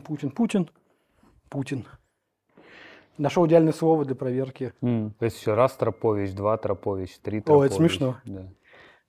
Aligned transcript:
Путин, 0.00 0.30
Путин, 0.30 0.64
Путин, 0.68 0.70
Путин. 1.48 1.86
Нашел 3.18 3.46
идеальное 3.46 3.72
слово 3.72 4.04
для 4.04 4.14
проверки. 4.14 4.72
М, 4.82 5.14
То 5.18 5.26
есть 5.26 5.38
еще 5.40 5.54
раз 5.54 5.72
Тропович, 5.74 6.32
два 6.32 6.56
Тропович, 6.56 7.18
три 7.18 7.40
Тропович. 7.40 7.62
О, 7.62 7.66
это 7.66 7.74
смешно. 7.74 8.16
Да. 8.24 8.46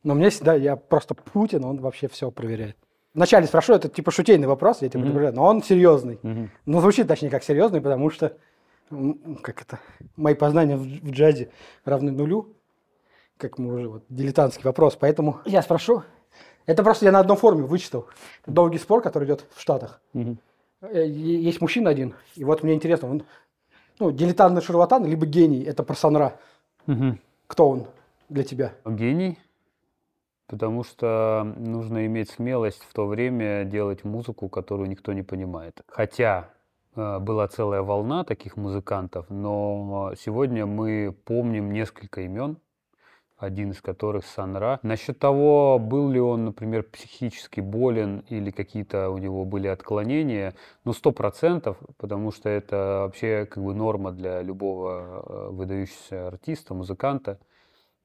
Но 0.03 0.15
мне 0.15 0.29
всегда, 0.29 0.53
я 0.55 0.75
просто 0.75 1.13
Путин, 1.15 1.63
он 1.63 1.79
вообще 1.79 2.07
все 2.07 2.29
проверяет. 2.31 2.75
Вначале 3.13 3.45
спрошу, 3.45 3.73
это 3.73 3.87
типа 3.89 4.11
шутейный 4.11 4.47
вопрос, 4.47 4.81
я 4.81 4.89
тебе 4.89 5.01
предупреждаю, 5.01 5.35
но 5.35 5.45
он 5.45 5.61
серьезный. 5.63 6.19
Мгм. 6.23 6.49
Ну, 6.65 6.81
звучит 6.81 7.07
точнее 7.07 7.29
как 7.29 7.43
серьезный, 7.43 7.81
потому 7.81 8.09
что, 8.09 8.37
как 9.43 9.61
это, 9.61 9.79
мои 10.15 10.33
познания 10.33 10.75
в, 10.77 10.81
в 10.83 11.11
джазе 11.11 11.51
равны 11.85 12.11
нулю, 12.11 12.55
как 13.37 13.57
мы 13.59 13.73
уже, 13.73 13.87
вот, 13.89 14.03
дилетантский 14.09 14.63
вопрос. 14.63 14.95
Поэтому 14.99 15.39
я 15.45 15.61
спрошу. 15.61 16.03
Это 16.65 16.83
просто 16.83 17.05
я 17.05 17.11
на 17.11 17.19
одном 17.19 17.37
форуме 17.37 17.63
вычитал. 17.63 18.07
Долгий 18.45 18.77
спор, 18.77 19.01
который 19.01 19.25
идет 19.25 19.45
в 19.53 19.59
Штатах. 19.61 20.01
Мгм. 20.13 20.37
Э, 20.81 21.05
Есть 21.07 21.61
мужчина 21.61 21.89
один, 21.89 22.15
и 22.35 22.43
вот 22.43 22.63
мне 22.63 22.73
интересно, 22.73 23.09
он, 23.09 23.23
ну, 23.99 24.11
дилетант 24.11 24.55
на 24.55 24.61
шарлатан, 24.61 25.05
либо 25.05 25.25
гений, 25.25 25.63
это 25.63 25.83
персонра. 25.83 26.39
Мгм. 26.87 27.19
Кто 27.47 27.69
он 27.69 27.87
для 28.29 28.43
тебя? 28.43 28.73
Гений, 28.85 29.37
потому 30.47 30.83
что 30.83 31.53
нужно 31.57 32.05
иметь 32.07 32.31
смелость 32.31 32.81
в 32.83 32.93
то 32.93 33.05
время 33.05 33.63
делать 33.63 34.03
музыку, 34.03 34.49
которую 34.49 34.89
никто 34.89 35.13
не 35.13 35.21
понимает. 35.21 35.81
Хотя 35.87 36.49
э, 36.95 37.19
была 37.19 37.47
целая 37.47 37.83
волна 37.83 38.23
таких 38.23 38.57
музыкантов, 38.57 39.29
но 39.29 40.13
сегодня 40.17 40.65
мы 40.65 41.15
помним 41.25 41.71
несколько 41.71 42.21
имен, 42.21 42.57
один 43.41 43.71
из 43.71 43.81
которых 43.81 44.25
Санра. 44.25 44.79
Насчет 44.83 45.19
того, 45.19 45.79
был 45.79 46.09
ли 46.09 46.19
он, 46.19 46.45
например, 46.45 46.83
психически 46.83 47.59
болен 47.59 48.23
или 48.29 48.51
какие-то 48.51 49.09
у 49.09 49.17
него 49.17 49.45
были 49.45 49.67
отклонения, 49.67 50.53
ну, 50.85 50.93
сто 50.93 51.11
процентов, 51.11 51.77
потому 51.97 52.31
что 52.31 52.49
это 52.49 53.03
вообще 53.05 53.47
как 53.49 53.63
бы 53.63 53.73
норма 53.73 54.11
для 54.11 54.41
любого 54.41 55.23
э, 55.25 55.49
выдающегося 55.51 56.27
артиста, 56.27 56.73
музыканта. 56.73 57.39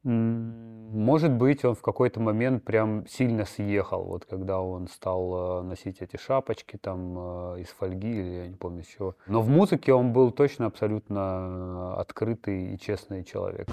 Может 0.06 1.32
быть, 1.32 1.64
он 1.64 1.74
в 1.74 1.82
какой-то 1.82 2.20
момент 2.20 2.62
прям 2.62 3.08
сильно 3.08 3.44
съехал, 3.44 4.04
вот 4.04 4.24
когда 4.24 4.60
он 4.60 4.86
стал 4.86 5.62
э, 5.62 5.62
носить 5.62 6.00
эти 6.00 6.16
шапочки 6.16 6.78
там 6.80 7.54
э, 7.56 7.62
из 7.62 7.68
фольги 7.70 8.12
или 8.12 8.36
я 8.36 8.46
не 8.46 8.54
помню 8.54 8.84
чего. 8.84 9.16
Но 9.26 9.40
в 9.42 9.48
музыке 9.48 9.92
он 9.92 10.12
был 10.12 10.30
точно 10.30 10.66
абсолютно 10.66 11.96
открытый 11.96 12.74
и 12.74 12.78
честный 12.78 13.24
человек. 13.24 13.68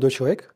Молодой 0.00 0.10
человек, 0.10 0.54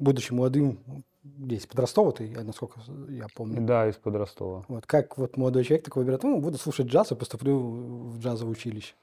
будучи 0.00 0.32
молодым, 0.32 0.78
здесь 1.22 1.64
подростова 1.66 2.10
ты, 2.10 2.28
насколько 2.42 2.80
я 3.08 3.28
помню. 3.36 3.60
Да, 3.60 3.88
из-под 3.88 4.16
Ростова. 4.16 4.64
Вот 4.66 4.84
как 4.86 5.16
вот 5.16 5.36
молодой 5.36 5.62
человек 5.62 5.84
такой 5.84 6.02
выбирает, 6.02 6.24
ну, 6.24 6.40
буду 6.40 6.58
слушать 6.58 6.88
джаз 6.88 7.12
и 7.12 7.14
поступлю 7.14 7.56
в 7.56 8.18
джазовое 8.18 8.52
училище. 8.52 8.94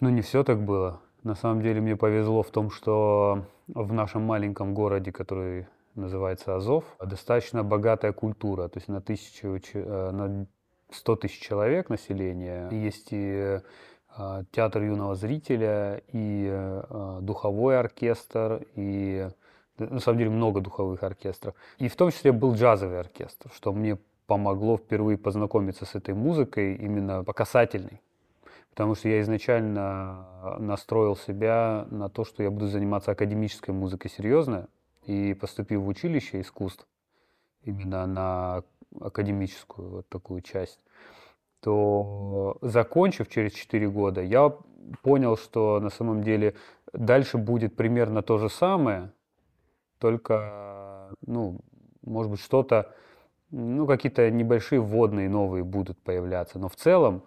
Ну, 0.00 0.08
не 0.08 0.22
все 0.22 0.44
так 0.44 0.64
было. 0.64 1.00
На 1.24 1.34
самом 1.34 1.60
деле 1.60 1.82
мне 1.82 1.94
повезло 1.94 2.42
в 2.42 2.50
том, 2.50 2.70
что 2.70 3.44
в 3.68 3.92
нашем 3.92 4.22
маленьком 4.22 4.72
городе, 4.72 5.12
который 5.12 5.66
называется 5.94 6.56
Азов, 6.56 6.84
достаточно 7.04 7.62
богатая 7.62 8.12
культура. 8.12 8.68
То 8.68 8.78
есть 8.78 8.88
на 8.88 9.02
тысячу, 9.02 9.60
э, 9.74 10.10
на 10.10 10.46
100 10.90 11.16
тысяч 11.16 11.40
человек 11.40 11.90
населения 11.90 12.70
есть 12.70 13.08
и 13.10 13.60
театр 14.50 14.82
юного 14.82 15.14
зрителя, 15.14 16.02
и 16.12 16.48
э, 16.50 17.18
духовой 17.20 17.78
оркестр, 17.78 18.66
и 18.74 19.28
на 19.78 20.00
самом 20.00 20.18
деле 20.18 20.30
много 20.30 20.60
духовых 20.60 21.02
оркестров. 21.02 21.54
И 21.78 21.88
в 21.88 21.96
том 21.96 22.10
числе 22.10 22.32
был 22.32 22.54
джазовый 22.54 22.98
оркестр, 22.98 23.50
что 23.54 23.72
мне 23.72 23.98
помогло 24.26 24.76
впервые 24.76 25.18
познакомиться 25.18 25.84
с 25.84 25.94
этой 25.94 26.14
музыкой 26.14 26.74
именно 26.74 27.24
по 27.24 27.32
касательной. 27.32 28.00
Потому 28.70 28.94
что 28.94 29.08
я 29.08 29.20
изначально 29.20 30.56
настроил 30.58 31.16
себя 31.16 31.86
на 31.90 32.08
то, 32.08 32.24
что 32.24 32.42
я 32.42 32.50
буду 32.50 32.66
заниматься 32.66 33.12
академической 33.12 33.70
музыкой 33.70 34.10
серьезно. 34.10 34.68
И 35.04 35.34
поступив 35.34 35.80
в 35.80 35.88
училище 35.88 36.40
искусств, 36.40 36.86
именно 37.62 38.06
на 38.06 38.62
академическую 39.00 39.88
вот 39.88 40.08
такую 40.08 40.42
часть, 40.42 40.80
то 41.60 42.58
закончив 42.62 43.28
через 43.28 43.52
4 43.52 43.88
года, 43.88 44.22
я 44.22 44.52
понял, 45.02 45.36
что 45.36 45.80
на 45.80 45.90
самом 45.90 46.22
деле 46.22 46.54
дальше 46.92 47.38
будет 47.38 47.76
примерно 47.76 48.22
то 48.22 48.38
же 48.38 48.48
самое, 48.48 49.10
только, 49.98 51.10
ну, 51.26 51.60
может 52.02 52.30
быть, 52.30 52.40
что-то, 52.40 52.94
ну, 53.50 53.86
какие-то 53.86 54.30
небольшие 54.30 54.80
вводные 54.80 55.28
новые 55.28 55.64
будут 55.64 55.98
появляться, 55.98 56.58
но 56.58 56.68
в 56.68 56.76
целом 56.76 57.22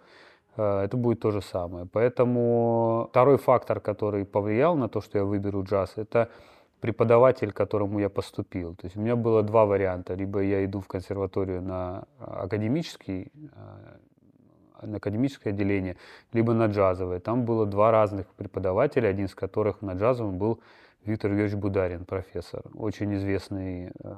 э, 0.56 0.82
это 0.84 0.96
будет 0.96 1.20
то 1.20 1.30
же 1.30 1.42
самое. 1.42 1.86
Поэтому 1.86 3.08
второй 3.10 3.38
фактор, 3.38 3.80
который 3.80 4.24
повлиял 4.24 4.76
на 4.76 4.88
то, 4.88 5.00
что 5.00 5.18
я 5.18 5.24
выберу 5.24 5.64
джаз, 5.64 5.94
это 5.96 6.28
преподаватель, 6.80 7.52
к 7.52 7.56
которому 7.56 7.98
я 7.98 8.08
поступил. 8.08 8.74
То 8.74 8.86
есть 8.86 8.96
у 8.96 9.00
меня 9.00 9.16
было 9.16 9.42
два 9.42 9.66
варианта. 9.66 10.14
Либо 10.14 10.40
я 10.40 10.64
иду 10.64 10.80
в 10.80 10.88
консерваторию 10.88 11.62
на 11.62 12.04
академический, 12.18 13.30
э, 13.34 13.98
на 14.82 14.96
академическое 14.98 15.52
отделение, 15.52 15.96
либо 16.32 16.52
на 16.54 16.66
джазовое. 16.66 17.20
Там 17.20 17.44
было 17.44 17.66
два 17.66 17.90
разных 17.90 18.26
преподавателя, 18.34 19.08
один 19.08 19.26
из 19.26 19.34
которых 19.34 19.82
на 19.82 19.92
джазовом 19.92 20.38
был 20.38 20.60
Виктор 21.04 21.30
Юрьевич 21.30 21.54
Бударин, 21.54 22.04
профессор, 22.04 22.62
очень 22.74 23.14
известный 23.14 23.90
э, 24.02 24.14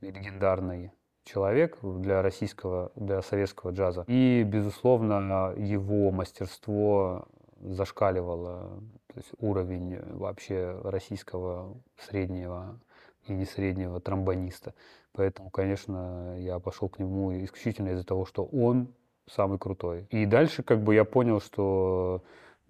и 0.00 0.10
легендарный 0.10 0.92
человек 1.24 1.78
для 1.82 2.22
российского, 2.22 2.92
для 2.94 3.22
советского 3.22 3.72
джаза. 3.72 4.04
И, 4.06 4.42
безусловно, 4.46 5.52
его 5.56 6.10
мастерство 6.10 7.28
зашкаливало 7.60 8.80
то 9.12 9.16
есть 9.16 9.30
уровень 9.38 9.98
вообще 10.16 10.80
российского 10.84 11.76
среднего 11.98 12.78
и 13.26 13.32
не 13.32 13.44
среднего 13.44 14.00
тромбониста. 14.00 14.74
Поэтому, 15.12 15.50
конечно, 15.50 16.36
я 16.38 16.58
пошел 16.58 16.88
к 16.88 16.98
нему 16.98 17.32
исключительно 17.44 17.90
из-за 17.90 18.04
того, 18.04 18.24
что 18.24 18.44
он 18.44 18.94
самый 19.34 19.58
крутой. 19.58 20.06
И 20.10 20.26
дальше 20.26 20.62
как 20.62 20.82
бы 20.82 20.94
я 20.94 21.04
понял, 21.04 21.40
что 21.40 22.22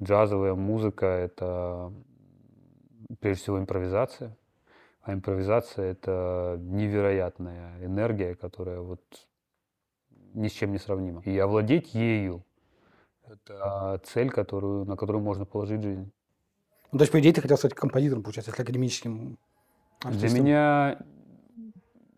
джазовая 0.03 0.54
музыка— 0.54 1.06
это 1.06 1.93
прежде 3.21 3.43
всего 3.43 3.59
импровизация. 3.59 4.37
А 5.03 5.15
импровизация— 5.15 5.93
это 5.93 6.59
невероятная 6.60 7.84
энергия, 7.84 8.34
которая 8.34 8.81
вот 8.81 9.00
ни 10.34 10.48
с 10.48 10.53
чем 10.53 10.72
не 10.72 10.78
сравнима. 10.78 11.22
И 11.25 11.38
овладеть 11.38 11.94
ею— 11.94 12.44
это 13.27 14.00
цель, 14.04 14.31
которую, 14.31 14.84
на 14.84 14.97
которую 14.97 15.22
можно 15.22 15.44
положить 15.44 15.82
жизнь. 15.82 16.10
Ну, 16.92 16.98
то 16.98 17.03
есть, 17.03 17.12
по 17.12 17.21
идее, 17.21 17.32
ты 17.32 17.41
хотел 17.41 17.56
стать 17.56 17.75
композитором, 17.75 18.22
получается, 18.22 18.50
если 18.50 18.62
академическим 18.62 19.38
Для 20.00 20.10
артистом. 20.10 20.41
меня, 20.41 20.98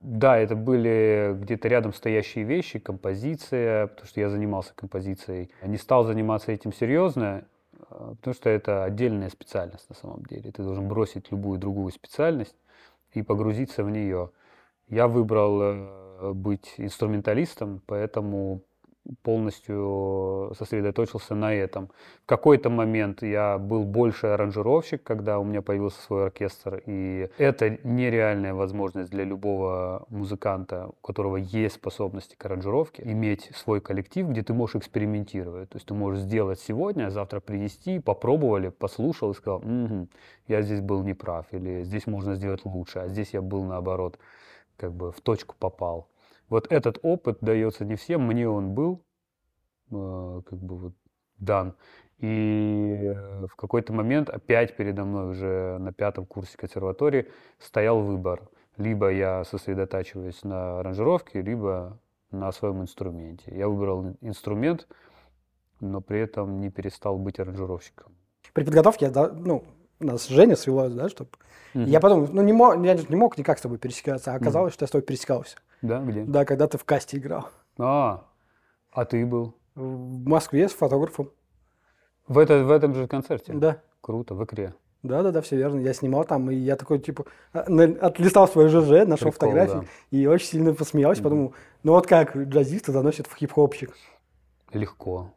да, 0.03 0.37
это 0.37 0.57
были 0.57 1.37
где-то 1.39 1.69
рядом 1.69 1.93
стоящие 1.93 2.45
вещи, 2.45 2.81
композиция, 2.81 3.87
потому 3.87 4.07
что 4.09 4.21
я 4.21 4.31
занимался 4.31 4.75
композицией. 4.75 5.51
Не 5.63 5.79
стал 5.79 6.05
заниматься 6.05 6.51
этим 6.51 6.73
серьезно, 6.73 7.45
э, 7.73 8.15
потому 8.19 8.35
что 8.35 8.51
это 8.51 8.83
отдельная 8.83 9.31
специальность 9.31 9.89
на 9.89 9.95
самом 9.95 10.25
деле. 10.25 10.51
Ты 10.51 10.65
должен 10.65 10.89
бросить 10.89 11.31
любую 11.31 11.61
другую 11.61 11.93
специальность 11.93 12.57
и 13.13 13.23
погрузиться 13.23 13.85
в 13.85 13.91
нее. 13.91 14.31
Я 14.89 15.07
выбрал 15.07 15.60
э, 15.63 16.33
быть 16.33 16.75
инструменталистом, 16.78 17.81
поэтому 17.87 18.63
полностью 19.22 20.53
сосредоточился 20.57 21.34
на 21.34 21.53
этом. 21.53 21.91
В 22.22 22.27
какой-то 22.27 22.71
момент 22.71 23.22
я 23.22 23.59
был 23.59 23.84
больше 23.84 24.28
аранжировщик, 24.28 25.03
когда 25.03 25.39
у 25.39 25.45
меня 25.45 25.63
появился 25.63 26.01
свой 26.03 26.27
оркестр, 26.27 26.83
и 26.87 27.28
это 27.39 27.78
нереальная 27.83 28.54
возможность 28.54 29.10
для 29.10 29.25
любого 29.25 30.07
музыканта, 30.09 30.89
у 30.89 31.07
которого 31.07 31.37
есть 31.37 31.77
способности 31.77 32.37
к 32.37 32.47
аранжировке, 32.47 33.03
иметь 33.04 33.51
свой 33.54 33.81
коллектив, 33.81 34.28
где 34.28 34.43
ты 34.43 34.54
можешь 34.54 34.77
экспериментировать. 34.77 35.71
То 35.71 35.77
есть 35.77 35.87
ты 35.87 35.95
можешь 35.95 36.22
сделать 36.22 36.60
сегодня, 36.60 37.07
а 37.07 37.10
завтра 37.10 37.41
принести, 37.41 37.98
попробовали, 37.98 38.69
послушал 38.69 39.33
и 39.33 39.34
сказал, 39.34 39.60
«Мгм, 39.60 40.09
я 40.47 40.63
здесь 40.63 40.81
был 40.81 41.03
неправ, 41.03 41.47
или 41.53 41.83
здесь 41.83 42.07
можно 42.07 42.34
сделать 42.34 42.65
лучше, 42.65 43.01
а 43.01 43.09
здесь 43.09 43.31
я 43.33 43.43
был 43.43 43.65
наоборот, 43.65 44.19
как 44.77 44.93
бы 44.93 45.13
в 45.13 45.21
точку 45.21 45.55
попал. 45.59 46.09
Вот 46.53 46.71
этот 46.71 46.99
опыт 47.01 47.39
дается 47.41 47.87
не 47.87 47.97
всем, 47.97 48.27
мне 48.27 48.47
он 48.47 48.75
был 48.75 49.07
э, 49.91 50.43
как 50.45 50.59
бы 50.59 50.77
вот 50.77 50.93
дан. 51.39 51.75
И 52.19 52.99
э, 53.07 53.47
в 53.47 53.57
какой-то 53.57 53.95
момент 53.95 54.28
опять 54.28 54.77
передо 54.77 55.07
мной 55.07 55.31
уже 55.31 55.78
на 55.78 55.95
пятом 55.95 56.27
курсе 56.27 56.59
консерватории 56.59 57.31
стоял 57.59 58.03
выбор. 58.03 58.51
Либо 58.77 59.10
я 59.10 59.45
сосредотачиваюсь 59.45 60.45
на 60.45 60.81
аранжировке, 60.81 61.41
либо 61.41 61.99
на 62.31 62.53
своем 62.53 62.83
инструменте. 62.83 63.51
Я 63.57 63.66
выбрал 63.69 64.15
инструмент, 64.21 64.89
но 65.81 66.03
при 66.03 66.21
этом 66.21 66.60
не 66.60 66.69
перестал 66.69 67.16
быть 67.16 67.41
аранжировщиком. 67.41 68.13
при 68.53 68.65
подготовке, 68.65 69.10
ну, 69.10 69.65
нас 70.03 70.28
Женя 70.28 70.57
свелось, 70.57 70.93
да, 70.93 71.09
чтобы... 71.09 71.31
Угу. 71.75 71.84
Я 71.84 72.01
потом, 72.01 72.28
ну, 72.31 72.43
не 72.43 72.53
мог, 72.53 72.77
я 72.84 72.95
не 72.95 73.16
мог 73.16 73.39
никак 73.39 73.59
с 73.59 73.63
тобой 73.63 73.78
пересекаться, 73.78 74.33
а 74.33 74.37
оказалось, 74.37 74.72
угу. 74.72 74.75
что 74.75 74.83
я 74.84 74.89
с 74.89 74.91
тобой 74.91 75.04
пересекался. 75.04 75.57
Да, 75.81 76.01
где? 76.01 76.25
Да, 76.25 76.45
когда 76.45 76.69
ты 76.69 76.78
в 76.78 76.84
касте 76.84 77.16
играл. 77.16 77.49
А, 77.78 78.25
а 78.93 79.04
ты 79.04 79.25
был? 79.25 79.54
В 79.75 80.28
Москве 80.28 80.69
с 80.69 80.72
фотографом. 80.72 81.31
В, 82.28 82.39
это, 82.39 82.63
в 82.65 82.71
этом 82.71 82.95
же 82.95 83.07
концерте? 83.09 83.53
Да. 83.53 83.81
Круто, 84.01 84.34
в 84.34 84.45
икре. 84.45 84.75
Да, 85.03 85.22
да, 85.22 85.33
да, 85.33 85.41
все 85.41 85.57
верно. 85.57 85.81
Я 85.81 85.95
снимал 85.95 86.25
там, 86.25 86.51
и 86.51 86.55
я 86.55 86.77
такой, 86.77 87.01
типа, 87.01 87.25
а, 87.53 87.60
отлистал 88.01 88.47
свой 88.47 88.69
ЖЖ, 88.69 89.07
нашел 89.07 89.31
Прикол, 89.31 89.33
фотографии, 89.33 89.81
да. 89.81 90.16
и 90.16 90.27
очень 90.27 90.47
сильно 90.47 90.75
посмеялся, 90.75 91.21
mm 91.21 91.25
подумал, 91.25 91.55
ну 91.83 91.93
вот 91.93 92.07
как 92.07 92.37
джазисты 92.37 92.93
заносят 92.93 93.27
в 93.27 93.34
хип-хопчик. 93.34 93.97
Легко. 94.72 95.33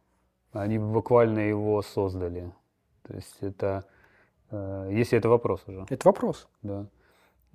Они 0.52 0.78
буквально 0.78 1.40
его 1.40 1.82
создали. 1.82 2.52
То 3.08 3.16
есть 3.16 3.38
это, 3.42 3.86
если 4.52 5.18
это 5.18 5.30
вопрос 5.30 5.64
уже. 5.68 5.86
Это 5.90 6.08
вопрос. 6.08 6.48
Да. 6.62 6.88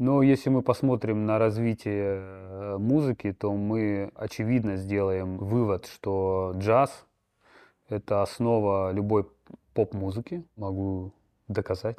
Но 0.01 0.23
если 0.23 0.49
мы 0.49 0.63
посмотрим 0.63 1.27
на 1.27 1.39
развитие 1.39 2.23
э, 2.23 2.79
музыки, 2.79 3.35
то 3.35 3.53
мы 3.53 4.11
очевидно 4.15 4.77
сделаем 4.77 5.37
вывод, 5.37 5.85
что 5.85 6.55
джаз– 6.57 7.05
это 7.91 8.23
основа 8.23 8.93
любой 8.93 9.27
поп-музыки. 9.75 10.43
Могу 10.57 11.13
доказать. 11.49 11.99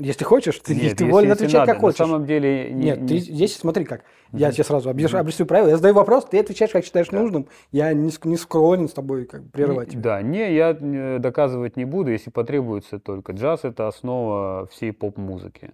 Если 0.00 0.22
хочешь, 0.22 0.60
ты, 0.60 0.74
Нет, 0.74 0.96
ты 0.96 1.04
если, 1.04 1.10
волен 1.10 1.30
если 1.30 1.44
отвечать 1.44 1.60
надо. 1.60 1.72
как 1.72 1.80
хочешь. 1.80 1.98
На 1.98 2.06
самом 2.06 2.24
деле... 2.24 2.70
Не, 2.70 2.84
Нет, 2.84 3.00
не... 3.00 3.08
ты 3.08 3.18
здесь 3.18 3.56
смотри 3.56 3.84
как. 3.84 4.04
Я 4.32 4.52
тебе 4.52 4.62
сразу 4.62 4.90
объясню, 4.90 5.18
объясню 5.18 5.44
правила. 5.44 5.70
Я 5.70 5.76
задаю 5.76 5.94
вопрос, 5.94 6.26
ты 6.26 6.38
отвечаешь, 6.38 6.70
как 6.70 6.84
считаешь 6.84 7.08
да. 7.08 7.20
нужным. 7.20 7.48
Я 7.72 7.92
не, 7.92 8.12
не 8.24 8.36
склонен 8.36 8.88
с 8.88 8.92
тобой 8.92 9.24
как, 9.24 9.50
прерывать. 9.50 9.94
Не, 9.94 10.00
да, 10.00 10.22
не, 10.22 10.54
я 10.54 10.74
доказывать 11.18 11.76
не 11.76 11.84
буду, 11.84 12.12
если 12.12 12.30
потребуется 12.30 13.00
только. 13.00 13.32
Джаз– 13.32 13.60
это 13.64 13.88
основа 13.88 14.68
всей 14.70 14.92
поп-музыки. 14.92 15.72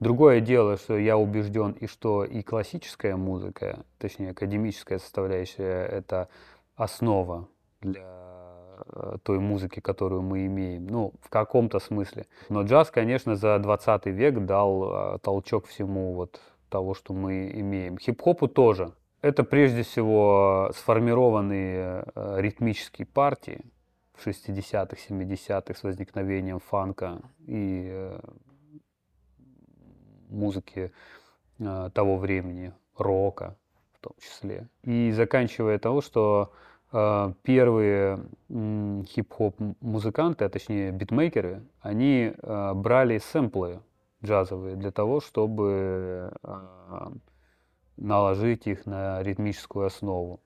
Другое 0.00 0.40
дело, 0.40 0.78
что 0.78 0.96
я 0.96 1.18
убежден, 1.18 1.72
и 1.72 1.86
что 1.86 2.24
и 2.24 2.42
классическая 2.42 3.16
музыка, 3.16 3.84
точнее, 3.98 4.30
академическая 4.30 4.98
составляющая– 4.98 5.86
это 5.90 6.28
основа 6.76 7.48
для 7.82 8.02
Э, 8.02 8.35
той 9.22 9.38
музыки, 9.38 9.80
которую 9.80 10.22
мы 10.22 10.46
имеем. 10.46 10.86
Ну, 10.86 11.12
в 11.20 11.28
каком-то 11.28 11.78
смысле. 11.78 12.26
Но 12.48 12.62
джаз, 12.62 12.90
конечно, 12.90 13.36
за 13.36 13.58
20 13.58 14.06
век 14.06 14.44
дал 14.44 15.14
э, 15.14 15.18
толчок 15.20 15.66
всему 15.66 16.14
вот 16.14 16.40
того, 16.68 16.94
что 16.94 17.14
мы 17.14 17.50
имеем. 17.54 17.98
Хип-хопу 17.98 18.48
тоже. 18.48 18.92
Это 19.22 19.44
прежде 19.44 19.82
всего 19.82 20.70
сформированные 20.74 22.04
э, 22.14 22.40
ритмические 22.40 23.06
партии 23.06 23.60
в 24.14 24.26
60-х, 24.26 24.96
70-х 25.08 25.74
с 25.74 25.82
возникновением 25.82 26.58
фанка 26.58 27.20
и 27.46 28.10
музыки 30.28 30.92
того 31.58 32.16
времени, 32.16 32.72
рока 32.96 33.56
в 33.94 34.00
том 34.00 34.12
числе. 34.18 34.68
И 34.82 35.10
заканчивая 35.12 35.78
того, 35.78 36.00
что 36.00 36.52
первые 36.90 38.24
хип-хоп 38.48 39.56
музыканты, 39.80 40.44
а 40.44 40.48
точнее 40.48 40.92
битмейкеры, 40.92 41.62
они 41.80 42.32
а, 42.42 42.74
брали 42.74 43.18
сэмплы 43.18 43.80
джазовые 44.24 44.76
для 44.76 44.92
того, 44.92 45.20
чтобы 45.20 46.32
а, 46.42 47.12
наложить 47.96 48.66
их 48.66 48.86
на 48.86 49.22
ритмическую 49.22 49.86
основу. 49.86 50.40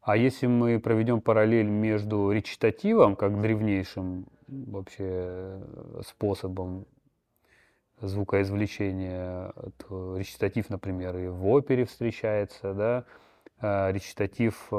А 0.00 0.16
если 0.16 0.46
мы 0.46 0.78
проведем 0.80 1.20
параллель 1.20 1.68
между 1.68 2.30
речитативом, 2.30 3.16
как 3.16 3.40
древнейшим 3.40 4.26
вообще 4.46 5.60
способом 6.06 6.86
звукоизвлечения, 8.00 9.52
то 9.78 10.16
речитатив, 10.16 10.68
например, 10.68 11.16
и 11.16 11.28
в 11.28 11.48
опере 11.48 11.86
встречается, 11.86 12.74
да, 13.60 13.90
речитатив 13.90 14.70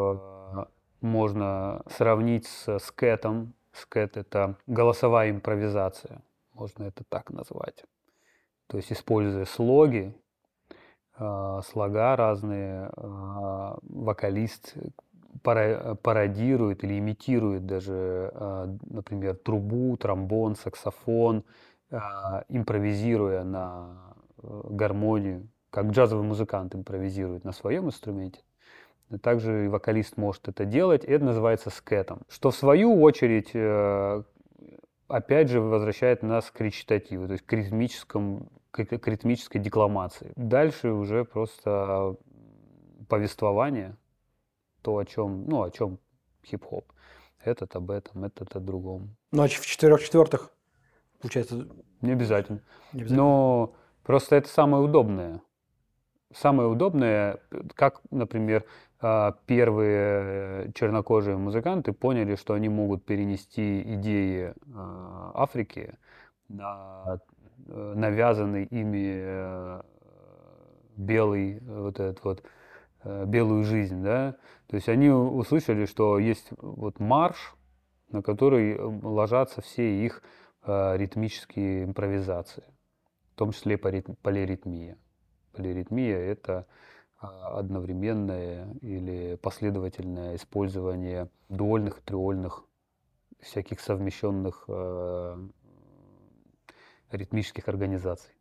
можно 1.01 1.83
сравнить 1.89 2.47
с 2.47 2.79
скетом. 2.79 3.53
Скет– 3.73 4.17
это 4.17 4.55
голосовая 4.65 5.29
импровизация, 5.29 6.21
можно 6.53 6.85
это 6.85 7.03
так 7.07 7.29
назвать. 7.29 7.83
То 8.67 8.77
есть, 8.77 8.91
используя 8.91 9.45
слоги, 9.45 10.13
э, 11.19 11.61
слога 11.63 12.15
разные, 12.15 12.89
э, 12.95 13.75
вокалист 13.83 14.75
пародирует 15.43 16.83
или 16.83 16.97
имитирует 16.97 17.65
даже, 17.67 18.31
э, 18.33 18.77
например, 18.89 19.35
трубу, 19.35 19.95
тромбон, 19.97 20.55
саксофон, 20.55 21.43
импровизируя 22.49 23.45
на 23.45 24.13
гармонию, 24.43 25.47
как 25.69 25.85
джазовый 25.91 26.25
музыкант 26.25 26.75
импровизирует 26.75 27.45
на 27.45 27.53
своем 27.53 27.85
инструменте, 27.85 28.41
также 29.21 29.65
и 29.65 29.67
вокалист 29.67 30.17
может 30.17 30.47
это 30.47 30.65
делать. 30.65 31.03
Это 31.05 31.23
называется 31.23 31.69
скетом. 31.69 32.21
Что 32.29 32.51
в 32.51 32.55
свою 32.55 33.01
очередь, 33.01 33.51
э, 33.53 34.23
опять 35.07 35.49
же, 35.49 35.61
возвращает 35.61 36.23
нас 36.23 36.51
к 36.51 36.59
речитативу, 36.61 37.27
то 37.27 37.33
есть 37.33 37.45
к, 37.45 37.53
ритмическому, 37.53 38.47
к 38.71 38.79
ритмической 39.07 39.61
декламации. 39.61 40.33
Дальше 40.35 40.91
уже 40.91 41.23
просто 41.23 42.17
повествование, 43.07 43.95
то, 44.81 44.97
о 44.97 45.05
чем, 45.05 45.45
ну, 45.47 45.63
о 45.63 45.71
чем 45.71 45.99
хип-хоп. 46.45 46.91
Этот 47.43 47.75
об 47.75 47.91
этом, 47.91 48.25
этот 48.25 48.55
о 48.55 48.59
другом. 48.59 49.15
Ну, 49.31 49.43
а 49.43 49.47
в 49.47 49.65
четырех 49.65 50.03
четвертых, 50.03 50.51
получается? 51.21 51.67
Не 52.01 52.11
обязательно. 52.11 52.61
Не 52.93 53.01
обязательно. 53.01 53.23
Но 53.23 53.75
просто 54.03 54.35
это 54.35 54.49
самое 54.49 54.83
удобное. 54.83 55.41
Самое 56.33 56.67
удобное, 56.67 57.39
как, 57.73 58.01
например, 58.11 58.65
первые 59.45 60.71
чернокожие 60.73 61.37
музыканты 61.37 61.93
поняли, 61.93 62.35
что 62.35 62.53
они 62.53 62.67
могут 62.67 63.05
перенести 63.05 63.81
идеи 63.95 64.53
а, 64.73 65.31
Африки 65.35 65.93
на 66.49 67.19
э, 67.67 67.93
навязанный 67.95 68.65
ими 68.65 69.19
э, 69.19 69.81
белый 70.95 71.59
вот 71.59 71.99
этот 71.99 72.23
вот 72.23 72.43
э, 73.03 73.25
белую 73.25 73.63
жизнь, 73.65 74.01
да. 74.01 74.35
То 74.67 74.75
есть 74.75 74.89
они 74.89 75.09
услышали, 75.09 75.85
что 75.85 76.17
есть 76.17 76.49
вот 76.57 76.99
марш, 76.99 77.55
на 78.09 78.21
который 78.21 78.79
ложатся 78.79 79.61
все 79.61 80.03
их 80.05 80.23
ритмические 80.65 81.85
импровизации, 81.85 82.63
в 83.31 83.35
том 83.35 83.51
числе 83.53 83.77
полиритмия. 83.77 84.97
Полиритмия– 85.53 86.17
это 86.17 86.53
а, 86.53 86.65
одновременное 87.19 88.73
или 88.81 89.35
последовательное 89.41 90.35
использование 90.35 91.29
дуольных, 91.49 92.01
триольных, 92.01 92.63
всяких 93.39 93.79
совмещенных 93.79 94.65
э, 94.67 95.37
ритмических 97.11 97.67
организаций. 97.67 98.31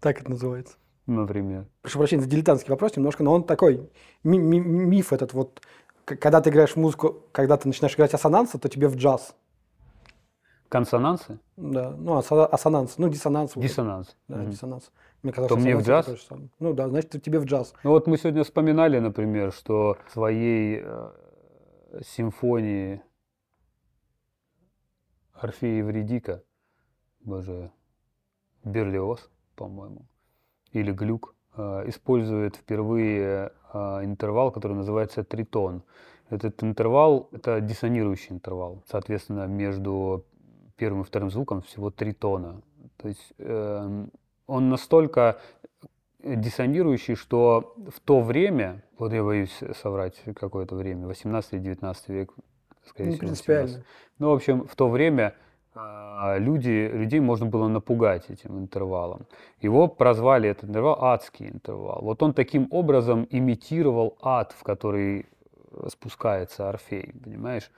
Так 0.00 0.20
это 0.20 0.30
называется. 0.30 0.76
Например. 1.06 1.66
Прошу 1.82 1.98
прощения 1.98 2.22
за 2.22 2.28
дилетантский 2.28 2.70
вопрос 2.70 2.96
немножко, 2.96 3.22
но 3.22 3.32
он 3.32 3.44
такой, 3.44 3.90
ми- 4.24 4.38
ми- 4.38 4.58
миф 4.58 5.12
этот 5.12 5.34
вот, 5.34 5.62
когда 6.04 6.40
ты 6.40 6.50
играешь 6.50 6.76
музыку, 6.76 7.22
когда 7.32 7.56
ты 7.56 7.68
начинаешь 7.68 7.94
играть 7.94 8.12
ассонансы, 8.14 8.58
то 8.58 8.68
тебе 8.68 8.88
в 8.88 8.96
джаз. 8.96 9.34
Консонансы? 10.68 11.38
Да, 11.56 11.92
ну 11.92 12.16
ассонанс, 12.16 12.98
ну 12.98 13.08
диссонанс. 13.08 13.52
Диссонанс. 13.54 14.16
Да, 14.26 14.40
угу. 14.40 14.50
диссонанс. 14.50 14.90
Мне 15.26 15.32
казалось, 15.32 15.50
то 15.50 15.58
мне 15.58 15.76
в 15.76 15.82
джаз? 15.82 16.28
Ну 16.60 16.72
да, 16.72 16.88
значит, 16.88 17.20
тебе 17.20 17.40
в 17.40 17.46
джаз. 17.46 17.74
Ну 17.82 17.90
вот 17.90 18.06
мы 18.06 18.16
сегодня 18.16 18.44
вспоминали, 18.44 19.00
например, 19.00 19.50
что 19.50 19.98
своей 20.12 20.82
э, 20.84 21.10
симфонии 22.04 23.02
Орфея 25.32 25.78
Евредика, 25.78 26.44
боже, 27.24 27.72
Берлиоз, 28.62 29.28
по-моему, 29.56 30.06
или 30.70 30.92
Глюк, 30.92 31.34
э, 31.56 31.88
использует 31.88 32.54
впервые 32.54 33.50
э, 33.72 34.04
интервал, 34.04 34.52
который 34.52 34.74
называется 34.76 35.24
тритон. 35.24 35.82
Этот 36.30 36.62
интервал– 36.62 37.28
это 37.32 37.60
диссонирующий 37.60 38.30
интервал. 38.30 38.84
Соответственно, 38.86 39.48
между 39.48 40.24
первым 40.76 41.00
и 41.00 41.04
вторым 41.04 41.30
звуком 41.32 41.62
всего 41.62 41.90
три 41.90 42.12
тона. 42.12 42.62
То 42.96 43.08
есть 43.08 43.32
э, 43.38 44.06
он 44.46 44.68
настолько 44.68 45.38
диссонирующий, 46.22 47.14
что 47.14 47.74
в 47.88 48.00
то 48.00 48.20
время, 48.20 48.82
вот 48.98 49.12
я 49.12 49.22
боюсь 49.22 49.58
соврать 49.80 50.20
какое-то 50.34 50.74
время, 50.74 51.06
18-19 51.06 51.96
век, 52.08 52.32
скорее 52.84 53.10
всего, 53.10 53.20
принципиально. 53.20 53.84
Ну, 54.18 54.30
в 54.30 54.34
общем, 54.34 54.66
в 54.66 54.74
то 54.74 54.88
время 54.88 55.34
э, 55.74 56.38
люди, 56.38 56.90
людей 56.92 57.20
можно 57.20 57.46
было 57.46 57.68
напугать 57.68 58.28
этим 58.30 58.58
интервалом. 58.58 59.26
Его 59.60 59.88
прозвали 59.88 60.48
этот 60.48 60.70
интервал 60.70 61.04
адский 61.04 61.48
интервал. 61.48 62.00
Вот 62.02 62.22
он 62.22 62.34
таким 62.34 62.66
образом 62.70 63.26
имитировал 63.30 64.16
ад, 64.20 64.52
в 64.58 64.62
который 64.62 65.26
спускается 65.88 66.68
Орфей, 66.68 67.12
понимаешь? 67.22 67.70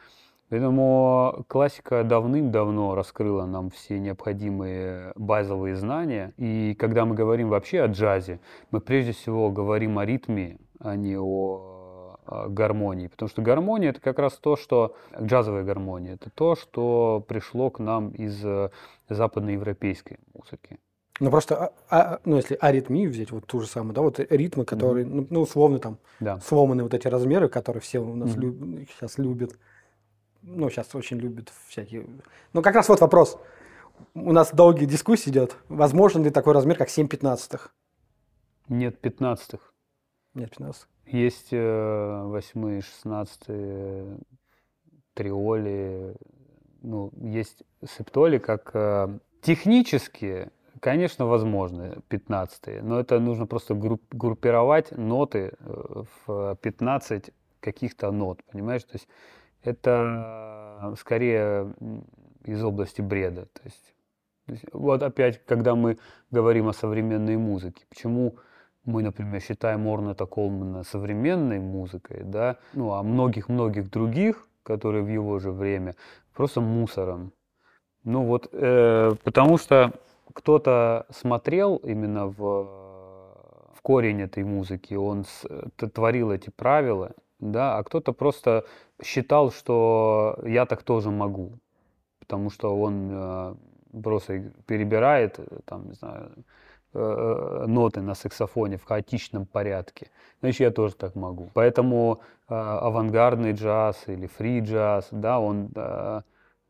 Поэтому 0.51 1.45
классика 1.49 2.05
давным-давно 2.05 2.95
раскрыла 2.95 3.45
нам 3.45 3.71
все 3.71 3.99
необходимые 3.99 5.13
базовые 5.15 5.77
знания. 5.77 6.33
И 6.39 6.75
когда 6.79 7.05
мы 7.05 7.15
говорим 7.15 7.49
вообще 7.49 7.83
о 7.83 7.87
джазе, 7.87 8.41
мы 8.71 8.81
прежде 8.81 9.13
всего 9.13 9.51
говорим 9.51 9.99
о 9.99 10.07
ритме, 10.07 10.59
а 10.81 10.97
не 10.97 11.19
о 11.19 11.79
гармонии. 12.49 13.09
Потому 13.09 13.29
что 13.29 13.43
гармония 13.43 13.91
это 13.91 14.01
как 14.01 14.19
раз 14.19 14.35
то, 14.35 14.57
что 14.57 14.95
джазовая 15.21 15.65
гармония, 15.65 16.15
это 16.15 16.31
то, 16.31 16.57
что 16.57 17.25
пришло 17.27 17.71
к 17.71 17.79
нам 17.79 18.11
из 18.11 18.45
э, 18.45 18.71
западноевропейской 19.09 20.19
музыки. 20.35 20.79
Ну 21.21 21.31
просто, 21.31 21.57
а, 21.57 21.73
а, 21.91 22.21
ну 22.25 22.37
если 22.37 22.57
аритмию 22.61 23.11
взять, 23.11 23.33
вот 23.33 23.47
ту 23.47 23.61
же 23.61 23.67
самую, 23.67 23.95
да, 23.95 24.03
вот 24.03 24.21
ритмы, 24.21 24.65
которые, 24.65 25.05
mm-hmm. 25.05 25.15
ну, 25.15 25.27
ну 25.31 25.41
условно 25.41 25.79
там 25.79 25.99
да. 26.21 26.39
сломанные 26.41 26.85
вот 26.85 26.95
эти 26.95 27.09
размеры, 27.09 27.49
которые 27.49 27.81
все 27.81 27.99
у 27.99 28.15
нас 28.15 28.31
mm-hmm. 28.31 28.41
люб, 28.41 28.89
сейчас 28.91 29.19
любят, 29.19 29.59
ну 30.49 30.71
сейчас 30.71 30.95
очень 30.95 31.19
любят 31.19 31.53
всякие. 31.69 32.07
Ну 32.53 32.63
как 32.63 32.75
раз 32.75 32.89
вот 32.89 33.01
вопрос. 33.01 33.39
У 34.15 34.33
нас 34.33 34.55
долгие 34.55 34.87
дискуссии 34.87 35.31
идет. 35.31 35.57
Возможен 35.69 36.23
ли 36.23 36.31
такой 36.31 36.55
размер, 36.55 36.77
как 36.77 36.89
7 36.89 37.09
пятнадцатых? 37.09 37.75
Нет 38.69 38.99
пятнадцатых. 39.01 39.75
Нет 40.35 40.51
пятнадцатых. 40.51 40.89
Есть 41.07 41.49
э, 41.53 42.23
восьмые, 42.25 42.83
шестнадцатые, 42.83 44.19
триоли, 45.15 46.15
ну, 46.83 47.11
есть 47.17 47.63
септоли 47.83 48.39
как 48.39 48.71
э, 48.75 49.19
технически 49.41 50.51
Конечно, 50.81 51.27
возможно, 51.27 51.97
15 52.09 52.83
но 52.83 53.01
это 53.01 53.19
нужно 53.19 53.47
просто 53.47 53.75
группировать 53.75 54.93
ноты 54.93 55.53
э, 55.59 56.03
в 56.27 56.57
15 56.63 57.31
каких-то 57.61 58.13
нот, 58.13 58.41
понимаешь? 58.53 58.85
То 58.85 58.93
есть 58.95 59.09
это 59.63 60.95
скорее 60.99 61.75
из 62.45 62.63
области 62.63 63.01
бреда. 63.01 63.47
То 63.47 63.61
есть, 63.65 63.95
то 64.47 64.53
есть 64.53 64.65
вот 64.73 65.03
опять, 65.03 65.45
когда 65.45 65.75
мы 65.75 65.99
говорим 66.31 66.69
о 66.69 66.73
современной 66.73 67.37
музыке, 67.37 67.85
почему 67.89 68.37
мы, 68.85 69.03
например, 69.03 69.41
считаем 69.41 69.87
Орната 69.87 70.27
Колмана 70.27 70.83
современной 70.83 71.59
музыкой, 71.59 72.23
да, 72.25 72.57
ну, 72.73 72.93
а 72.93 73.03
многих-многих 73.03 73.91
других, 73.91 74.49
которые 74.63 75.03
в 75.03 75.09
его 75.09 75.39
же 75.39 75.51
время, 75.51 75.95
просто 76.35 76.61
мусором. 76.61 77.33
Ну 78.05 78.25
вот, 78.25 78.49
э, 78.53 79.15
потому 79.25 79.59
что 79.59 79.93
кто-то 80.33 81.07
смотрел 81.11 81.77
именно 81.77 82.29
в, 82.29 82.39
в 83.75 83.83
корень 83.83 84.23
этой 84.23 84.45
музыки, 84.45 84.95
он 84.95 85.25
с, 85.25 85.45
творил 85.93 86.31
эти 86.31 86.49
правила, 86.49 87.13
да, 87.41 87.79
а 87.79 87.83
кто-то 87.83 88.13
просто 88.13 88.65
считал, 89.03 89.51
что 89.51 90.39
я 90.45 90.67
так 90.67 90.83
тоже 90.83 91.11
могу, 91.11 91.59
потому 92.19 92.51
что 92.51 92.79
он 92.79 93.09
э, 93.11 93.55
просто 94.03 94.53
перебирает, 94.67 95.39
там, 95.65 95.89
не 95.89 95.95
знаю, 95.95 96.33
э, 96.95 96.99
э, 96.99 97.67
ноты 97.67 98.01
на 98.03 98.15
саксофоне 98.15 98.77
в 98.77 98.85
хаотичном 98.85 99.47
порядке. 99.47 100.11
Значит, 100.41 100.61
я 100.61 100.71
тоже 100.71 100.95
так 100.95 101.15
могу. 101.15 101.51
Поэтому 101.55 102.21
э, 102.49 102.55
авангардный 102.55 103.53
джаз 103.53 104.05
или 104.09 104.27
фри-джаз, 104.27 105.09
да, 105.11 105.39
он 105.39 105.71
э, 105.75 106.23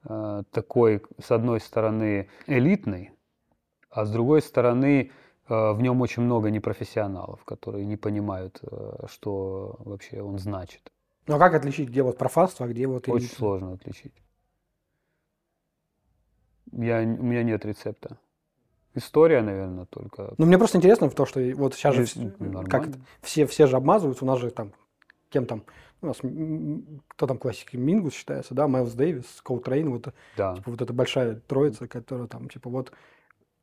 э, 0.05 0.43
такой, 0.51 1.03
с 1.23 1.31
одной 1.31 1.61
стороны, 1.61 2.29
элитный, 2.47 3.13
а 3.91 4.05
с 4.05 4.11
другой 4.11 4.43
стороны, 4.43 5.11
э, 5.11 5.28
в 5.49 5.81
нем 5.81 6.01
очень 6.01 6.23
много 6.23 6.51
непрофессионалов, 6.51 7.45
которые 7.45 7.87
не 7.87 7.97
понимают, 7.97 8.61
э, 8.63 9.07
что 9.09 9.77
вообще 9.79 10.21
он 10.21 10.39
значит. 10.39 10.93
Ну 11.27 11.37
а 11.37 11.39
как 11.39 11.55
отличить, 11.55 11.89
где 11.89 12.03
вот 12.03 12.19
профанство, 12.19 12.67
а 12.67 12.69
где 12.69 12.87
вот... 12.87 13.09
Очень 13.09 13.29
сложно 13.29 13.73
отличить. 13.73 14.15
Я, 16.73 17.01
у 17.01 17.23
меня 17.23 17.43
нет 17.43 17.65
рецепта. 17.65 18.19
История, 18.95 19.43
наверное, 19.43 19.87
только. 19.87 20.35
Ну, 20.39 20.47
мне 20.47 20.59
просто 20.59 20.79
интересно 20.79 21.09
в 21.09 21.15
то, 21.15 21.25
что 21.25 21.41
вот 21.55 21.75
сейчас 21.75 21.95
же 21.95 22.07
как 22.69 22.89
все, 23.23 23.47
все 23.47 23.67
же 23.67 23.77
обмазываются, 23.77 24.25
у 24.25 24.29
нас 24.29 24.41
же 24.41 24.51
там, 24.51 24.73
кем 25.31 25.47
там, 25.47 25.63
у 26.01 26.07
нас, 26.07 26.19
кто 27.09 27.27
там 27.27 27.39
классики, 27.39 27.77
Мингус 27.77 28.15
считается, 28.15 28.55
да, 28.55 28.67
Майлз 28.67 28.95
Дэвис, 28.95 29.41
Колтрейн, 29.43 29.91
вот, 29.91 30.13
да. 30.37 30.57
типа, 30.57 30.71
вот 30.71 30.83
эта 30.83 30.93
большая 30.93 31.37
троица, 31.37 31.87
которая 31.87 32.27
там, 32.27 32.49
типа, 32.49 32.71
вот 32.71 32.93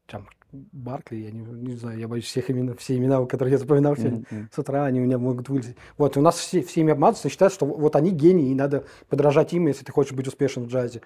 там, 0.05 0.27
Баркли, 0.71 1.17
я 1.17 1.31
не, 1.31 1.41
не 1.41 1.75
знаю, 1.75 1.99
я 1.99 2.07
боюсь 2.07 2.25
всех 2.25 2.49
имен, 2.49 2.75
все 2.75 2.97
имена, 2.97 3.25
которые 3.25 3.53
я 3.53 3.57
запоминал 3.57 3.95
сегодня 3.95 4.19
mm-hmm. 4.19 4.47
с 4.51 4.59
утра, 4.59 4.85
они 4.85 4.99
у 4.99 5.03
меня 5.03 5.17
могут 5.17 5.49
вылезть. 5.49 5.75
Вот, 5.97 6.17
у 6.17 6.21
нас 6.21 6.37
все, 6.37 6.61
все 6.61 6.81
ими 6.81 6.91
обмазываются, 6.91 7.29
считают, 7.29 7.53
что 7.53 7.65
вот 7.65 7.95
они 7.95 8.11
гении, 8.11 8.51
и 8.51 8.55
надо 8.55 8.85
подражать 9.09 9.53
им, 9.53 9.67
если 9.67 9.85
ты 9.85 9.91
хочешь 9.91 10.13
быть 10.13 10.27
успешен 10.27 10.63
в 10.63 10.67
джазе. 10.67 11.01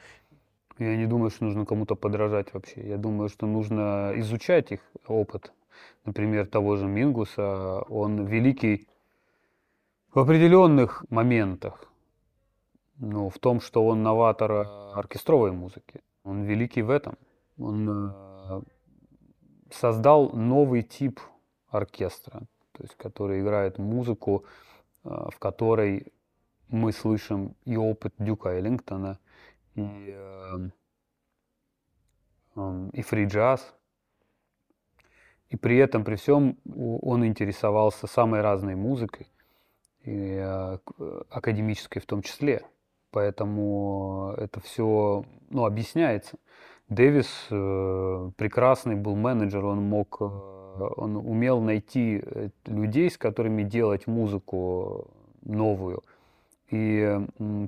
Я 0.80 0.96
не 0.96 1.08
думаю, 1.08 1.30
что 1.30 1.44
нужно 1.44 1.66
кому-то 1.66 1.96
подражать 1.96 2.54
вообще. 2.54 2.88
Я 2.88 2.98
думаю, 2.98 3.28
что 3.30 3.46
нужно 3.46 4.14
изучать 4.16 4.72
их 4.72 4.80
опыт. 5.08 5.52
Например, 6.06 6.48
того 6.48 6.78
же 6.78 6.88
Мингуса, 6.88 7.82
он 7.90 8.26
великий 8.26 8.88
в 10.14 10.20
определенных 10.20 11.06
моментах. 11.10 11.86
Ну, 12.98 13.30
в 13.30 13.40
том, 13.40 13.62
что 13.62 13.86
он 13.86 14.04
новатор 14.04 14.68
оркестровой 14.94 15.52
музыки. 15.52 16.02
Он 16.24 16.44
великий 16.44 16.82
в 16.82 16.90
этом. 16.90 17.18
Он 17.58 17.90
э, 17.90 18.29
создал 19.72 20.32
новый 20.32 20.84
тип 20.84 21.20
оркестра, 21.70 22.42
то 22.72 22.84
есть 22.84 22.96
который 22.96 23.42
играет 23.42 23.78
музыку, 23.78 24.46
э, 25.04 25.10
в 25.10 25.40
которой 25.40 26.12
мы 26.70 26.92
слышим 26.92 27.56
и 27.66 27.78
опыт 27.78 28.14
Дюка 28.18 28.50
Эллингтона, 28.50 29.20
и, 29.76 30.14
э, 30.16 30.70
эм, 32.56 32.90
и 32.90 33.02
фри-джаз. 33.02 33.74
И 35.50 35.56
при 35.56 35.78
этом, 35.78 36.04
при 36.04 36.16
всем, 36.16 36.58
он 37.02 37.26
интересовался 37.26 38.06
самой 38.06 38.42
разной 38.42 38.76
музыкой, 38.76 39.28
и 40.04 40.38
э, 40.40 40.78
академической 41.30 42.00
в 42.00 42.06
том 42.06 42.22
числе. 42.22 42.64
Поэтому 43.12 44.36
это 44.38 44.60
все 44.60 45.26
ну, 45.50 45.66
объясняется. 45.66 46.38
Дэвис 46.90 47.48
э, 47.52 48.32
прекрасный 48.36 48.96
был 48.96 49.16
менеджер, 49.16 49.64
он 49.64 49.84
мог, 49.84 50.18
э, 50.20 50.26
он 50.26 51.18
умел 51.18 51.62
найти 51.62 52.22
э, 52.24 52.50
людей, 52.66 53.12
с 53.12 53.18
которыми 53.18 53.62
делать 53.62 54.08
музыку 54.08 55.08
новую. 55.44 56.04
И, 56.72 57.20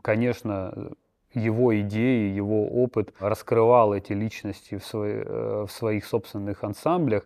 конечно, 0.04 0.92
его 1.34 1.80
идеи, 1.82 2.34
его 2.34 2.68
опыт 2.68 3.14
раскрывал 3.20 3.94
эти 3.94 4.14
личности 4.14 4.78
в, 4.78 4.86
свои, 4.86 5.24
в 5.24 5.70
своих 5.70 6.06
собственных 6.06 6.64
ансамблях, 6.64 7.26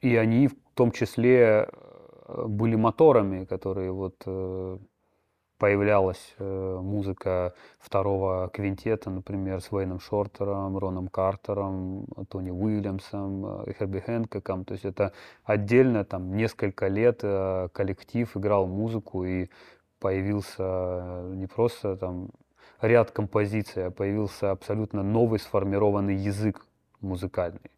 и 0.00 0.14
они 0.16 0.48
в 0.48 0.54
том 0.74 0.92
числе 0.92 1.68
были 2.28 2.76
моторами, 2.76 3.44
которые 3.44 3.90
вот 3.90 4.16
появлялась 5.58 6.34
э, 6.38 6.78
музыка 6.82 7.54
второго 7.78 8.48
квинтета, 8.48 9.10
например, 9.10 9.60
с 9.60 9.70
Вейном 9.72 10.00
Шортером, 10.00 10.76
Роном 10.76 11.08
Картером, 11.08 12.06
Тони 12.28 12.50
Уильямсом, 12.50 13.62
э, 13.62 13.72
Херби 13.78 14.00
Хэнкоком. 14.00 14.64
То 14.64 14.72
есть 14.74 14.84
это 14.84 15.12
отдельно 15.44 16.04
там 16.04 16.36
несколько 16.36 16.88
лет 16.88 17.20
э, 17.22 17.68
коллектив 17.72 18.36
играл 18.36 18.66
музыку 18.66 19.24
и 19.24 19.48
появился 19.98 21.22
не 21.32 21.46
просто 21.46 21.96
там 21.96 22.30
ряд 22.82 23.10
композиций, 23.10 23.86
а 23.86 23.90
появился 23.90 24.50
абсолютно 24.50 25.02
новый 25.02 25.38
сформированный 25.38 26.16
язык 26.16 26.66
музыкальный. 27.00 27.70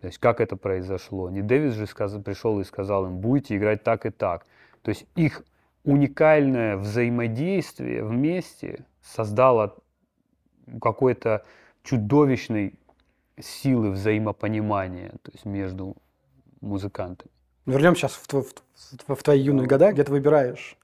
То 0.00 0.08
есть 0.08 0.18
как 0.18 0.40
это 0.40 0.56
произошло? 0.56 1.30
Не 1.30 1.42
Дэвис 1.42 1.74
же 1.74 1.86
сказал, 1.86 2.20
пришел 2.20 2.60
и 2.60 2.64
сказал 2.64 3.06
им, 3.06 3.18
будете 3.18 3.56
играть 3.56 3.84
так 3.84 4.06
и 4.06 4.10
так. 4.10 4.44
То 4.82 4.90
есть 4.90 5.06
их 5.14 5.42
уникальное 5.86 6.76
взаимодействие 6.76 8.04
вместе 8.04 8.84
создало 9.02 9.76
какой-то 10.82 11.44
чудовищной 11.84 12.74
силы 13.38 13.92
взаимопонимания 13.92 15.10
то 15.22 15.30
есть 15.32 15.44
между 15.44 15.96
музыкантами. 16.60 17.30
Вернемся 17.66 18.08
сейчас 18.08 18.12
в, 18.12 18.32
в, 18.32 18.52
в, 19.06 19.14
в 19.14 19.22
твои 19.22 19.40
юные 19.40 19.66
года, 19.66 19.92
где 19.92 20.02
ты 20.02 20.10
выбираешь. 20.10 20.76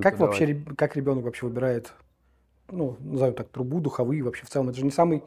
Как 0.00 0.18
вообще, 0.18 0.54
как 0.76 0.96
ребенок 0.96 1.24
вообще 1.24 1.46
выбирает, 1.46 1.92
ну, 2.70 2.96
назовем 3.00 3.34
так, 3.34 3.48
трубу, 3.48 3.80
духовые 3.80 4.22
вообще 4.22 4.46
в 4.46 4.48
целом? 4.48 4.70
Это 4.70 4.78
же 4.78 4.84
не 4.84 4.90
самый 4.90 5.22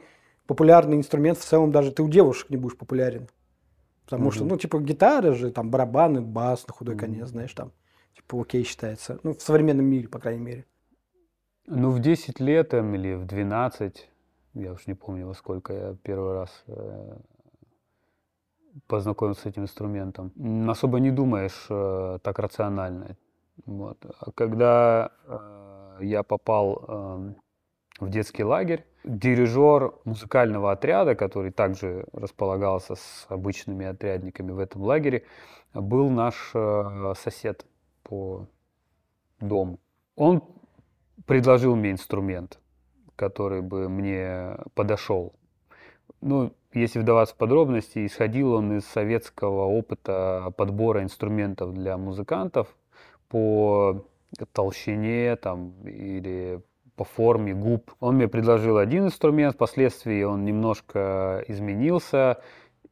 популярный 0.47 0.97
инструмент, 0.97 1.37
в 1.37 1.45
целом 1.45 1.71
даже 1.71 1.91
ты 1.91 2.01
у 2.01 2.09
девушек 2.09 2.49
не 2.49 2.57
будешь 2.57 2.77
популярен. 2.77 3.27
Потому 4.05 4.29
mm-hmm. 4.29 4.33
что, 4.33 4.45
ну, 4.45 4.57
типа, 4.57 4.79
гитара 4.79 5.33
же, 5.33 5.51
там, 5.51 5.69
барабаны, 5.69 6.21
бас 6.21 6.67
на 6.67 6.73
худой 6.73 6.95
mm-hmm. 6.95 6.99
конец, 6.99 7.27
знаешь, 7.29 7.53
там, 7.53 7.71
типа, 8.15 8.41
окей 8.41 8.63
считается. 8.63 9.19
Ну, 9.23 9.33
в 9.33 9.41
современном 9.41 9.85
мире, 9.85 10.07
по 10.07 10.19
крайней 10.19 10.43
мере. 10.43 10.65
Ну, 11.67 11.89
в 11.89 11.99
10 11.99 12.39
лет 12.39 12.69
там, 12.69 12.93
или 12.93 13.15
в 13.15 13.25
12, 13.25 14.09
я 14.53 14.71
уж 14.73 14.87
не 14.87 14.93
помню, 14.93 15.27
во 15.27 15.33
сколько 15.33 15.73
я 15.73 15.95
первый 16.03 16.33
раз 16.33 16.63
э, 16.67 17.17
познакомился 18.87 19.41
с 19.41 19.45
этим 19.47 19.63
инструментом. 19.63 20.31
Особо 20.69 20.99
не 20.99 21.11
думаешь 21.11 21.65
э, 21.69 22.19
так 22.21 22.39
рационально. 22.39 23.17
Вот. 23.65 23.97
А 24.19 24.31
когда 24.31 25.11
э, 25.25 25.97
я 26.01 26.23
попал 26.23 26.85
эм, 26.87 27.35
в 27.99 28.09
детский 28.09 28.43
лагерь. 28.43 28.85
Дирижер 29.03 29.93
музыкального 30.03 30.71
отряда, 30.71 31.15
который 31.15 31.51
также 31.51 32.05
располагался 32.11 32.95
с 32.95 33.25
обычными 33.29 33.85
отрядниками 33.85 34.51
в 34.51 34.59
этом 34.59 34.81
лагере, 34.81 35.25
был 35.73 36.09
наш 36.09 36.51
э, 36.53 37.13
сосед 37.17 37.65
по 38.03 38.47
дому. 39.39 39.79
Он 40.15 40.43
предложил 41.25 41.75
мне 41.75 41.91
инструмент, 41.91 42.59
который 43.15 43.61
бы 43.61 43.89
мне 43.89 44.57
подошел. 44.73 45.33
Ну, 46.21 46.53
если 46.73 46.99
вдаваться 46.99 47.35
в 47.35 47.37
подробности, 47.37 48.05
исходил 48.05 48.53
он 48.53 48.77
из 48.77 48.85
советского 48.85 49.65
опыта 49.65 50.53
подбора 50.57 51.03
инструментов 51.03 51.73
для 51.73 51.97
музыкантов 51.97 52.75
по 53.29 54.05
толщине 54.51 55.35
там, 55.35 55.73
или 55.87 56.61
по 56.95 57.03
форме 57.03 57.53
губ. 57.53 57.91
Он 57.99 58.15
мне 58.15 58.27
предложил 58.27 58.77
один 58.77 59.05
инструмент, 59.05 59.55
впоследствии 59.55 60.23
он 60.23 60.45
немножко 60.45 61.43
изменился, 61.47 62.41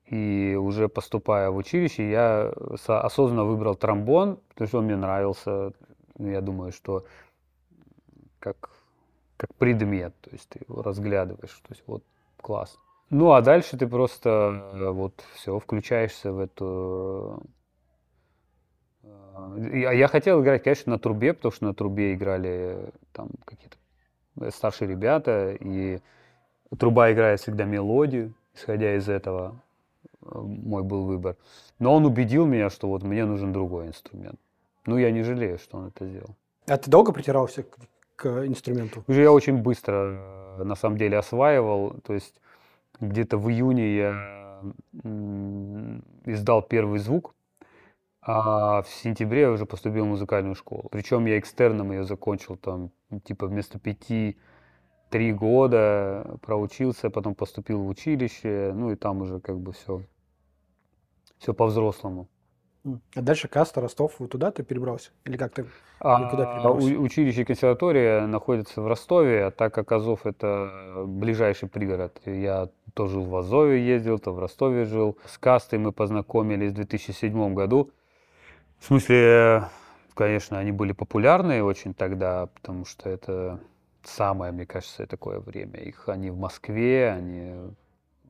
и 0.06 0.56
уже 0.60 0.90
поступая 0.90 1.50
в 1.50 1.56
училище, 1.56 2.10
я 2.10 2.54
осознанно 2.88 3.46
выбрал 3.46 3.76
тромбон, 3.76 4.40
потому 4.50 4.68
что 4.68 4.78
он 4.80 4.86
мне 4.86 4.96
нравился. 4.96 5.72
Ну, 6.18 6.30
я 6.30 6.42
думаю, 6.42 6.72
что 6.72 7.06
как, 8.40 8.70
как 9.38 9.54
предмет, 9.56 10.14
то 10.22 10.30
есть 10.32 10.50
ты 10.50 10.60
его 10.68 10.82
разглядываешь, 10.84 11.60
то 11.66 11.72
есть 11.72 11.84
вот 11.88 12.04
класс. 12.42 12.78
Ну 13.10 13.32
а 13.32 13.42
дальше 13.42 13.78
ты 13.78 13.88
просто 13.88 14.70
э, 14.74 14.90
вот 14.90 15.24
все 15.34 15.58
включаешься 15.60 16.32
в 16.32 16.40
эту 16.40 17.42
э, 19.04 19.70
я, 19.74 19.92
я 19.92 20.08
хотел 20.08 20.42
играть, 20.42 20.64
конечно, 20.64 20.92
на 20.92 21.00
трубе, 21.00 21.34
потому 21.34 21.52
что 21.52 21.66
на 21.66 21.74
трубе 21.74 22.14
играли 22.14 22.92
там 23.12 23.30
какие-то 23.46 23.78
старшие 24.50 24.90
ребята, 24.90 25.56
и 25.60 26.00
труба 26.78 27.12
играет 27.12 27.40
всегда 27.40 27.66
мелодию, 27.66 28.34
исходя 28.56 28.96
из 28.96 29.10
этого 29.10 29.62
э, 30.22 30.40
мой 30.40 30.84
был 30.84 31.06
выбор. 31.06 31.36
Но 31.80 31.94
он 31.96 32.06
убедил 32.06 32.46
меня, 32.46 32.70
что 32.70 32.88
вот 32.88 33.04
мне 33.04 33.26
нужен 33.26 33.54
другой 33.54 33.88
инструмент. 33.88 34.40
Ну, 34.86 34.98
я 34.98 35.12
не 35.12 35.24
жалею, 35.24 35.58
что 35.60 35.78
он 35.78 35.88
это 35.88 36.06
сделал. 36.08 36.36
А 36.68 36.78
ты 36.78 36.90
долго 36.90 37.12
притирался 37.12 37.64
к, 37.64 37.78
к 38.16 38.46
инструменту? 38.46 39.04
Уже 39.08 39.22
я 39.22 39.32
очень 39.32 39.58
быстро, 39.58 40.58
э, 40.60 40.64
на 40.64 40.76
самом 40.76 40.98
деле, 40.98 41.18
осваивал. 41.18 41.96
То 42.04 42.14
есть 42.14 42.42
где-то 43.00 43.38
в 43.38 43.50
июне 43.50 43.96
я 43.96 44.64
издал 46.26 46.62
первый 46.62 47.00
звук, 47.00 47.36
а 48.22 48.82
в 48.84 48.90
сентябре 48.90 49.42
я 49.42 49.52
уже 49.52 49.66
поступил 49.66 50.06
в 50.06 50.08
музыкальную 50.08 50.56
школу. 50.56 50.88
Причем 50.92 51.26
я 51.26 51.38
экстерном 51.38 51.92
ее 51.92 52.06
закончил 52.06 52.56
там, 52.56 52.92
типа 53.20 53.48
вместо 53.48 53.80
пяти 53.80 54.38
три 55.10 55.32
года 55.32 56.38
проучился, 56.42 57.10
потом 57.10 57.36
поступил 57.36 57.84
в 57.84 57.88
училище, 57.88 58.72
ну 58.74 58.92
и 58.92 58.96
там 58.96 59.22
уже 59.22 59.40
как 59.40 59.60
бы 59.60 59.72
все, 59.72 60.02
все 61.38 61.54
по-взрослому. 61.54 62.28
А 63.16 63.22
дальше 63.22 63.48
Каста, 63.48 63.80
Ростов, 63.80 64.16
вот 64.20 64.32
туда 64.32 64.52
ты 64.52 64.64
перебрался? 64.64 65.12
Или 65.24 65.38
как 65.38 65.54
ты 65.54 65.66
а, 66.00 66.30
куда 66.30 66.46
перебрался? 66.46 66.98
училище 66.98 67.42
и 67.44 67.46
консерватория 67.46 68.28
находится 68.28 68.82
в 68.82 68.88
Ростове, 68.88 69.46
а 69.46 69.52
так 69.52 69.74
как 69.74 69.92
Азов 69.94 70.26
это 70.26 71.04
ближайший 71.06 71.70
пригород, 71.70 72.20
я 72.26 72.70
то 72.94 73.08
жил 73.08 73.24
в 73.24 73.36
Азове, 73.36 73.86
ездил, 73.86 74.20
то 74.20 74.34
в 74.34 74.40
Ростове 74.40 74.84
жил. 74.84 75.18
С 75.26 75.38
Кастой 75.38 75.80
мы 75.80 75.94
познакомились 75.94 76.72
в 76.72 76.76
2007 76.76 77.54
году. 77.54 77.92
В 78.80 78.86
смысле, 78.86 79.70
конечно, 80.14 80.58
они 80.60 80.72
были 80.72 80.92
популярны 80.92 81.64
очень 81.64 81.94
тогда, 81.94 82.48
потому 82.48 82.86
что 82.86 83.10
это 83.10 83.60
самое, 84.04 84.52
мне 84.52 84.66
кажется, 84.66 85.06
такое 85.08 85.40
время. 85.40 85.80
Их 85.80 86.10
они 86.10 86.30
в 86.30 86.38
Москве, 86.38 87.12
они 87.12 87.74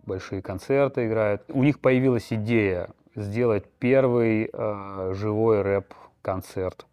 большие 0.05 0.41
концерты 0.41 1.08
играют. 1.08 1.43
У 1.49 1.63
них 1.63 1.79
появилась 1.79 2.31
идея 2.31 2.89
сделать 3.15 3.65
первый 3.79 4.49
э, 4.51 5.13
живой 5.15 5.62
рэп-концерт. 5.62 6.86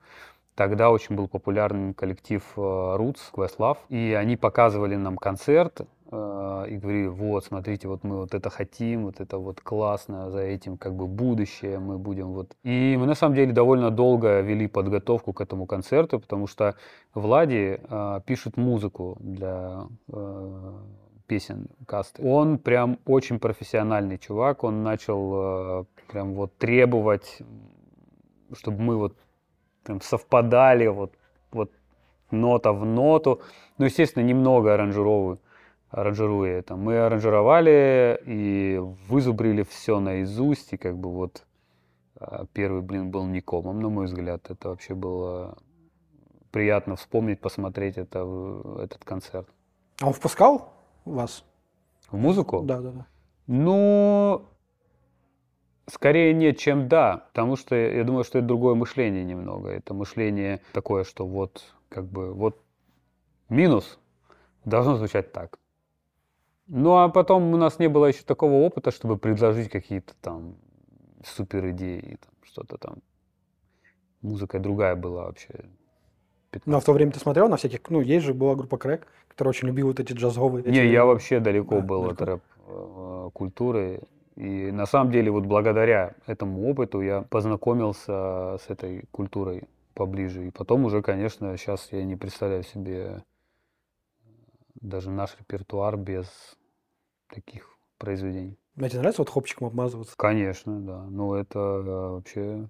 Тогда 0.54 0.90
очень 0.90 1.16
был 1.16 1.28
популярный 1.28 1.94
коллектив 1.94 2.42
э, 2.56 2.60
Roots, 2.60 3.20
Questlove, 3.32 3.78
и 3.88 4.12
они 4.12 4.36
показывали 4.36 4.96
нам 4.96 5.16
концерт, 5.16 5.80
и 6.12 6.76
говорили, 6.76 7.06
вот, 7.06 7.44
смотрите, 7.44 7.86
вот 7.86 8.02
мы 8.02 8.16
вот 8.16 8.34
это 8.34 8.50
хотим, 8.50 9.04
вот 9.04 9.20
это 9.20 9.38
вот 9.38 9.60
классно, 9.60 10.30
за 10.30 10.40
этим 10.40 10.76
как 10.76 10.94
бы 10.94 11.06
будущее 11.06 11.78
мы 11.78 11.98
будем 11.98 12.32
вот. 12.32 12.56
И 12.64 12.96
мы 12.98 13.06
на 13.06 13.14
самом 13.14 13.36
деле 13.36 13.52
довольно 13.52 13.90
долго 13.90 14.40
вели 14.40 14.66
подготовку 14.66 15.32
к 15.32 15.40
этому 15.40 15.66
концерту, 15.66 16.18
потому 16.18 16.48
что 16.48 16.74
Влади 17.14 17.80
э, 17.80 18.20
пишет 18.26 18.56
музыку 18.56 19.16
для 19.20 19.86
э, 20.12 20.72
песен 21.26 21.68
касты. 21.86 22.22
Он 22.26 22.58
прям 22.58 22.98
очень 23.06 23.38
профессиональный 23.38 24.18
чувак, 24.18 24.64
он 24.64 24.82
начал 24.82 25.32
э, 25.34 25.84
прям 26.10 26.34
вот 26.34 26.56
требовать, 26.58 27.38
чтобы 28.52 28.82
мы 28.82 28.96
вот 28.96 29.16
прям 29.84 30.00
совпадали 30.00 30.88
вот, 30.88 31.14
вот 31.52 31.70
нота 32.32 32.72
в 32.72 32.84
ноту. 32.84 33.40
Ну, 33.78 33.84
естественно, 33.84 34.24
немного 34.24 34.74
аранжировую 34.74 35.38
аранжируя 35.90 36.58
это. 36.58 36.76
Мы 36.76 36.98
аранжировали 36.98 38.20
и 38.24 38.78
вызубрили 39.08 39.62
все 39.62 40.00
наизусть, 40.00 40.72
и 40.72 40.76
как 40.76 40.96
бы 40.96 41.10
вот 41.10 41.44
а, 42.16 42.46
первый 42.52 42.82
блин 42.82 43.10
был 43.10 43.26
не 43.26 43.40
комом, 43.40 43.80
на 43.80 43.88
мой 43.88 44.06
взгляд. 44.06 44.50
Это 44.50 44.70
вообще 44.70 44.94
было 44.94 45.58
приятно 46.50 46.96
вспомнить, 46.96 47.40
посмотреть 47.40 47.96
это, 47.96 48.20
этот 48.82 49.04
концерт. 49.04 49.48
А 50.00 50.06
он 50.06 50.12
впускал 50.12 50.72
вас? 51.04 51.44
В 52.10 52.16
музыку? 52.16 52.62
Да, 52.62 52.80
да, 52.80 52.90
да. 52.90 53.06
Ну, 53.46 54.46
скорее 55.86 56.32
нет, 56.34 56.58
чем 56.58 56.88
да, 56.88 57.28
потому 57.28 57.56
что 57.56 57.74
я 57.74 58.04
думаю, 58.04 58.24
что 58.24 58.38
это 58.38 58.46
другое 58.46 58.74
мышление 58.74 59.24
немного. 59.24 59.70
Это 59.70 59.94
мышление 59.94 60.60
такое, 60.72 61.04
что 61.04 61.26
вот 61.26 61.64
как 61.88 62.06
бы 62.06 62.32
вот 62.32 62.60
минус 63.48 63.98
должно 64.64 64.96
звучать 64.96 65.32
так. 65.32 65.59
Ну, 66.72 66.96
а 66.96 67.08
потом 67.08 67.52
у 67.52 67.56
нас 67.56 67.80
не 67.80 67.88
было 67.88 68.06
еще 68.06 68.22
такого 68.22 68.64
опыта, 68.64 68.92
чтобы 68.92 69.18
предложить 69.18 69.70
какие-то 69.70 70.14
там 70.20 70.54
супер 71.24 71.70
идеи, 71.70 72.16
там, 72.20 72.32
что-то 72.42 72.78
там. 72.78 72.98
Музыка 74.22 74.60
другая 74.60 74.94
была 74.94 75.24
вообще. 75.24 75.64
15. 76.52 76.66
Ну, 76.66 76.76
а 76.76 76.80
в 76.80 76.84
то 76.84 76.92
время 76.92 77.10
ты 77.10 77.18
смотрел 77.18 77.48
на 77.48 77.56
всяких, 77.56 77.80
ну, 77.90 78.00
есть 78.00 78.24
же 78.24 78.34
была 78.34 78.54
группа 78.54 78.78
Крэк, 78.78 79.08
которая 79.28 79.50
очень 79.50 79.66
любила 79.66 79.88
вот 79.88 79.98
эти 79.98 80.12
джазовые. 80.12 80.64
Не, 80.64 80.86
я 80.86 81.04
вообще 81.04 81.40
далеко 81.40 81.76
да, 81.76 81.80
был 81.80 82.02
далеко. 82.04 82.22
от 82.22 82.28
рэп-культуры. 82.28 84.00
Э, 84.36 84.40
И 84.40 84.70
на 84.70 84.86
самом 84.86 85.10
деле 85.10 85.32
вот 85.32 85.46
благодаря 85.46 86.14
этому 86.26 86.70
опыту 86.70 87.00
я 87.00 87.22
познакомился 87.22 88.58
с 88.58 88.66
этой 88.68 89.06
культурой 89.10 89.64
поближе. 89.94 90.46
И 90.46 90.50
потом 90.52 90.84
уже, 90.84 91.02
конечно, 91.02 91.56
сейчас 91.56 91.88
я 91.90 92.04
не 92.04 92.14
представляю 92.14 92.62
себе 92.62 93.24
даже 94.80 95.10
наш 95.10 95.36
репертуар 95.38 95.96
без 95.96 96.26
таких 97.32 97.68
произведений. 97.98 98.58
А 98.76 98.88
тебе 98.88 99.00
нравится 99.00 99.22
вот 99.22 99.30
хопчиком 99.30 99.66
обмазываться? 99.66 100.14
Конечно, 100.16 100.80
да. 100.80 101.04
Ну, 101.10 101.34
это 101.34 101.58
э, 101.58 102.10
вообще 102.10 102.68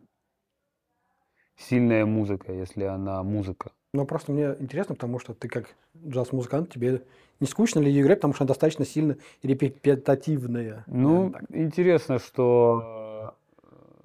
сильная 1.56 2.06
музыка, 2.06 2.52
если 2.52 2.84
она 2.84 3.22
музыка. 3.22 3.72
Ну, 3.92 4.06
просто 4.06 4.32
мне 4.32 4.56
интересно, 4.58 4.94
потому 4.94 5.18
что 5.18 5.34
ты 5.34 5.48
как 5.48 5.74
джаз-музыкант, 5.96 6.72
тебе 6.72 7.02
не 7.40 7.46
скучно 7.46 7.80
ли 7.80 8.00
играть, 8.00 8.18
потому 8.18 8.34
что 8.34 8.44
она 8.44 8.48
достаточно 8.48 8.84
сильно 8.84 9.16
репетативная. 9.42 10.84
Ну, 10.86 11.34
интересно, 11.50 12.18
что 12.18 13.34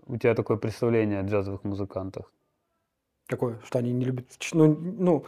э, 0.07 0.13
у 0.13 0.17
тебя 0.17 0.35
такое 0.35 0.57
представление 0.57 1.19
о 1.19 1.23
джазовых 1.23 1.63
музыкантах. 1.63 2.31
Какое? 3.27 3.59
Что 3.63 3.79
они 3.79 3.91
не 3.91 4.05
любят... 4.05 4.25
Ну 4.53 4.75
ну, 4.75 5.25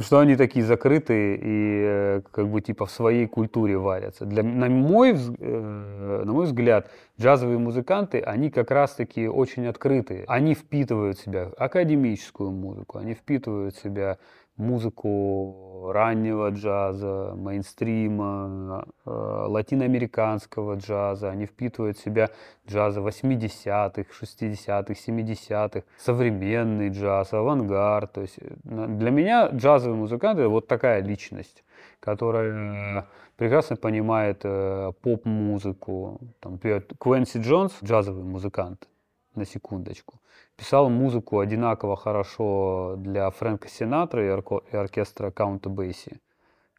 что 0.00 0.20
они 0.20 0.36
такие 0.36 0.64
закрытые 0.64 1.36
и 1.36 1.82
э, 1.84 2.22
как 2.30 2.48
бы 2.48 2.60
типа 2.60 2.86
в 2.86 2.90
своей 2.90 3.26
культуре 3.26 3.76
варятся. 3.76 4.24
Для, 4.24 4.42
на, 4.42 4.68
мой, 4.68 5.12
э, 5.12 6.22
на 6.24 6.32
мой 6.32 6.46
взгляд, 6.46 6.90
джазовые 7.20 7.58
музыканты, 7.58 8.20
они 8.20 8.50
как 8.50 8.70
раз-таки 8.70 9.28
очень 9.28 9.66
открытые. 9.66 10.24
Они 10.28 10.54
впитывают 10.54 11.18
в 11.18 11.22
себя 11.22 11.50
академическую 11.58 12.50
музыку, 12.50 12.98
они 12.98 13.14
впитывают 13.14 13.76
в 13.76 13.82
себя 13.82 14.18
музыку 14.56 15.90
раннего 15.92 16.50
джаза, 16.50 17.34
мейнстрима, 17.36 18.84
э, 19.04 19.10
латиноамериканского 19.10 20.76
джаза. 20.76 21.30
Они 21.30 21.46
впитывают 21.46 21.98
в 21.98 22.02
себя 22.02 22.30
джаза 22.68 23.00
80-х, 23.00 24.04
60-х, 24.10 24.94
70-х, 24.94 25.82
современный 25.98 26.90
джаз, 26.90 27.32
авангард. 27.32 28.12
То 28.12 28.20
есть 28.20 28.38
э, 28.38 28.54
для 28.64 29.10
меня 29.10 29.48
джазовый 29.48 29.98
музыкант– 29.98 30.38
это 30.40 30.48
вот 30.48 30.68
такая 30.68 31.02
личность, 31.02 31.64
которая 32.00 33.06
прекрасно 33.36 33.76
понимает 33.76 34.40
э, 34.44 34.92
поп-музыку. 35.02 36.20
Там, 36.40 36.52
например, 36.52 36.86
Квенси 36.98 37.38
Джонс– 37.38 37.72
джазовый 37.82 38.24
музыкант. 38.24 38.88
на 39.34 39.46
секундочку. 39.46 40.20
Писал 40.62 40.88
музыку 40.90 41.40
одинаково 41.40 41.96
хорошо 41.96 42.94
для 42.96 43.28
Фрэнка 43.30 43.68
Синатры 43.68 44.26
и, 44.26 44.30
орко- 44.30 44.62
и 44.70 44.76
оркестра 44.76 45.32
Каунта 45.32 45.68
Бейси. 45.68 46.20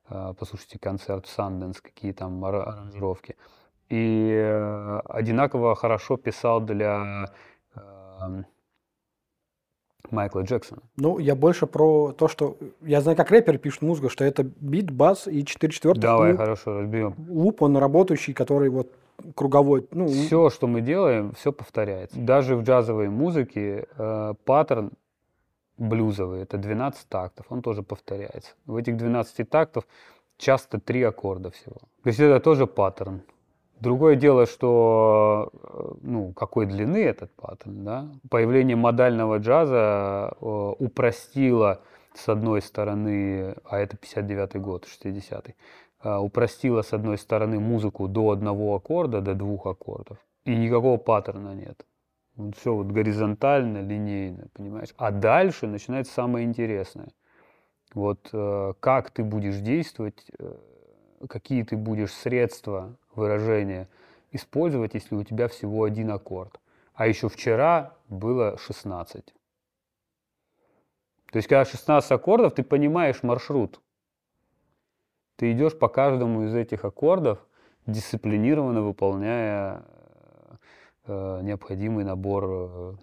Э, 0.10 0.34
Послушайте 0.40 0.80
концерт 0.80 1.28
Санденс, 1.28 1.82
какие 1.82 2.14
там 2.14 2.46
ар- 2.46 2.66
аранжировки. 2.70 3.36
И 3.90 4.32
э, 4.42 5.00
одинаково 5.04 5.76
хорошо 5.76 6.16
писал 6.16 6.62
для 6.62 7.26
э, 7.76 8.44
Майкла 10.12 10.44
Джексона. 10.44 10.82
Ну, 10.96 11.20
я 11.20 11.36
больше 11.36 11.68
про 11.68 12.14
то, 12.14 12.30
что... 12.30 12.56
Я 12.80 13.02
знаю, 13.02 13.18
как 13.18 13.32
рэперы 13.32 13.58
пишут 13.58 13.82
музыку, 13.82 14.08
что 14.08 14.24
это 14.24 14.44
бит, 14.44 14.92
бас 14.92 15.28
и 15.28 15.44
4 15.44 15.74
четвертых. 15.74 16.02
Давай, 16.02 16.32
луп, 16.32 16.40
хорошо, 16.40 16.80
разберем. 16.80 17.16
луп, 17.28 17.62
он 17.62 17.76
работающий, 17.76 18.34
который 18.34 18.70
вот 18.70 18.94
круговой. 19.36 19.88
Ну, 19.92 20.08
Все, 20.08 20.50
что 20.50 20.68
мы 20.68 20.82
делаем, 20.82 21.34
все 21.34 21.52
повторяется. 21.52 22.18
Даже 22.20 22.56
в 22.56 22.64
джазовой 22.64 23.10
музыке 23.10 23.88
э, 23.98 24.34
паттерн 24.46 24.92
блюзовый, 25.78 26.42
это 26.42 26.58
12 26.58 27.08
тактов, 27.08 27.46
он 27.50 27.62
тоже 27.62 27.84
повторяется. 27.84 28.52
В 28.66 28.76
этих 28.76 28.98
12 28.98 29.50
тактов 29.50 29.86
часто 30.38 30.80
три 30.80 31.04
аккорда 31.04 31.52
всего. 31.52 31.78
То 32.04 32.10
есть 32.10 32.20
это 32.20 32.40
тоже 32.40 32.68
паттерн. 32.68 33.22
Другое 33.80 34.16
дело, 34.16 34.46
что 34.46 35.50
э, 35.52 35.94
ну, 36.02 36.32
какой 36.34 36.66
длины 36.66 37.04
этот 37.04 37.34
паттерн. 37.36 37.84
Да? 37.84 38.08
Появление 38.30 38.78
модального 38.78 39.40
джаза 39.40 40.34
э, 40.40 40.46
упростило, 40.80 41.82
с 42.14 42.30
одной 42.30 42.62
стороны, 42.62 43.56
а 43.66 43.80
это 43.80 43.98
59-й 43.98 44.60
год, 44.60 44.86
60-й, 44.86 45.56
э, 46.04 46.18
упростило, 46.18 46.82
с 46.82 46.94
одной 46.94 47.18
стороны, 47.18 47.60
музыку 47.60 48.08
до 48.08 48.32
одного 48.32 48.76
аккорда, 48.76 49.22
до 49.22 49.34
двух 49.34 49.66
аккордов. 49.66 50.18
И 50.46 50.56
никакого 50.56 50.98
паттерна 50.98 51.54
нет. 51.54 51.86
Все 52.58 52.74
вот 52.74 52.88
горизонтально, 52.88 53.80
линейно, 53.80 54.48
понимаешь? 54.54 54.90
А 54.98 55.12
дальше 55.12 55.68
начинается 55.68 56.14
самое 56.14 56.46
интересное. 56.46 57.10
Вот 57.94 58.30
э, 58.34 58.74
как 58.80 59.12
ты 59.12 59.24
будешь 59.24 59.58
действовать, 59.58 60.26
э, 60.40 60.56
какие 61.30 61.64
ты 61.64 61.78
будешь 61.78 62.12
средства 62.12 62.98
выражения 63.16 63.88
использовать, 64.32 64.96
если 64.96 65.16
у 65.16 65.24
тебя 65.24 65.48
всего 65.48 65.84
один 65.84 66.12
аккорд. 66.12 66.60
А 66.96 67.08
еще 67.08 67.30
вчера 67.30 67.94
было 68.10 68.58
16. 68.58 69.34
То 71.32 71.38
есть, 71.38 71.48
когда 71.48 71.66
16 71.66 72.12
аккордов, 72.12 72.54
ты 72.54 72.64
понимаешь 72.64 73.24
маршрут. 73.24 73.80
Ты 75.44 75.52
идешь 75.52 75.78
по 75.78 75.90
каждому 75.90 76.46
из 76.46 76.56
этих 76.56 76.86
аккордов, 76.86 77.46
дисциплинированно 77.86 78.82
выполняя 78.82 79.84
э, 81.06 81.42
необходимый 81.44 82.06
набор 82.06 82.46
э, 82.48 82.94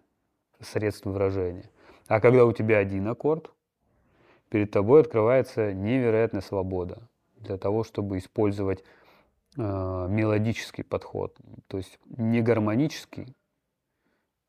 средств 0.61 1.05
выражения. 1.05 1.68
А 2.09 2.18
когда 2.18 2.46
у 2.46 2.53
тебя 2.53 2.79
один 2.79 3.09
аккорд, 3.09 3.50
перед 4.48 4.70
тобой 4.70 5.03
открывается 5.03 5.74
невероятная 5.74 6.40
свобода 6.40 7.11
для 7.37 7.59
того, 7.59 7.85
чтобы 7.85 8.16
использовать 8.16 8.85
э, 9.59 9.61
мелодический 9.61 10.83
подход. 10.83 11.37
То 11.66 11.76
есть 11.76 11.98
не 12.07 12.40
гармонический, 12.40 13.37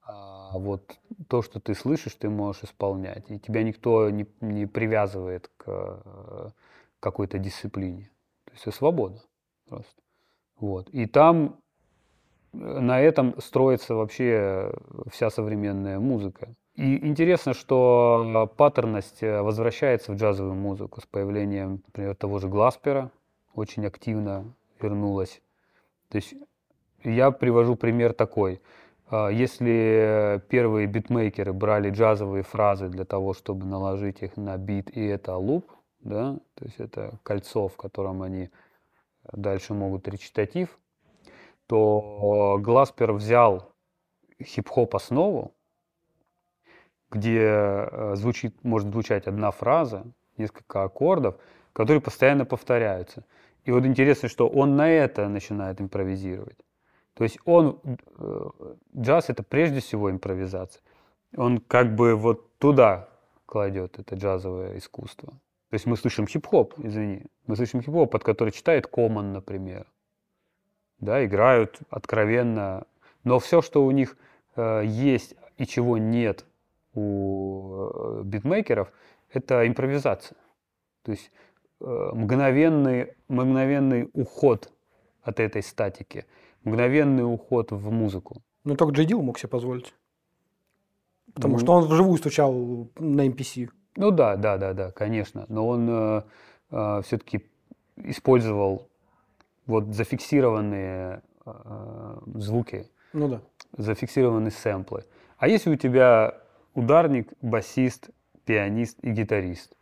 а 0.04 0.58
вот 0.58 0.98
то, 1.28 1.42
что 1.42 1.60
ты 1.60 1.76
слышишь, 1.76 2.16
ты 2.16 2.30
можешь 2.30 2.64
исполнять. 2.64 3.30
И 3.30 3.38
тебя 3.38 3.64
никто 3.64 4.10
не, 4.10 4.26
не 4.40 4.66
привязывает 4.66 5.52
к 5.58 5.66
э, 5.68 6.50
какой-то 7.02 7.38
дисциплине. 7.40 8.10
То 8.46 8.52
есть 8.54 8.64
это 8.68 8.72
свобода 8.78 9.22
просто. 9.68 10.02
Вот. 10.58 10.90
И 10.92 11.06
там 11.08 11.58
э, 12.54 12.58
на 12.80 13.02
этом 13.02 13.38
строится 13.42 13.96
вообще 13.96 14.72
вся 15.10 15.30
современная 15.30 16.00
музыка. 16.00 16.56
И 16.76 17.06
интересно, 17.06 17.54
что 17.54 18.50
паттерность 18.56 19.22
э, 19.24 19.42
возвращается 19.42 20.14
в 20.14 20.16
джазовую 20.16 20.56
музыку 20.56 21.02
с 21.02 21.06
появлением, 21.06 21.84
например, 21.88 22.16
того 22.16 22.40
же 22.40 22.48
Гласпера, 22.48 23.12
очень 23.54 23.86
активно 23.86 24.54
вернулась. 24.80 25.42
То 26.10 26.18
есть 26.18 26.36
я 27.04 27.32
привожу 27.32 27.76
пример 27.76 28.14
такой. 28.14 28.62
Если 29.12 30.42
первые 30.48 30.88
битмейкеры 30.88 31.52
брали 31.52 31.90
джазовые 31.90 32.44
фразы 32.44 32.88
для 32.88 33.04
того, 33.04 33.34
чтобы 33.34 33.66
наложить 33.66 34.22
их 34.24 34.38
на 34.38 34.56
бит, 34.58 34.96
и 34.96 35.06
это 35.06 35.36
луп, 35.36 35.70
да, 36.02 36.38
то 36.56 36.66
есть 36.66 36.80
это 36.80 37.20
кольцо, 37.24 37.68
в 37.68 37.78
котором 37.78 38.22
они 38.22 38.50
дальше 39.32 39.74
могут 39.74 40.08
речитатив, 40.08 40.80
то 41.68 42.58
Гласпер 42.60 43.14
взял 43.14 43.72
хип-хоп 44.42 44.96
основу, 44.96 45.54
где 47.10 47.40
э, 47.42 48.16
звучит, 48.16 48.64
может 48.64 48.90
звучать 48.90 49.28
одна 49.28 49.52
фраза, 49.52 50.06
несколько 50.38 50.84
аккордов, 50.84 51.38
которые 51.74 52.02
постоянно 52.02 52.46
повторяются. 52.46 53.26
И 53.64 53.72
вот 53.72 53.86
интересно, 53.86 54.28
что 54.28 54.48
он 54.48 54.76
на 54.76 54.90
это 54.90 55.28
начинает 55.28 55.80
импровизировать. 55.82 56.58
То 57.14 57.24
есть 57.24 57.38
он, 57.46 57.80
э, 58.18 58.50
джаз 58.98 59.30
это 59.30 59.44
прежде 59.44 59.82
всего 59.82 60.10
импровизация. 60.10 60.82
Он 61.38 61.60
как 61.60 61.96
бы 61.96 62.16
вот 62.16 62.58
туда 62.58 63.10
кладет 63.46 64.00
это 64.00 64.16
джазовое 64.16 64.78
искусство. 64.78 65.34
То 65.72 65.76
есть 65.76 65.86
мы 65.86 65.96
слышим 65.96 66.28
хип-хоп, 66.28 66.74
извини, 66.80 67.24
мы 67.48 67.56
слышим 67.56 67.82
хип-хоп, 67.82 68.12
под 68.12 68.24
который 68.26 68.52
читает 68.52 68.88
Коман, 68.88 69.32
например. 69.32 69.88
Да, 71.00 71.24
играют 71.24 71.80
откровенно. 71.90 72.84
Но 73.24 73.40
все, 73.40 73.62
что 73.62 73.86
у 73.86 73.92
них 73.92 74.18
э, 74.58 74.84
есть 74.86 75.34
и 75.58 75.66
чего 75.66 75.98
нет 75.98 76.46
у 76.94 77.88
э, 77.94 78.22
битмейкеров, 78.26 78.92
это 79.32 79.66
импровизация. 79.66 80.38
То 81.04 81.12
есть 81.12 81.32
э, 81.80 82.10
мгновенный, 82.16 83.14
мгновенный 83.30 84.10
уход 84.12 84.74
от 85.24 85.40
этой 85.40 85.64
статики, 85.64 86.26
мгновенный 86.66 87.24
уход 87.24 87.72
в 87.72 87.92
музыку. 87.92 88.42
Ну, 88.66 88.76
только 88.76 88.94
Джей 88.94 89.14
мог 89.14 89.40
себе 89.40 89.48
позволить. 89.48 89.94
Потому 91.34 91.54
Ну. 91.54 91.60
что 91.60 91.74
он 91.74 91.86
вживую 91.86 92.18
стучал 92.18 92.54
на 93.00 93.26
MPC. 93.26 93.70
Ну 93.96 94.12
да, 94.12 94.36
да, 94.36 94.58
да, 94.58 94.74
да, 94.74 94.92
конечно. 94.92 95.46
Но 95.50 95.68
он 95.68 95.88
э, 96.72 97.02
все-таки 97.04 97.46
использовал 97.98 98.88
вот 99.66 99.94
зафиксированные 99.94 101.22
э, 101.46 102.18
звуки, 102.36 102.88
Ну 103.14 103.28
да. 103.28 103.42
зафиксированные 103.78 104.52
сэмплы. 104.52 105.06
А 105.38 105.48
если 105.48 105.72
у 105.72 105.76
тебя 105.76 106.38
ударник, 106.74 107.32
басист, 107.42 108.10
пианист 108.46 108.98
и 109.02 109.12
гитарист, 109.12 109.74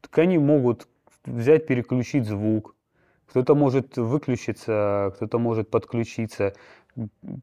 так 0.00 0.18
они 0.18 0.38
могут 0.38 0.88
взять, 1.24 1.66
переключить 1.66 2.26
звук. 2.26 2.74
Кто-то 3.28 3.54
может 3.54 3.96
выключиться, 3.96 5.12
кто-то 5.16 5.38
может 5.38 5.70
подключиться, 5.70 6.54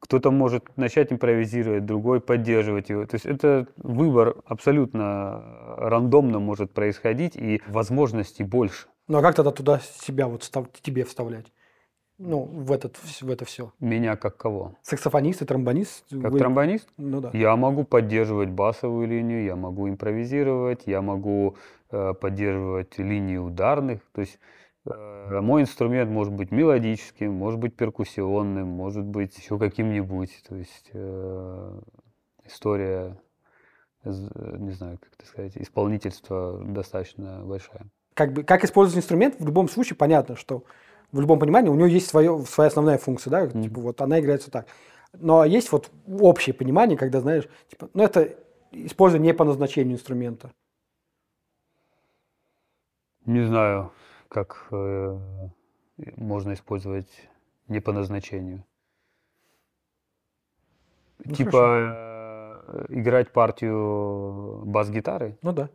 кто-то 0.02 0.32
может 0.32 0.78
начать 0.78 1.12
импровизировать, 1.12 1.86
другой 1.86 2.22
поддерживать 2.22 2.90
его. 2.90 3.06
То 3.06 3.16
есть 3.16 3.26
это 3.26 3.68
выбор 3.78 4.36
абсолютно 4.46 5.76
рандомно 5.78 6.40
может 6.40 6.74
происходить, 6.74 7.36
и 7.36 7.62
возможностей 7.68 8.44
больше. 8.44 8.88
Ну 9.08 9.18
а 9.18 9.22
как 9.22 9.36
тогда 9.36 9.52
туда 9.52 9.80
себя 9.80 10.28
вот 10.28 10.44
встав- 10.44 10.70
тебе 10.82 11.04
вставлять? 11.04 11.48
Ну, 12.22 12.44
в, 12.44 12.74
этот, 12.74 12.98
в 12.98 13.30
это 13.30 13.46
все. 13.46 13.72
Меня 13.80 14.18
как 14.18 14.36
кого? 14.36 14.76
Саксофонист 14.82 15.42
и 15.42 15.46
тромбонист. 15.46 16.04
Как 16.22 16.32
вы- 16.34 16.40
тромбонист? 16.40 16.90
Ну 16.98 17.22
да. 17.22 17.30
Я 17.32 17.56
могу 17.56 17.86
поддерживать 17.86 18.50
басовую 18.50 19.08
линию, 19.08 19.46
я 19.46 19.56
могу 19.56 19.88
импровизировать, 19.88 20.82
я 20.86 21.02
могу 21.02 21.56
э, 21.92 22.14
поддерживать 22.14 22.98
линии 22.98 23.38
ударных. 23.38 24.02
То 24.12 24.22
есть 24.22 24.38
мой 25.42 25.62
инструмент 25.62 26.10
может 26.10 26.34
быть 26.34 26.52
мелодическим, 26.52 27.32
может 27.32 27.60
быть 27.60 27.76
перкуссионным, 27.76 28.68
может 28.68 29.06
быть 29.06 29.38
еще 29.38 29.58
каким-нибудь. 29.58 30.44
То 30.48 30.56
есть 30.56 30.90
э, 30.94 31.80
история, 32.46 33.18
не 34.04 34.72
знаю, 34.72 34.98
как 35.00 35.14
это 35.18 35.26
сказать, 35.28 35.58
исполнительства 35.58 36.62
достаточно 36.66 37.42
большая. 37.44 37.86
Как, 38.14 38.34
бы, 38.34 38.44
как 38.44 38.64
использовать 38.64 39.04
инструмент, 39.04 39.36
в 39.40 39.46
любом 39.46 39.70
случае 39.70 39.96
понятно, 39.96 40.36
что 40.36 40.64
в 41.12 41.20
любом 41.20 41.40
понимании 41.40 41.70
у 41.70 41.76
него 41.76 41.88
есть 41.88 42.08
свое, 42.08 42.44
своя 42.46 42.68
основная 42.68 42.98
функция, 42.98 43.32
да, 43.32 43.44
Мгм. 43.46 43.64
типа 43.64 43.82
вот 43.82 44.02
она 44.02 44.20
играется 44.20 44.52
так. 44.52 44.68
Но 45.14 45.44
есть 45.44 45.72
вот 45.72 45.90
общее 46.08 46.54
понимание, 46.54 46.98
когда 46.98 47.22
знаешь, 47.22 47.48
типа, 47.70 47.90
ну 47.94 48.04
это 48.04 48.36
использование 48.72 49.32
не 49.32 49.38
по 49.38 49.44
назначению 49.44 49.96
инструмента. 49.96 50.52
Не 53.26 53.46
знаю, 53.46 53.92
как 54.30 54.68
э, 54.72 55.20
можно 56.16 56.54
использовать 56.54 57.30
не 57.68 57.82
по 57.82 57.92
назначению. 57.92 58.64
Ну, 61.26 61.36
типа 61.36 62.64
э, 62.68 62.86
играть 62.90 63.32
партию 63.32 64.64
бас-гитары? 64.66 65.38
Ну 65.42 65.52
да. 65.52 65.70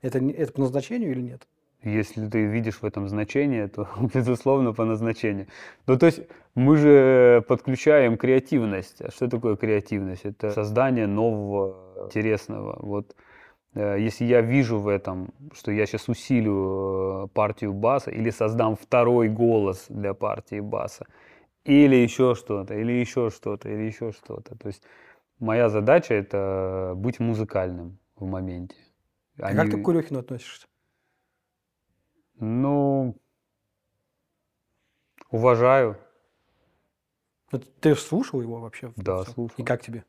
Это, 0.00 0.18
это 0.18 0.52
по 0.52 0.60
назначению 0.60 1.10
или 1.10 1.20
нет? 1.20 1.46
Если 1.82 2.28
ты 2.28 2.44
видишь 2.44 2.82
в 2.82 2.84
этом 2.84 3.08
значение, 3.08 3.68
то, 3.68 3.88
безусловно, 4.14 4.72
по 4.72 4.84
назначению. 4.84 5.46
Ну, 5.86 5.98
то 5.98 6.06
есть 6.06 6.20
мы 6.54 6.76
же 6.76 7.44
подключаем 7.48 8.16
креативность. 8.16 9.00
А 9.00 9.10
что 9.10 9.28
такое 9.28 9.56
креативность? 9.56 10.24
Это 10.24 10.50
создание 10.50 11.06
нового, 11.06 12.06
интересного. 12.06 12.78
Вот 12.80 13.14
если 13.74 14.24
я 14.24 14.40
вижу 14.40 14.78
в 14.78 14.88
этом, 14.88 15.32
что 15.52 15.70
я 15.70 15.86
сейчас 15.86 16.08
усилю 16.08 17.24
э, 17.24 17.28
партию 17.28 17.72
баса 17.72 18.10
или 18.10 18.30
создам 18.30 18.76
второй 18.76 19.28
голос 19.28 19.86
для 19.88 20.12
партии 20.12 20.60
баса, 20.60 21.06
или 21.64 21.94
еще 21.94 22.34
что-то, 22.34 22.74
или 22.74 22.92
еще 22.92 23.30
что-то, 23.30 23.68
или 23.68 23.82
еще 23.82 24.12
что-то. 24.12 24.56
То 24.56 24.66
есть 24.66 24.82
моя 25.38 25.68
задача 25.68 26.14
это 26.14 26.94
быть 26.96 27.20
музыкальным 27.20 27.98
в 28.16 28.26
моменте. 28.26 28.76
А 29.38 29.54
как 29.54 29.70
ты 29.70 29.78
к 29.78 29.84
Курехину 29.84 30.18
относишься? 30.18 30.66
Ну, 32.40 33.16
уважаю. 35.30 35.96
Ну, 37.52 37.58
ты 37.58 37.94
слушал 37.94 38.40
его 38.40 38.60
вообще? 38.60 38.92
Да, 38.96 39.24
слушал. 39.24 39.54
И 39.58 39.62
как 39.62 39.82
тебе? 39.82 40.04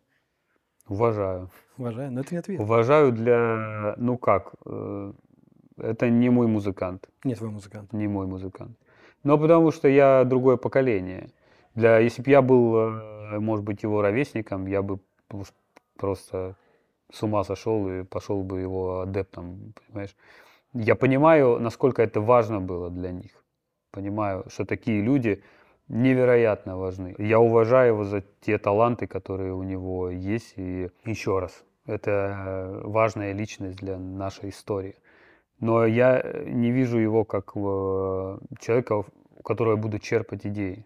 Уважаю. 0.91 1.49
Уважаю, 1.77 2.11
но 2.11 2.19
это 2.19 2.33
не 2.33 2.39
ответ. 2.39 2.59
Уважаю 2.59 3.11
для, 3.13 3.95
ну 3.97 4.17
как, 4.17 4.55
э, 4.65 5.13
это 5.77 6.09
не 6.09 6.29
мой 6.29 6.47
музыкант. 6.47 7.07
Не 7.23 7.35
твой 7.35 7.49
музыкант. 7.49 7.93
Не 7.93 8.07
мой 8.07 8.27
музыкант. 8.27 8.77
Но 9.23 9.37
потому 9.37 9.71
что 9.71 9.87
я 9.87 10.25
другое 10.25 10.57
поколение. 10.57 11.29
Для, 11.75 11.99
если 11.99 12.21
бы 12.21 12.29
я 12.29 12.41
был, 12.41 12.75
э, 12.75 13.39
может 13.39 13.63
быть, 13.63 13.83
его 13.83 14.01
ровесником, 14.01 14.67
я 14.67 14.81
бы 14.81 14.99
просто 15.95 16.55
с 17.09 17.23
ума 17.23 17.45
сошел 17.45 17.87
и 17.87 18.03
пошел 18.03 18.43
бы 18.43 18.59
его 18.59 19.01
адептом, 19.01 19.73
понимаешь? 19.87 20.15
Я 20.73 20.95
понимаю, 20.95 21.57
насколько 21.59 22.01
это 22.01 22.19
важно 22.19 22.59
было 22.59 22.89
для 22.89 23.11
них. 23.11 23.31
Понимаю, 23.91 24.43
что 24.49 24.65
такие 24.65 25.01
люди 25.01 25.41
невероятно 25.91 26.77
важны. 26.77 27.15
Я 27.17 27.39
уважаю 27.39 27.93
его 27.93 28.03
за 28.05 28.23
те 28.39 28.57
таланты, 28.57 29.07
которые 29.07 29.53
у 29.53 29.63
него 29.63 30.09
есть. 30.09 30.53
И 30.55 30.89
еще 31.05 31.39
раз, 31.39 31.63
это 31.85 32.81
важная 32.83 33.33
личность 33.33 33.77
для 33.77 33.97
нашей 33.97 34.49
истории. 34.49 34.95
Но 35.59 35.85
я 35.85 36.23
не 36.45 36.71
вижу 36.71 36.97
его 36.97 37.23
как 37.23 37.51
э, 37.55 38.39
человека, 38.59 39.03
у 39.37 39.43
которого 39.43 39.73
я 39.75 39.77
буду 39.77 39.99
черпать 39.99 40.45
идеи. 40.45 40.85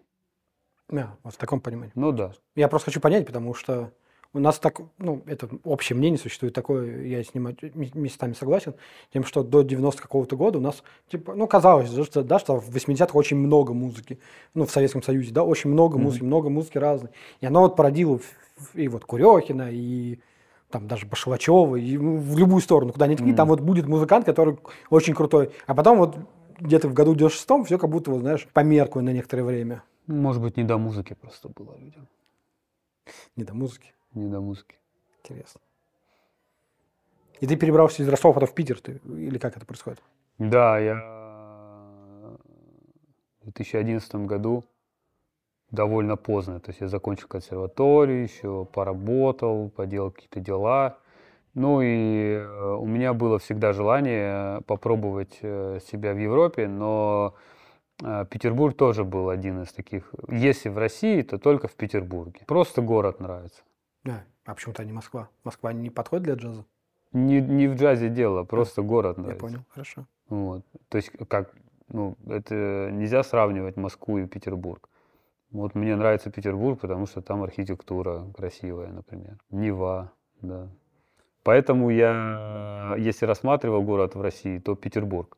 Да, 0.89 1.15
вот 1.23 1.33
в 1.33 1.37
таком 1.37 1.61
понимании. 1.61 1.93
Ну 1.95 2.11
да. 2.11 2.33
Я 2.55 2.67
просто 2.67 2.85
хочу 2.85 2.99
понять, 2.99 3.25
потому 3.25 3.53
что 3.53 3.91
у 4.35 4.39
нас 4.39 4.59
так, 4.59 4.81
ну, 4.97 5.23
это 5.25 5.47
общее 5.63 5.95
мнение 5.95 6.19
существует 6.19 6.53
такое, 6.53 7.05
я 7.05 7.23
с 7.23 7.33
ним 7.33 7.55
местами 7.93 8.33
согласен, 8.33 8.75
тем, 9.13 9.23
что 9.23 9.43
до 9.43 9.61
90 9.61 10.01
какого-то 10.01 10.35
года 10.35 10.59
у 10.59 10.61
нас, 10.61 10.83
типа, 11.09 11.33
ну, 11.35 11.47
казалось, 11.47 11.89
что, 12.05 12.21
да, 12.21 12.37
что 12.37 12.59
в 12.59 12.69
80-х 12.69 13.17
очень 13.17 13.37
много 13.37 13.73
музыки, 13.73 14.19
ну, 14.53 14.65
в 14.65 14.71
Советском 14.71 15.01
Союзе, 15.01 15.31
да, 15.31 15.43
очень 15.43 15.69
много 15.69 15.97
музыки, 15.97 16.23
mm-hmm. 16.23 16.27
много 16.27 16.49
музыки 16.49 16.77
разной. 16.77 17.11
И 17.39 17.45
оно 17.45 17.61
вот 17.61 17.77
породило 17.77 18.19
и 18.73 18.89
вот 18.89 19.05
Курехина, 19.05 19.69
и 19.71 20.19
там 20.69 20.87
даже 20.87 21.05
Башалачева, 21.05 21.77
и 21.77 21.97
ну, 21.97 22.17
в 22.17 22.37
любую 22.37 22.61
сторону, 22.61 22.91
куда 22.91 23.07
ни 23.07 23.15
ткни, 23.15 23.31
mm-hmm. 23.31 23.35
там 23.35 23.47
вот 23.47 23.61
будет 23.61 23.87
музыкант, 23.87 24.25
который 24.25 24.57
очень 24.89 25.13
крутой. 25.13 25.51
А 25.65 25.73
потом 25.73 25.97
вот 25.97 26.17
где-то 26.59 26.89
в 26.89 26.93
году 26.93 27.15
96-м 27.15 27.63
все 27.63 27.77
как 27.77 27.89
будто, 27.89 28.11
вот, 28.11 28.19
знаешь, 28.19 28.47
померкло 28.51 28.99
на 28.99 29.13
некоторое 29.13 29.43
время. 29.43 29.83
Может 30.07 30.41
быть, 30.41 30.57
не 30.57 30.65
до 30.65 30.77
музыки 30.77 31.15
просто 31.19 31.47
было 31.47 31.77
людям. 31.77 32.07
Не 33.37 33.45
до 33.45 33.53
музыки 33.53 33.94
не 34.15 34.27
до 34.27 34.41
музыки. 34.41 34.77
Интересно. 35.23 35.61
И 37.41 37.47
ты 37.47 37.55
перебрался 37.57 38.01
из 38.01 38.09
Ростова 38.09 38.33
потом 38.33 38.49
в 38.49 38.53
Питер, 38.53 38.79
ты, 38.79 39.01
или 39.05 39.37
как 39.37 39.57
это 39.57 39.65
происходит? 39.65 40.01
Да, 40.37 40.79
я 40.79 40.95
в 43.41 43.43
2011 43.45 44.15
году 44.15 44.65
довольно 45.71 46.15
поздно. 46.15 46.59
То 46.59 46.71
есть 46.71 46.81
я 46.81 46.87
закончил 46.87 47.27
консерваторию, 47.27 48.23
еще 48.23 48.65
поработал, 48.65 49.69
поделал 49.69 50.11
какие-то 50.11 50.39
дела. 50.39 50.97
Ну 51.53 51.81
и 51.81 52.33
э, 52.33 52.77
у 52.79 52.85
меня 52.85 53.13
было 53.13 53.39
всегда 53.39 53.71
желание 53.71 54.61
попробовать 54.61 55.39
э, 55.41 55.79
себя 55.89 56.13
в 56.13 56.17
Европе, 56.17 56.67
но 56.67 57.35
э, 58.03 58.25
Петербург 58.29 58.75
тоже 58.75 59.05
был 59.05 59.29
один 59.29 59.61
из 59.61 59.71
таких. 59.71 60.13
Если 60.29 60.67
в 60.67 60.77
России, 60.77 61.21
то 61.21 61.37
только 61.37 61.67
в 61.67 61.75
Петербурге. 61.75 62.41
Просто 62.45 62.81
город 62.81 63.21
нравится. 63.21 63.61
Да. 64.05 64.23
А 64.45 64.53
почему-то 64.53 64.85
не 64.85 64.93
Москва? 64.93 65.27
Москва 65.43 65.73
не 65.73 65.89
подходит 65.89 66.23
для 66.25 66.35
джаза? 66.35 66.65
Не, 67.11 67.41
не 67.41 67.67
в 67.67 67.75
джазе 67.75 68.09
дело, 68.09 68.43
просто 68.43 68.81
да. 68.81 68.87
город 68.87 69.17
нравится. 69.17 69.45
Я 69.45 69.51
понял, 69.51 69.65
хорошо. 69.69 70.05
Вот. 70.29 70.63
То 70.89 70.97
есть 70.97 71.11
как, 71.27 71.53
ну, 71.89 72.15
это 72.27 72.89
нельзя 72.91 73.23
сравнивать 73.23 73.75
Москву 73.75 74.19
и 74.19 74.27
Петербург. 74.27 74.89
Вот 75.51 75.75
мне 75.75 75.95
нравится 75.95 76.29
Петербург, 76.29 76.79
потому 76.79 77.07
что 77.07 77.21
там 77.21 77.41
архитектура 77.43 78.25
красивая, 78.35 78.89
например. 78.89 79.37
Нева, 79.49 80.11
да. 80.41 80.69
Поэтому 81.43 81.89
я, 81.89 82.95
если 82.97 83.25
рассматривал 83.25 83.83
город 83.83 84.15
в 84.15 84.21
России, 84.21 84.59
то 84.59 84.75
Петербург. 84.75 85.37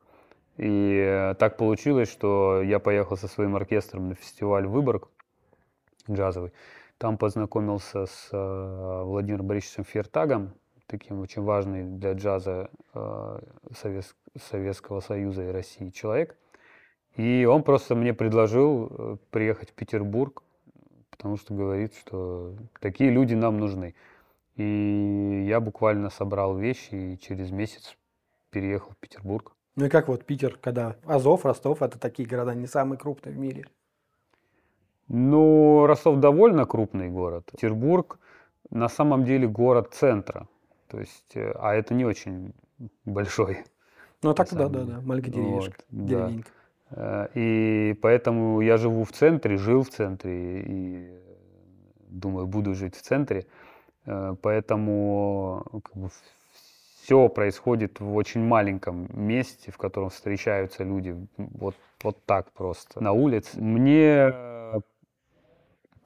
И 0.58 1.34
так 1.38 1.58
получилось, 1.58 2.10
что 2.10 2.62
я 2.64 2.80
поехал 2.80 3.18
со 3.18 3.28
своим 3.28 3.56
оркестром 3.56 4.10
на 4.10 4.16
фестиваль 4.16 4.66
«Выборг» 4.66 5.10
джазовый. 6.10 6.52
Там 6.98 7.18
познакомился 7.18 8.08
с 8.08 8.30
э, 8.32 9.04
Владимиром 9.04 9.46
Борисовичем 9.46 9.84
Фертагом, 9.84 10.54
таким 10.88 11.20
очень 11.20 11.44
важный 11.44 11.84
для 11.84 12.14
джаза 12.14 12.72
э, 12.94 13.40
Совет, 13.76 14.16
Советского 14.36 15.00
Союза 15.02 15.44
и 15.44 15.52
России 15.52 15.90
человек. 15.92 16.36
И 17.16 17.46
он 17.46 17.62
просто 17.64 17.94
мне 17.94 18.14
предложил 18.14 18.88
э, 18.90 19.18
приехать 19.30 19.70
в 19.70 19.74
Петербург, 19.74 20.42
потому 21.12 21.38
что 21.38 21.54
говорит, 21.54 21.94
что 21.96 22.56
такие 22.80 23.12
люди 23.12 23.36
нам 23.36 23.60
нужны. 23.60 23.94
И 24.56 25.46
я 25.48 25.60
буквально 25.60 26.10
собрал 26.10 26.58
вещи 26.58 26.96
и 26.96 27.20
через 27.20 27.52
месяц 27.52 27.96
переехал 28.50 28.92
в 28.92 28.98
Петербург. 28.98 29.52
Ну 29.76 29.86
и 29.86 29.90
как 29.90 30.08
вот 30.08 30.26
Питер, 30.26 30.58
когда 30.60 30.96
Азов, 31.06 31.46
Ростов, 31.46 31.84
это 31.84 32.00
такие 32.00 32.28
города 32.28 32.56
не 32.56 32.66
самые 32.66 32.98
крупные 32.98 33.36
в 33.36 33.38
мире. 33.38 33.68
Ну, 35.08 35.86
Ростов 35.86 36.20
довольно 36.20 36.66
крупный 36.66 37.10
город. 37.10 37.50
Петербург 37.52 38.20
на 38.70 38.90
самом 38.90 39.24
деле 39.24 39.48
город 39.48 39.94
центра. 39.94 40.48
То 40.88 41.00
есть, 41.00 41.36
э, 41.36 41.52
а 41.60 41.74
это 41.74 41.94
не 41.94 42.06
очень 42.06 42.54
большой. 43.06 43.64
Ну, 44.24 44.34
так 44.34 44.50
да, 44.52 44.68
да, 44.68 44.84
да, 44.84 45.02
маленькая 45.02 45.32
деревенька, 45.32 45.84
вот, 45.90 46.08
деревенька. 46.08 46.50
Да. 46.90 47.26
Э, 47.26 47.28
и 47.36 47.98
поэтому 48.02 48.62
я 48.62 48.78
живу 48.78 49.04
в 49.04 49.12
центре, 49.12 49.58
жил 49.58 49.84
в 49.84 49.90
центре 49.90 50.62
и 50.62 51.20
думаю, 52.10 52.48
буду 52.48 52.74
жить 52.74 52.96
в 52.96 53.02
центре. 53.02 53.46
Э, 54.06 54.36
поэтому 54.42 55.66
как 55.84 55.96
бы, 55.96 56.10
все 57.02 57.30
происходит 57.30 58.02
в 58.02 58.16
очень 58.16 58.42
маленьком 58.42 59.08
месте, 59.14 59.72
в 59.72 59.78
котором 59.78 60.10
встречаются 60.10 60.84
люди 60.84 61.16
вот, 61.38 61.76
вот 62.04 62.18
так 62.26 62.52
просто 62.52 63.02
на 63.02 63.14
улице. 63.14 63.62
Мне 63.62 64.34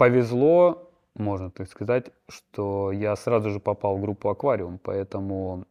повезло, 0.02 0.90
можно 1.14 1.52
так 1.52 1.68
сказать, 1.68 2.12
что 2.28 2.92
я 2.92 3.16
сразу 3.16 3.52
же 3.52 3.60
попал 3.60 3.98
в 3.98 4.02
группу 4.02 4.30
«Аквариум», 4.30 4.80
поэтому 4.80 5.66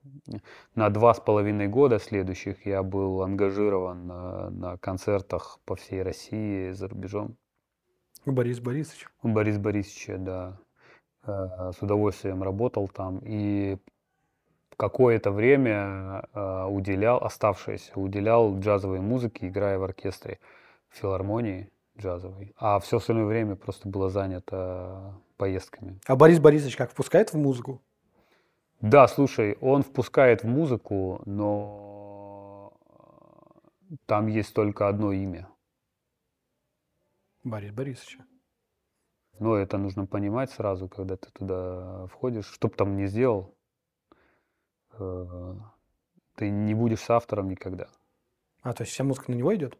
на 0.76 0.88
два 0.88 1.14
с 1.14 1.18
половиной 1.18 1.66
года 1.66 1.98
следующих 1.98 2.64
я 2.64 2.84
был 2.84 3.22
ангажирован 3.22 4.06
на, 4.06 4.50
на 4.50 4.76
концертах 4.76 5.58
по 5.64 5.74
всей 5.74 6.04
России, 6.04 6.70
за 6.70 6.86
рубежом. 6.86 7.36
У 8.24 8.30
Бориса 8.30 8.62
Борисовича? 8.62 9.08
У 9.20 9.28
Бориса 9.30 9.58
Борисовича, 9.58 10.16
да. 10.16 10.60
Э, 11.26 11.72
с 11.76 11.82
удовольствием 11.82 12.44
работал 12.44 12.86
там 12.86 13.18
и 13.24 13.78
какое-то 14.76 15.32
время 15.32 16.22
э, 16.32 16.66
уделял, 16.66 17.18
оставшееся, 17.18 17.98
уделял 17.98 18.56
джазовой 18.60 19.00
музыке, 19.00 19.48
играя 19.48 19.76
в 19.80 19.82
оркестре 19.82 20.38
в 20.88 20.98
филармонии 20.98 21.68
джазовый. 22.00 22.54
А 22.56 22.78
все 22.80 22.96
остальное 22.96 23.26
время 23.26 23.56
просто 23.56 23.88
было 23.88 24.08
занято 24.10 25.14
поездками. 25.36 26.00
А 26.06 26.16
Борис 26.16 26.40
Борисович 26.40 26.76
как, 26.76 26.90
впускает 26.90 27.32
в 27.32 27.36
музыку? 27.36 27.80
Да, 28.80 29.06
слушай, 29.08 29.58
он 29.60 29.82
впускает 29.82 30.42
в 30.42 30.46
музыку, 30.46 31.22
но 31.26 32.72
там 34.06 34.26
есть 34.26 34.54
только 34.54 34.88
одно 34.88 35.12
имя. 35.12 35.48
Борис 37.44 37.72
Борисович. 37.72 38.18
Но 39.38 39.56
это 39.56 39.78
нужно 39.78 40.06
понимать 40.06 40.50
сразу, 40.50 40.88
когда 40.88 41.16
ты 41.16 41.30
туда 41.30 42.06
входишь. 42.08 42.46
Что 42.46 42.68
бы 42.68 42.74
там 42.74 42.96
ни 42.96 43.06
сделал, 43.06 43.54
э, 44.98 45.54
ты 46.36 46.50
не 46.50 46.74
будешь 46.74 47.00
с 47.00 47.10
автором 47.10 47.48
никогда. 47.48 47.88
А, 48.62 48.74
то 48.74 48.82
есть 48.82 48.92
вся 48.92 49.04
музыка 49.04 49.30
на 49.30 49.36
него 49.36 49.54
идет? 49.54 49.78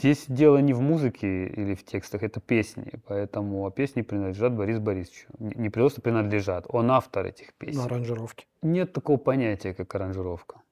Здесь 0.00 0.24
дело 0.28 0.56
не 0.58 0.72
в 0.72 0.80
музыке 0.80 1.46
или 1.46 1.74
в 1.74 1.84
текстах, 1.84 2.22
это 2.22 2.40
песни. 2.40 2.92
Поэтому 3.06 3.70
песни 3.70 4.00
принадлежат 4.00 4.54
Борису 4.54 4.80
Борисовичу. 4.80 5.26
Не 5.38 5.68
просто 5.68 6.00
принадлежат, 6.00 6.64
он 6.70 6.90
автор 6.90 7.26
этих 7.26 7.52
песен. 7.52 7.80
На 7.80 7.84
аранжировке. 7.84 8.46
Нет 8.62 8.94
такого 8.94 9.18
понятия, 9.18 9.74
как 9.74 9.94
аранжировка. 9.94 10.62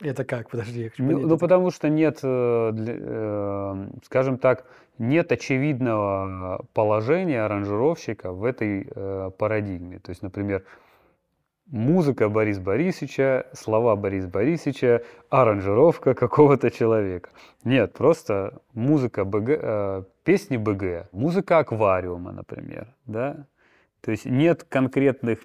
Это 0.00 0.24
как? 0.24 0.48
Подожди, 0.48 0.82
я 0.84 0.90
хочу 0.90 1.02
Ну, 1.02 1.08
понять. 1.10 1.26
ну, 1.26 1.34
Это- 1.34 1.40
потому 1.40 1.70
что 1.70 1.88
нет, 1.90 2.20
э, 2.22 2.72
э, 2.74 3.86
скажем 4.04 4.38
так, 4.38 4.64
нет 4.96 5.30
очевидного 5.32 6.64
положения 6.72 7.42
аранжировщика 7.42 8.32
в 8.32 8.44
этой 8.44 8.88
э, 8.94 9.30
парадигме. 9.36 9.98
То 9.98 10.10
есть, 10.10 10.22
например, 10.22 10.64
музыка 11.70 12.28
Бориса 12.28 12.60
Борисовича, 12.60 13.46
слова 13.52 13.96
Бориса 13.96 14.28
Борисовича, 14.28 15.02
аранжировка 15.30 16.14
какого-то 16.14 16.70
человека. 16.70 17.30
Нет, 17.64 17.92
просто 17.92 18.60
музыка 18.72 19.24
БГ, 19.24 19.48
э, 19.50 20.02
песни 20.24 20.56
БГ, 20.56 21.08
музыка 21.12 21.58
аквариума, 21.58 22.32
например, 22.32 22.94
да. 23.06 23.46
То 24.00 24.10
есть 24.10 24.24
нет 24.24 24.64
конкретных 24.64 25.40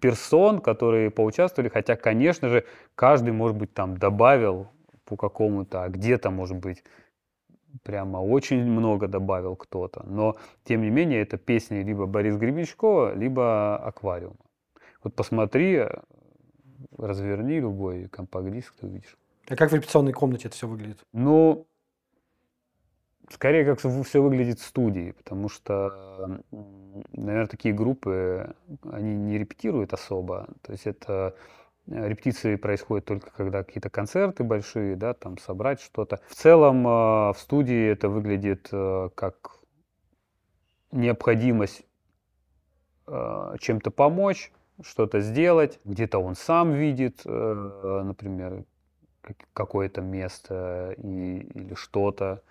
персон, 0.00 0.60
которые 0.60 1.10
поучаствовали, 1.10 1.70
хотя, 1.70 1.96
конечно 1.96 2.48
же, 2.48 2.64
каждый, 2.94 3.32
может 3.32 3.56
быть, 3.56 3.72
там 3.72 3.96
добавил 3.96 4.68
по 5.04 5.16
какому-то, 5.16 5.84
а 5.84 5.88
где-то, 5.88 6.30
может 6.30 6.58
быть, 6.58 6.84
прямо 7.82 8.18
очень 8.18 8.62
много 8.64 9.08
добавил 9.08 9.56
кто-то. 9.56 10.02
Но, 10.04 10.36
тем 10.64 10.82
не 10.82 10.90
менее, 10.90 11.22
это 11.22 11.38
песни 11.38 11.78
либо 11.78 12.06
Бориса 12.06 12.38
Гребенщикова, 12.38 13.14
либо 13.14 13.76
Аквариума. 13.76 14.36
Вот 15.02 15.14
посмотри, 15.14 15.86
разверни 16.98 17.60
любой 17.60 18.08
компакт-диск, 18.08 18.74
ты 18.80 18.86
увидишь. 18.86 19.16
А 19.48 19.56
как 19.56 19.70
в 19.70 19.74
репетиционной 19.74 20.12
комнате 20.12 20.48
это 20.48 20.56
все 20.56 20.68
выглядит? 20.68 20.98
Ну, 21.12 21.66
скорее, 23.30 23.64
как 23.64 23.78
все 23.78 24.22
выглядит 24.22 24.60
в 24.60 24.64
студии, 24.64 25.12
потому 25.12 25.48
что, 25.48 26.40
наверное, 27.12 27.46
такие 27.46 27.74
группы, 27.74 28.54
они 28.90 29.14
не 29.14 29.38
репетируют 29.38 29.92
особо. 29.92 30.48
То 30.62 30.72
есть 30.72 30.86
это 30.86 31.34
э, 31.86 32.08
репетиции 32.08 32.56
происходят 32.56 33.06
только 33.06 33.30
когда 33.30 33.64
какие-то 33.64 33.90
концерты 33.90 34.44
большие, 34.44 34.96
да, 34.96 35.14
там 35.14 35.38
собрать 35.38 35.80
что-то. 35.80 36.20
В 36.28 36.34
целом 36.34 36.86
э, 36.86 37.32
в 37.32 37.36
студии 37.38 37.88
это 37.88 38.08
выглядит 38.08 38.68
э, 38.72 39.08
как 39.14 39.58
необходимость 40.92 41.86
чем-то 43.06 43.90
помочь, 43.90 44.52
что-то 44.82 45.20
сделать. 45.20 45.80
Где-то 45.84 46.18
он 46.18 46.34
сам 46.34 46.72
видит, 46.72 47.22
э, 47.24 48.02
например, 48.04 48.64
как- 49.22 49.36
какое-то 49.52 50.00
место 50.00 50.94
и, 50.98 51.48
или 51.54 51.74
что-то. 51.74 52.42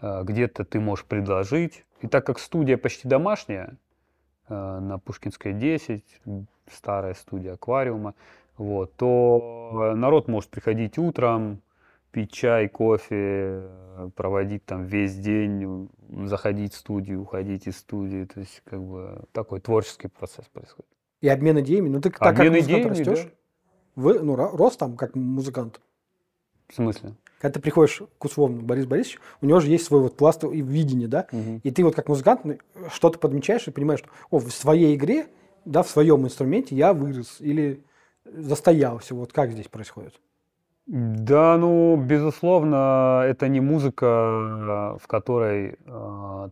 Э, 0.00 0.22
Где-то 0.24 0.64
ты 0.64 0.80
можешь 0.80 1.04
предложить. 1.06 1.84
И 2.02 2.08
так 2.08 2.26
как 2.26 2.38
студия 2.38 2.76
почти 2.76 3.08
домашняя, 3.08 3.76
э, 4.48 4.78
на 4.80 4.98
Пушкинской 4.98 5.52
10, 5.52 6.04
м, 6.26 6.46
старая 6.70 7.14
студия 7.14 7.54
аквариума, 7.54 8.14
вот, 8.58 8.94
то 8.96 9.94
народ 9.96 10.28
может 10.28 10.50
приходить 10.50 10.98
утром, 10.98 11.62
пить 12.12 12.32
чай, 12.32 12.68
кофе, 12.68 13.62
э, 13.64 14.10
проводить 14.14 14.64
там 14.66 14.84
весь 14.84 15.16
день, 15.16 15.88
заходить 16.26 16.74
в 16.74 16.76
студию, 16.76 17.22
уходить 17.22 17.66
из 17.66 17.78
студии. 17.78 18.24
То 18.26 18.40
есть 18.40 18.62
как 18.64 18.80
бы 18.82 19.24
такой 19.32 19.60
творческий 19.60 20.08
процесс 20.08 20.46
происходит. 20.46 20.86
И 21.22 21.28
обмен 21.28 21.58
идеями? 21.60 21.88
Ну, 21.88 22.00
ты 22.00 22.10
так 22.10 22.18
как 22.18 22.40
Обмен 22.40 22.58
идеями, 22.60 22.88
растешь, 22.88 23.28
вы, 23.94 24.18
ну, 24.18 24.34
рос 24.34 24.76
там 24.76 24.96
как 24.96 25.14
музыкант. 25.14 25.80
В 26.68 26.74
смысле? 26.74 27.14
Когда 27.40 27.54
ты 27.54 27.60
приходишь 27.60 28.02
к 28.18 28.24
условному 28.24 28.62
Борису 28.62 28.88
Борисовичу, 28.88 29.20
у 29.40 29.46
него 29.46 29.60
же 29.60 29.68
есть 29.68 29.84
свой 29.84 30.00
вот 30.00 30.16
пласт 30.16 30.42
и 30.44 30.60
видение, 30.60 31.08
да? 31.08 31.26
Мгм. 31.30 31.60
И 31.62 31.70
ты 31.70 31.84
вот 31.84 31.94
как 31.94 32.08
музыкант 32.08 32.44
ну, 32.44 32.58
что-то 32.90 33.18
подмечаешь 33.18 33.66
и 33.68 33.70
понимаешь, 33.70 34.00
что 34.00 34.10
о, 34.30 34.38
в 34.38 34.50
своей 34.50 34.96
игре, 34.96 35.26
да, 35.64 35.82
в 35.82 35.88
своем 35.88 36.24
инструменте 36.24 36.74
я 36.74 36.92
вырос 36.92 37.36
или 37.40 37.84
застоялся. 38.24 39.14
Вот 39.14 39.32
как 39.32 39.52
здесь 39.52 39.68
происходит? 39.68 40.20
Да, 40.86 41.56
ну, 41.56 41.96
безусловно, 41.96 43.22
это 43.24 43.46
не 43.46 43.60
музыка, 43.60 44.98
в 45.00 45.06
которой 45.06 45.76
э, 45.86 46.50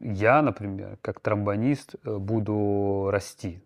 я, 0.00 0.42
например, 0.42 0.98
как 1.00 1.20
тромбонист, 1.20 1.94
э, 2.04 2.18
буду 2.18 3.08
расти. 3.10 3.62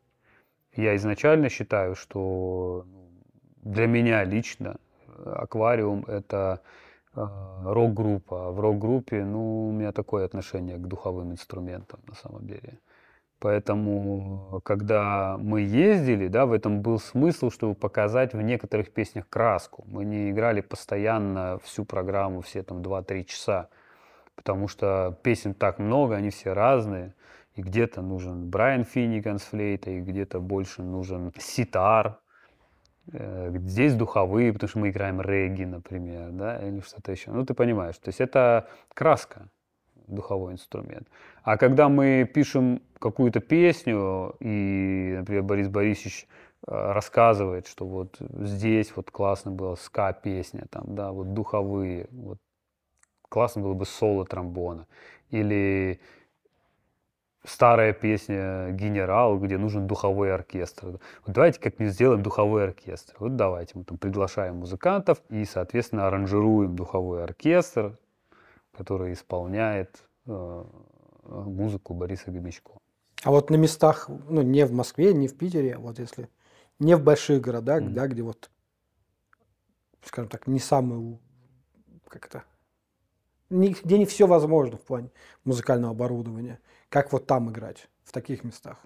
Я 0.77 0.95
изначально 0.97 1.49
считаю, 1.49 1.95
что 1.95 2.85
ну, 2.87 3.11
для 3.62 3.87
меня 3.87 4.25
лично 4.25 4.77
э, 5.09 5.31
аквариум 5.31 6.05
это 6.07 6.61
э, 7.15 7.27
рок-группа. 7.65 8.49
А 8.49 8.51
В 8.53 8.61
рок-группе, 8.61 9.25
ну, 9.25 9.69
у 9.69 9.73
меня 9.73 9.93
такое 9.93 10.25
отношение 10.25 10.77
к 10.77 10.87
духовым 10.87 11.33
инструментам 11.33 12.01
на 12.07 12.15
самом 12.15 12.47
деле. 12.47 12.79
Поэтому, 13.39 14.61
когда 14.65 15.37
мы 15.39 15.61
ездили, 15.61 16.29
да, 16.29 16.47
в 16.47 16.53
этом 16.53 16.81
был 16.81 16.99
смысл, 16.99 17.51
чтобы 17.51 17.75
показать 17.75 18.33
в 18.33 18.41
некоторых 18.41 18.93
песнях 18.93 19.29
краску. 19.29 19.85
Мы 19.89 20.05
не 20.07 20.31
играли 20.31 20.62
постоянно 20.62 21.59
всю 21.62 21.85
программу, 21.85 22.41
все 22.41 22.62
там 22.62 22.79
2-3 22.79 23.25
часа, 23.25 23.69
потому 24.37 24.69
что 24.69 25.19
песен 25.23 25.53
так 25.53 25.79
много, 25.79 26.17
они 26.17 26.31
все 26.31 26.55
разные. 26.55 27.15
И 27.57 27.62
где-то 27.62 28.03
нужен 28.03 28.51
Брайан 28.51 28.85
Финниган 28.85 29.38
с 29.38 29.42
флейтой, 29.42 30.03
где-то 30.03 30.40
больше 30.40 30.83
нужен 30.83 31.33
ситар, 31.38 32.21
э, 33.12 33.51
здесь 33.64 33.95
духовые, 33.95 34.53
потому 34.53 34.69
что 34.69 34.79
мы 34.79 34.90
играем 34.90 35.23
регги, 35.23 35.64
например, 35.64 36.31
да, 36.33 36.59
или 36.59 36.81
что-то 36.81 37.12
еще. 37.12 37.31
Ну, 37.31 37.47
ты 37.47 37.55
понимаешь, 37.55 37.97
то 37.97 38.09
есть 38.09 38.21
это 38.21 38.69
краска, 38.92 39.49
духовой 40.07 40.53
инструмент. 40.53 41.09
А 41.42 41.57
когда 41.57 41.88
мы 41.88 42.31
пишем 42.33 42.83
какую-то 42.99 43.40
песню, 43.40 44.37
и, 44.40 45.14
например, 45.19 45.42
Борис 45.42 45.69
Борисович 45.69 46.27
э, 46.66 46.92
рассказывает, 46.92 47.66
что 47.69 47.87
вот 47.87 48.16
здесь 48.21 48.95
вот 48.95 49.11
классно 49.11 49.51
было 49.51 49.77
ска-песня, 49.77 50.66
там, 50.71 50.95
да, 50.95 51.11
вот 51.11 51.33
духовые, 51.33 52.07
вот 52.11 52.38
классно 53.31 53.62
было 53.62 53.73
бы 53.73 53.87
соло 53.87 54.27
тромбона. 54.27 54.87
Или 55.31 56.01
старая 57.46 57.92
песня 57.92 58.70
«Генерал», 58.72 59.38
где 59.38 59.56
нужен 59.59 59.87
духовой 59.87 60.35
оркестр. 60.35 60.87
Вот 60.87 61.00
давайте 61.26 61.61
как-нибудь 61.61 61.94
сделаем 61.94 62.22
духовой 62.22 62.64
оркестр. 62.64 63.14
Вот 63.18 63.37
давайте 63.37 63.72
мы 63.78 63.85
там 63.85 63.98
приглашаем 63.98 64.56
музыкантов 64.56 65.22
и, 65.30 65.44
соответственно, 65.44 66.06
аранжируем 66.06 66.74
духовой 66.76 67.22
оркестр, 67.24 67.98
который 68.76 69.12
исполняет 69.12 70.02
э, 70.26 70.64
музыку 71.24 71.94
Бориса 71.94 72.30
Гребенщикова. 72.30 72.78
А 73.22 73.30
вот 73.30 73.50
на 73.50 73.56
местах, 73.56 74.09
ну, 74.28 74.42
не 74.42 74.66
в 74.66 74.72
Москве, 74.72 75.14
не 75.14 75.28
в 75.28 75.37
Питере, 75.37 75.76
а 75.76 75.78
вот 75.78 75.98
если 75.98 76.28
не 76.78 76.94
в 76.96 77.02
больших 77.02 77.40
городах, 77.40 77.82
Мгм. 77.82 77.94
да, 77.94 78.06
где 78.06 78.22
вот, 78.22 78.50
скажем 80.02 80.28
так, 80.28 80.46
не 80.46 80.59
самый, 80.59 80.98
у- 80.98 81.18
как 82.09 82.26
это, 82.26 82.44
где 83.48 83.98
не 83.98 84.04
все 84.04 84.26
возможно 84.26 84.76
в 84.76 84.82
плане 84.82 85.11
музыкального 85.44 85.92
оборудования, 85.92 86.61
как 86.88 87.12
вот 87.12 87.27
там 87.27 87.51
играть, 87.51 87.88
в 88.05 88.12
таких 88.12 88.44
местах? 88.44 88.85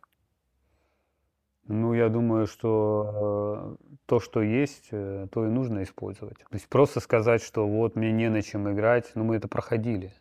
Ну, 1.72 1.94
я 1.94 2.08
думаю, 2.08 2.48
что 2.48 3.76
э, 3.80 3.94
то, 4.06 4.18
что 4.18 4.42
есть, 4.42 4.88
э, 4.90 5.28
то 5.30 5.46
и 5.46 5.48
нужно 5.48 5.84
использовать. 5.84 6.38
То 6.38 6.54
есть 6.54 6.68
просто 6.68 6.98
сказать, 6.98 7.42
что 7.42 7.64
вот 7.64 7.94
мне 7.94 8.10
не 8.10 8.28
на 8.28 8.42
чем 8.42 8.68
играть, 8.72 9.12
ну, 9.14 9.22
мы 9.22 9.36
это 9.36 9.46
проходили. 9.46 10.12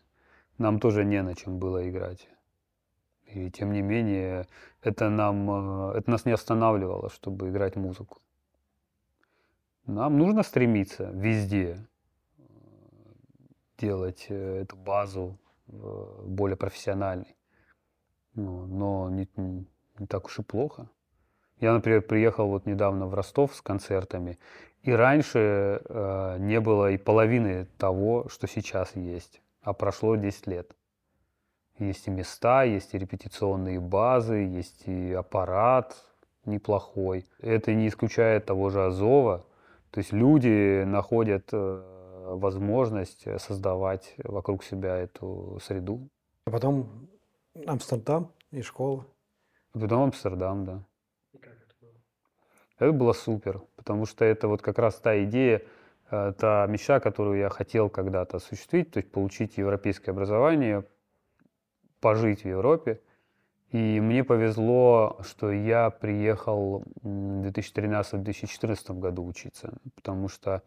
Нам 0.59 0.79
тоже 0.79 1.03
не 1.05 1.23
на 1.23 1.33
чем 1.33 1.57
было 1.57 1.89
играть. 1.89 2.29
И 3.25 3.49
тем 3.49 3.73
не 3.73 3.81
менее, 3.81 4.45
это, 4.83 5.09
нам, 5.09 5.89
э, 5.89 5.97
это 5.97 6.11
нас 6.11 6.25
не 6.25 6.33
останавливало, 6.33 7.09
чтобы 7.09 7.49
играть 7.49 7.75
музыку. 7.75 8.19
Нам 9.87 10.19
нужно 10.19 10.43
стремиться 10.43 11.09
везде 11.15 11.79
делать 13.79 14.27
эту 14.29 14.75
базу 14.75 15.39
более 15.65 16.57
профессиональной. 16.57 17.38
Ну, 18.39 18.65
но 18.67 19.09
не, 19.09 19.27
не- 19.35 19.65
так 20.07 20.27
уж 20.27 20.39
и 20.39 20.43
плохо. 20.43 20.87
Я, 21.59 21.73
например, 21.73 22.01
приехал 22.01 22.47
вот 22.47 22.65
недавно 22.65 23.05
в 23.05 23.13
Ростов 23.13 23.53
с 23.53 23.61
концертами, 23.61 24.39
и 24.81 24.93
раньше 24.93 25.81
э, 25.83 26.37
не 26.39 26.61
было 26.61 26.91
и 26.91 26.97
половины 26.97 27.67
того, 27.77 28.29
что 28.29 28.47
сейчас 28.47 28.95
есть, 28.95 29.41
а 29.61 29.73
прошло 29.73 30.15
10 30.15 30.47
лет. 30.47 30.71
Есть 31.79 32.07
и 32.07 32.11
места, 32.11 32.63
есть 32.63 32.93
и 32.93 32.97
репетиционные 32.97 33.81
базы, 33.81 34.35
есть 34.35 34.87
и 34.87 35.11
аппарат 35.11 35.97
неплохой. 36.45 37.25
Это 37.39 37.73
не 37.73 37.89
исключает 37.89 38.45
того 38.45 38.69
же 38.69 38.85
Азова. 38.85 39.45
То 39.91 39.97
есть 39.97 40.13
люди 40.13 40.83
находят 40.85 41.49
э, 41.51 42.35
возможность 42.37 43.25
создавать 43.41 44.15
вокруг 44.23 44.63
себя 44.63 44.95
эту 44.95 45.59
среду. 45.61 46.07
А 46.45 46.51
потом 46.51 47.08
Амстердам 47.65 48.31
и 48.51 48.61
школа. 48.61 49.05
И 49.73 49.79
потом 49.79 50.03
Амстердам, 50.03 50.65
да. 50.65 50.83
Это 52.77 52.93
было 52.93 53.11
супер, 53.11 53.61
потому 53.75 54.05
что 54.05 54.23
это 54.23 54.47
вот 54.47 54.61
как 54.61 54.79
раз 54.79 54.95
та 54.95 55.21
идея, 55.25 55.63
э, 56.11 56.33
та 56.37 56.65
мечта, 56.67 57.01
которую 57.01 57.37
я 57.37 57.49
хотел 57.49 57.89
когда-то 57.89 58.37
осуществить, 58.37 58.91
то 58.91 58.99
есть 58.99 59.11
получить 59.11 59.57
европейское 59.57 60.13
образование, 60.13 60.85
пожить 61.99 62.43
в 62.43 62.47
Европе 62.47 63.01
И 63.71 63.99
мне 63.99 64.23
повезло, 64.23 65.19
что 65.21 65.51
я 65.51 65.89
приехал 65.89 66.83
в 67.01 67.45
2013-2014 67.45 68.99
году 68.99 69.25
учиться, 69.25 69.73
потому 69.95 70.27
что 70.27 70.63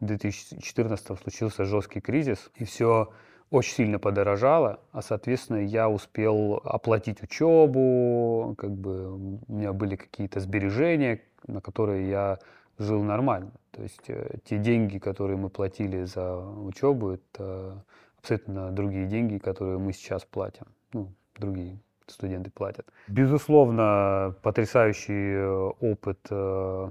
в 0.00 0.06
2014 0.06 1.18
случился 1.18 1.64
жесткий 1.64 2.00
кризис, 2.00 2.50
и 2.56 2.64
все 2.64 3.12
очень 3.50 3.74
сильно 3.74 3.98
подорожало, 3.98 4.80
а, 4.92 5.02
соответственно, 5.02 5.58
я 5.58 5.88
успел 5.88 6.60
оплатить 6.64 7.22
учебу, 7.22 8.54
как 8.56 8.70
бы 8.70 9.40
у 9.48 9.52
меня 9.52 9.72
были 9.72 9.96
какие-то 9.96 10.40
сбережения, 10.40 11.20
на 11.46 11.60
которые 11.60 12.08
я 12.08 12.38
жил 12.78 13.02
нормально. 13.02 13.52
То 13.72 13.82
есть 13.82 14.08
э, 14.08 14.38
те 14.44 14.58
деньги, 14.58 14.98
которые 14.98 15.36
мы 15.36 15.50
платили 15.50 16.04
за 16.04 16.36
учебу, 16.36 17.10
это 17.10 17.84
абсолютно 18.18 18.70
другие 18.70 19.06
деньги, 19.06 19.38
которые 19.38 19.78
мы 19.78 19.92
сейчас 19.92 20.24
платим. 20.24 20.66
Ну, 20.92 21.12
другие 21.36 21.78
студенты 22.06 22.50
платят. 22.50 22.86
Безусловно, 23.08 24.34
потрясающий 24.42 25.34
э, 25.34 25.70
опыт 25.80 26.20
э, 26.30 26.90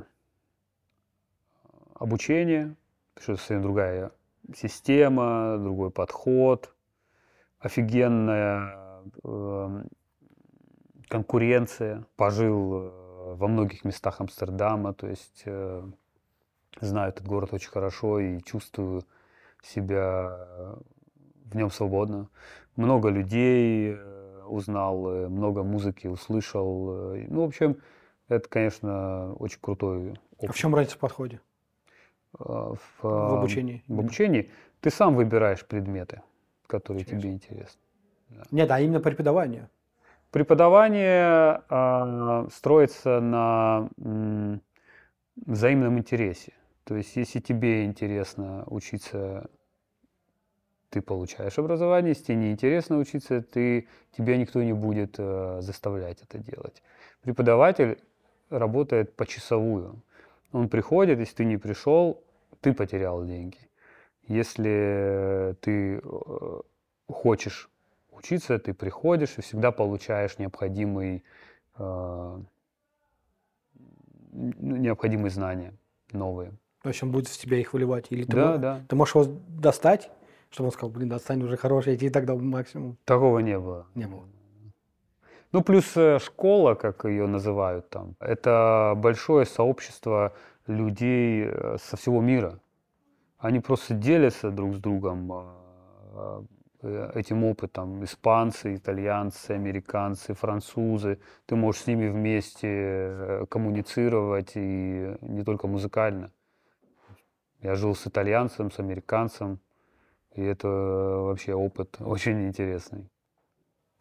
обучения, 1.96 2.76
что 3.18 3.34
это 3.34 3.42
совсем 3.42 3.62
другая 3.62 4.12
система, 4.56 5.58
другой 5.58 5.92
подход, 5.92 6.74
офигенная 7.60 9.04
э, 9.24 9.84
конкуренция. 11.08 12.06
Пожил 12.16 12.94
во 13.36 13.48
многих 13.48 13.86
местах 13.86 14.22
Амстердама, 14.22 14.94
то 14.94 15.08
есть 15.08 15.46
знаю 16.82 17.10
этот 17.10 17.28
город 17.28 17.54
очень 17.54 17.70
хорошо 17.70 18.20
и 18.20 18.42
чувствую 18.42 19.04
себя 19.62 20.78
в 21.46 21.56
нем 21.56 21.70
свободно. 21.70 22.30
Много 22.76 23.10
людей, 23.10 23.98
узнал, 24.50 25.10
э, 25.10 25.28
много 25.30 25.64
музыки 25.64 26.08
услышал. 26.08 27.14
Э, 27.16 27.26
ну, 27.30 27.42
в 27.42 27.48
общем, 27.48 27.78
это, 28.28 28.48
конечно, 28.50 29.34
очень 29.36 29.60
крутой 29.62 30.12
опыт. 30.38 30.50
А 30.50 30.54
в 30.54 30.56
чем 30.56 30.76
разница 30.76 30.98
в 30.98 31.00
подходе? 31.00 31.40
А, 32.38 32.74
в, 32.74 33.04
в 33.04 33.34
обучении? 33.34 33.84
В 33.88 34.00
обучении 34.00 34.52
ты 34.82 34.90
сам 34.90 35.16
выбираешь 35.16 35.66
предметы, 35.66 36.22
которые 36.68 37.02
Интересно. 37.02 37.22
тебе 37.22 37.34
интересны. 37.34 37.82
Да. 38.30 38.44
Нет, 38.52 38.72
а 38.72 38.80
именно 38.80 39.00
преподавание? 39.00 39.70
Преподавание 40.32 41.64
э, 41.70 42.48
строится 42.54 43.20
на 43.20 43.90
м, 43.98 44.62
взаимном 45.36 45.98
интересе. 45.98 46.54
То 46.84 46.96
есть, 46.96 47.16
если 47.16 47.40
тебе 47.40 47.86
интересно 47.86 48.64
учиться 48.68 49.50
ты 50.90 51.02
получаешь 51.02 51.58
образование, 51.60 52.10
если 52.10 52.24
тебе 52.24 52.38
неинтересно 52.38 52.98
учиться, 52.98 53.42
ты, 53.42 53.88
тебя 54.18 54.38
никто 54.38 54.62
не 54.64 54.74
будет 54.74 55.16
э, 55.18 55.60
заставлять 55.62 56.22
это 56.24 56.40
делать. 56.40 56.82
Преподаватель 57.22 58.00
работает 58.50 59.16
почасовую. 59.16 60.02
Он 60.52 60.70
приходит, 60.70 61.20
если 61.20 61.36
ты 61.36 61.46
не 61.46 61.58
пришел, 61.58 62.24
ты 62.62 62.74
потерял 62.74 63.26
деньги. 63.26 63.58
Если 64.28 65.56
ты 65.62 66.02
э, 66.04 66.62
хочешь 67.08 67.70
учиться, 68.12 68.60
ты 68.60 68.74
приходишь 68.74 69.38
и 69.38 69.42
всегда 69.42 69.72
получаешь 69.72 70.38
необходимый, 70.38 71.24
э, 71.78 72.40
необходимые 74.32 75.32
знания 75.32 75.74
новые. 76.12 76.52
Есть 76.84 77.04
он 77.04 77.12
будет 77.12 77.28
в 77.28 77.38
тебя 77.38 77.58
их 77.58 77.74
выливать? 77.74 78.08
Или 78.10 78.24
ты, 78.24 78.36
да, 78.36 78.46
можешь, 78.46 78.62
да. 78.62 78.86
ты 78.88 78.96
можешь 78.96 79.16
его 79.16 79.26
достать 79.48 80.10
чтобы 80.52 80.68
он 80.68 80.72
сказал, 80.72 80.90
блин, 80.90 81.14
отстань 81.14 81.44
уже 81.44 81.58
хороший, 81.58 81.96
я 81.96 82.10
тогда 82.10 82.36
максимум. 82.36 82.98
Такого 83.06 83.40
не 83.40 83.60
было. 83.60 83.86
Не 83.96 84.08
было. 84.08 84.24
Ну, 85.52 85.64
плюс 85.64 85.98
э, 85.98 86.20
школа, 86.20 86.76
как 86.76 87.06
ее 87.06 87.26
называют 87.26 87.90
там, 87.90 88.16
это 88.20 88.94
большое 88.96 89.48
сообщество 89.48 90.34
людей 90.68 91.46
э, 91.48 91.78
со 91.80 91.98
всего 91.98 92.22
мира. 92.22 92.60
Они 93.40 93.60
просто 93.60 93.96
делятся 93.96 94.52
друг 94.52 94.76
с 94.76 94.80
другом 94.80 95.32
э, 96.84 97.12
этим 97.16 97.46
опытом. 97.46 98.04
Испанцы, 98.04 98.76
итальянцы, 98.76 99.52
американцы, 99.52 100.36
французы. 100.36 101.20
Ты 101.48 101.56
можешь 101.56 101.82
с 101.82 101.88
ними 101.88 102.10
вместе 102.10 103.48
коммуницировать 103.50 104.52
и 104.56 105.16
не 105.22 105.44
только 105.44 105.68
музыкально. 105.68 106.32
Я 107.62 107.74
жил 107.74 107.96
с 107.96 108.06
итальянцем, 108.06 108.72
с 108.72 108.80
американцем. 108.80 109.60
И 110.36 110.44
это 110.44 110.68
вообще 110.68 111.56
опыт 111.56 111.98
очень 112.00 112.48
интересный. 112.48 113.10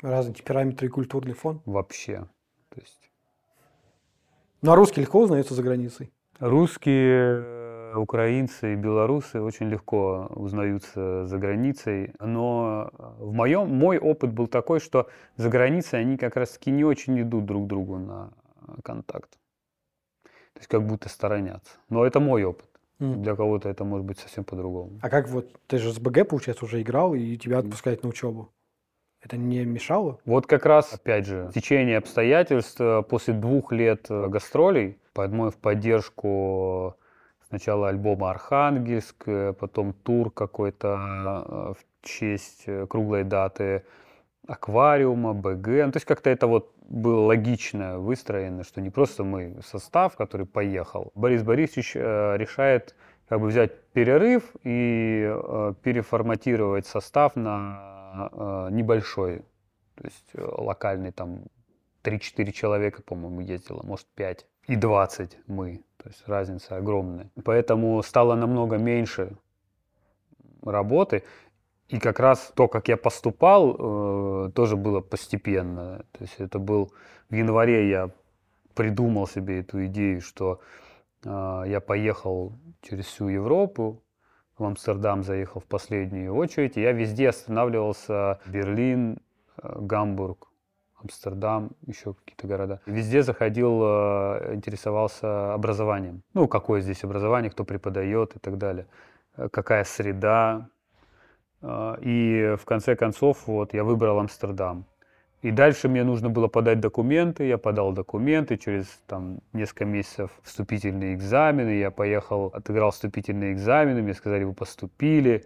Разные 0.01 0.35
темпераменты 0.35 0.87
и 0.87 0.89
культурный 0.89 1.35
фон? 1.35 1.61
Вообще. 1.65 2.29
То 2.69 2.81
есть... 2.81 3.11
Ну 4.63 4.73
а 4.73 4.77
русские 4.77 5.05
легко 5.05 5.23
узнаются 5.23 5.55
за 5.55 5.63
границей? 5.63 6.13
Русские, 6.39 7.43
э, 7.45 7.95
украинцы 7.97 8.75
и 8.75 8.77
белорусы 8.77 9.41
очень 9.41 9.69
легко 9.69 10.31
узнаются 10.35 11.27
за 11.27 11.39
границей, 11.39 12.13
но 12.21 12.91
в 13.19 13.33
моем, 13.33 13.69
мой 13.75 13.99
опыт 13.99 14.33
был 14.33 14.47
такой, 14.47 14.81
что 14.81 15.09
за 15.37 15.49
границей 15.49 16.01
они 16.01 16.17
как 16.17 16.37
раз-таки 16.37 16.71
не 16.71 16.85
очень 16.85 17.21
идут 17.21 17.45
друг 17.45 17.67
другу 17.67 17.99
на 17.99 18.33
контакт. 18.85 19.31
То 20.23 20.61
есть 20.61 20.69
как 20.69 20.87
будто 20.87 21.09
сторонятся. 21.09 21.73
Но 21.89 22.05
это 22.05 22.21
мой 22.21 22.45
опыт. 22.45 22.69
Mm. 23.01 23.17
Для 23.17 23.37
кого-то 23.37 23.69
это 23.69 23.85
может 23.85 24.07
быть 24.07 24.19
совсем 24.19 24.45
по-другому. 24.45 24.99
А 25.03 25.09
как 25.09 25.29
вот, 25.29 25.49
ты 25.69 25.79
же 25.79 25.93
с 25.93 26.01
БГ, 26.01 26.29
получается, 26.29 26.65
уже 26.65 26.83
играл, 26.83 27.15
и 27.15 27.37
тебя 27.37 27.59
отпускают 27.59 28.03
на 28.03 28.09
учебу? 28.09 28.51
Это 29.23 29.37
не 29.37 29.65
мешало? 29.65 30.19
Вот 30.25 30.47
как 30.47 30.65
раз, 30.67 30.93
опять 30.95 31.27
же, 31.27 31.51
течение 31.55 31.99
обстоятельств 31.99 32.81
э, 32.81 33.03
после 33.03 33.35
двух 33.35 33.73
лет 33.73 34.07
э, 34.11 34.29
гастролей, 34.29 34.99
по 35.13 35.27
в 35.27 35.57
поддержку 35.57 36.97
сначала 37.49 37.89
альбома 37.89 38.31
«Архангельск», 38.31 39.25
э, 39.27 39.53
потом 39.53 39.93
тур 39.93 40.31
какой-то 40.31 41.75
в 41.79 42.07
честь 42.07 42.67
круглой 42.89 43.25
даты 43.25 43.85
аквариума, 44.47 45.35
БГ. 45.35 45.67
Ну, 45.67 45.93
то 45.93 45.97
есть 45.97 46.07
как-то 46.07 46.31
это 46.31 46.47
вот 46.47 46.73
было 46.89 47.27
логично 47.27 47.99
выстроено, 47.99 48.65
что 48.65 48.81
не 48.81 48.91
просто 48.91 49.23
мы 49.23 49.61
состав, 49.65 50.17
который 50.17 50.47
поехал. 50.47 51.13
Борис 51.15 51.43
Борисович 51.43 51.93
э, 51.95 52.37
решает 52.37 52.95
как 53.29 53.41
бы 53.41 53.49
взять 53.49 53.79
перерыв 53.93 54.45
и 54.65 55.31
э, 55.31 55.75
переформатировать 55.83 56.87
состав 56.87 57.37
на 57.37 57.79
э, 57.81 57.98
небольшой, 58.71 59.43
то 59.95 60.05
есть 60.05 60.31
э, 60.35 60.45
локальный 60.45 61.11
там 61.11 61.43
3-4 62.05 62.53
человека, 62.53 63.03
по-моему, 63.03 63.41
ездило, 63.41 63.83
может 63.83 64.07
5 64.15 64.47
и 64.69 64.77
20 64.77 65.39
мы. 65.47 65.83
То 65.97 66.09
есть 66.09 66.29
разница 66.29 66.77
огромная. 66.77 67.31
Поэтому 67.45 68.03
стало 68.03 68.37
намного 68.37 68.79
меньше 68.79 69.37
работы. 70.63 71.25
И 71.89 71.99
как 71.99 72.21
раз 72.21 72.53
то, 72.55 72.69
как 72.69 72.89
я 72.89 72.97
поступал, 72.97 74.47
э, 74.47 74.51
тоже 74.53 74.77
было 74.77 75.01
постепенно. 75.01 76.05
То 76.13 76.25
есть 76.25 76.35
это 76.39 76.59
был 76.59 76.93
в 77.31 77.35
январе 77.35 77.89
я 77.89 78.11
придумал 78.75 79.27
себе 79.27 79.61
эту 79.61 79.87
идею, 79.87 80.21
что 80.21 80.61
э, 81.25 81.65
я 81.67 81.81
поехал 81.81 82.53
через 82.83 83.07
всю 83.07 83.29
Европу, 83.29 84.03
в 84.59 84.65
Амстердам 84.65 85.23
заехал 85.23 85.61
в 85.61 85.65
последнюю 85.65 86.35
очередь. 86.35 86.77
Я 86.77 86.93
везде 86.93 87.29
останавливался. 87.29 88.41
Берлин, 88.47 89.19
э, 89.63 89.77
Гамбург, 89.81 90.49
Амстердам, 90.97 91.71
еще 91.87 92.15
какие-то 92.15 92.47
города. 92.47 92.81
Везде 92.87 93.23
заходил, 93.23 93.81
э, 93.83 94.55
интересовался 94.55 95.55
образованием. 95.55 96.23
Ну, 96.35 96.49
какое 96.49 96.81
здесь 96.81 97.05
образование, 97.05 97.51
кто 97.51 97.65
преподает 97.65 98.37
и 98.37 98.39
так 98.39 98.59
далее. 98.59 98.87
Э, 99.37 99.49
какая 99.49 99.85
среда, 99.85 100.69
и 101.61 102.55
в 102.57 102.65
конце 102.65 102.95
концов 102.95 103.49
вот 103.49 103.75
я 103.75 103.83
выбрал 103.83 104.21
Амстердам. 104.21 104.85
И 105.43 105.53
дальше 105.53 105.89
мне 105.89 106.03
нужно 106.03 106.31
было 106.31 106.49
подать 106.49 106.81
документы, 106.81 107.47
я 107.47 107.59
подал 107.59 107.93
документы, 107.93 108.57
через 108.57 108.87
там, 109.07 109.39
несколько 109.53 109.85
месяцев 109.85 110.31
вступительные 110.43 111.15
экзамены, 111.15 111.79
я 111.79 111.93
поехал, 111.93 112.47
отыграл 112.47 112.91
вступительные 112.91 113.53
экзамены, 113.53 114.03
мне 114.03 114.15
сказали, 114.15 114.43
вы 114.43 114.53
поступили. 114.53 115.45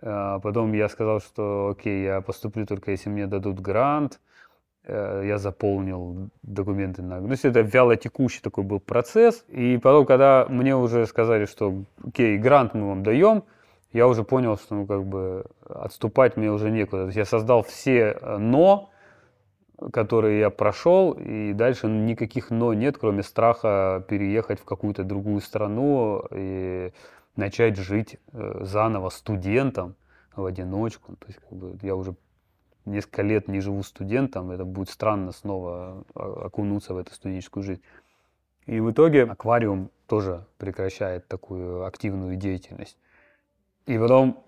А 0.00 0.38
потом 0.38 0.72
я 0.72 0.88
сказал, 0.88 1.20
что 1.20 1.74
окей, 1.76 2.04
я 2.04 2.20
поступлю 2.20 2.64
только 2.64 2.92
если 2.92 3.10
мне 3.10 3.26
дадут 3.26 3.60
грант. 3.60 4.20
Э, 4.84 5.22
я 5.26 5.38
заполнил 5.38 6.30
документы 6.42 7.02
на... 7.02 7.20
Ну, 7.20 7.34
это 7.34 7.60
вяло 7.60 7.96
текущий 7.96 8.40
такой 8.40 8.64
был 8.64 8.80
процесс. 8.80 9.44
И 9.48 9.78
потом, 9.82 10.06
когда 10.06 10.46
мне 10.48 10.74
уже 10.76 11.06
сказали, 11.06 11.44
что 11.44 11.82
окей, 12.06 12.38
грант 12.38 12.74
мы 12.74 12.88
вам 12.88 13.02
даем, 13.02 13.44
я 13.92 14.06
уже 14.06 14.22
понял, 14.22 14.56
что 14.56 14.74
ну, 14.76 14.86
как 14.86 15.04
бы 15.04 15.44
отступать 15.68 16.36
мне 16.36 16.50
уже 16.50 16.70
некуда. 16.70 17.02
То 17.02 17.06
есть 17.06 17.18
я 17.18 17.24
создал 17.24 17.62
все 17.62 18.18
«но», 18.38 18.90
которые 19.92 20.40
я 20.40 20.50
прошел, 20.50 21.12
и 21.12 21.52
дальше 21.52 21.86
никаких 21.86 22.50
«но» 22.50 22.74
нет, 22.74 22.98
кроме 22.98 23.22
страха 23.22 24.04
переехать 24.08 24.60
в 24.60 24.64
какую-то 24.64 25.04
другую 25.04 25.40
страну 25.40 26.24
и 26.32 26.92
начать 27.36 27.76
жить 27.76 28.16
э, 28.32 28.58
заново 28.62 29.10
студентом 29.10 29.94
в 30.34 30.44
одиночку. 30.44 31.16
То 31.16 31.26
есть 31.28 31.38
как 31.38 31.58
бы, 31.58 31.78
я 31.82 31.94
уже 31.94 32.14
несколько 32.84 33.22
лет 33.22 33.48
не 33.48 33.60
живу 33.60 33.82
студентом, 33.82 34.50
это 34.50 34.64
будет 34.64 34.90
странно 34.90 35.32
снова 35.32 36.04
окунуться 36.14 36.94
в 36.94 36.98
эту 36.98 37.14
студенческую 37.14 37.62
жизнь. 37.62 37.82
И 38.66 38.80
в 38.80 38.90
итоге 38.90 39.24
аквариум 39.24 39.90
тоже 40.06 40.44
прекращает 40.58 41.28
такую 41.28 41.84
активную 41.84 42.36
деятельность. 42.36 42.98
И 43.86 43.96
потом 43.98 44.42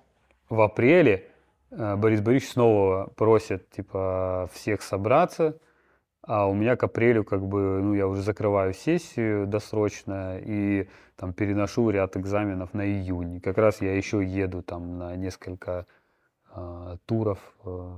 в 0.48 0.60
апреле 0.60 1.29
Борис 1.70 2.20
Борисович 2.20 2.52
снова 2.52 3.12
просит 3.16 3.70
типа 3.70 4.50
всех 4.52 4.82
собраться, 4.82 5.58
а 6.22 6.46
у 6.46 6.54
меня 6.54 6.76
к 6.76 6.82
апрелю 6.82 7.24
как 7.24 7.46
бы, 7.46 7.80
ну, 7.80 7.94
я 7.94 8.06
уже 8.08 8.22
закрываю 8.22 8.74
сессию 8.74 9.46
досрочно 9.46 10.38
и 10.38 10.88
там 11.16 11.32
переношу 11.32 11.90
ряд 11.90 12.16
экзаменов 12.16 12.74
на 12.74 12.86
июнь. 12.86 13.40
Как 13.40 13.56
раз 13.56 13.80
я 13.80 13.96
еще 13.96 14.24
еду 14.24 14.62
там 14.62 14.98
на 14.98 15.16
несколько 15.16 15.86
э, 16.54 16.96
туров 17.06 17.38
э, 17.64 17.96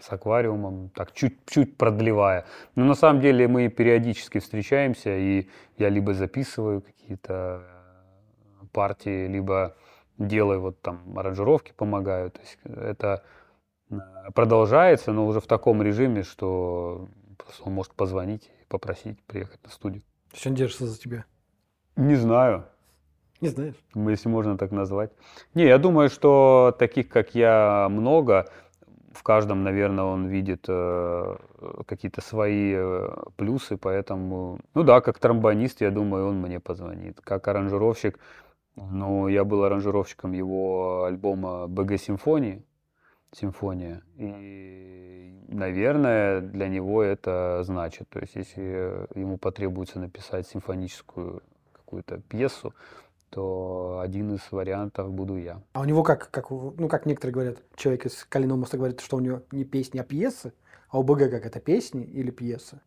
с 0.00 0.12
аквариумом, 0.12 0.90
так 0.90 1.12
чуть-чуть 1.12 1.76
продлевая. 1.76 2.44
Но 2.74 2.84
на 2.84 2.94
самом 2.94 3.20
деле 3.20 3.48
мы 3.48 3.68
периодически 3.68 4.38
встречаемся, 4.38 5.16
и 5.16 5.48
я 5.76 5.88
либо 5.88 6.14
записываю 6.14 6.82
какие-то 6.82 7.64
партии, 8.72 9.26
либо 9.26 9.76
делаю 10.18 10.60
вот 10.60 10.80
там 10.82 11.18
аранжировки, 11.18 11.72
помогаю. 11.76 12.30
То 12.30 12.40
есть 12.40 12.58
это 12.64 13.22
э, 13.90 13.96
продолжается, 14.34 15.12
но 15.12 15.26
уже 15.26 15.40
в 15.40 15.46
таком 15.46 15.82
режиме, 15.82 16.22
что 16.22 17.08
он 17.60 17.72
может 17.72 17.94
позвонить 17.94 18.50
и 18.60 18.66
попросить 18.68 19.22
приехать 19.24 19.62
на 19.64 19.70
студию. 19.70 20.02
То 20.30 20.34
есть 20.34 20.46
он 20.46 20.54
держится 20.54 20.86
за 20.86 20.98
тебя? 20.98 21.24
Не 21.96 22.16
знаю. 22.16 22.64
Не 23.40 23.48
знаешь? 23.48 23.74
Если 23.94 24.28
можно 24.28 24.58
так 24.58 24.72
назвать. 24.72 25.12
Не, 25.54 25.64
я 25.64 25.78
думаю, 25.78 26.10
что 26.10 26.74
таких, 26.78 27.08
как 27.08 27.34
я, 27.34 27.88
много 27.88 28.46
в 29.12 29.22
каждом, 29.22 29.64
наверное, 29.64 30.04
он 30.04 30.26
видит 30.26 30.64
э, 30.68 31.36
какие-то 31.86 32.20
свои 32.20 32.74
э, 32.76 33.08
плюсы, 33.36 33.76
поэтому, 33.76 34.60
ну 34.74 34.82
да, 34.82 35.00
как 35.00 35.18
тромбонист, 35.18 35.80
я 35.80 35.90
думаю, 35.90 36.28
он 36.28 36.40
мне 36.40 36.60
позвонит. 36.60 37.20
Как 37.20 37.48
аранжировщик, 37.48 38.18
ну, 38.90 39.28
я 39.28 39.44
был 39.44 39.64
аранжировщиком 39.64 40.32
его 40.32 41.04
альбома 41.04 41.66
БГ 41.66 41.98
Симфонии, 41.98 42.64
симфония, 43.32 44.02
и, 44.16 45.44
наверное, 45.48 46.40
для 46.40 46.68
него 46.68 47.02
это 47.02 47.60
значит. 47.64 48.08
То 48.08 48.20
есть, 48.20 48.36
если 48.36 49.06
ему 49.18 49.38
потребуется 49.38 49.98
написать 49.98 50.46
симфоническую 50.46 51.42
какую-то 51.72 52.18
пьесу, 52.28 52.74
то 53.30 54.00
один 54.02 54.34
из 54.34 54.40
вариантов 54.50 55.12
буду 55.12 55.36
я. 55.36 55.62
А 55.72 55.80
у 55.80 55.84
него 55.84 56.02
как, 56.02 56.30
как, 56.30 56.50
ну, 56.50 56.88
как 56.88 57.04
некоторые 57.06 57.34
говорят, 57.34 57.62
человек 57.76 58.06
из 58.06 58.24
Калиного 58.24 58.58
моста 58.58 58.78
говорит, 58.78 59.00
что 59.00 59.16
у 59.16 59.20
него 59.20 59.42
не 59.52 59.64
песни, 59.64 59.98
а 59.98 60.04
пьесы, 60.04 60.52
а 60.88 60.98
у 60.98 61.02
БГ 61.02 61.30
как 61.30 61.44
это, 61.44 61.60
песни 61.60 62.02
или 62.04 62.30
пьесы? 62.30 62.80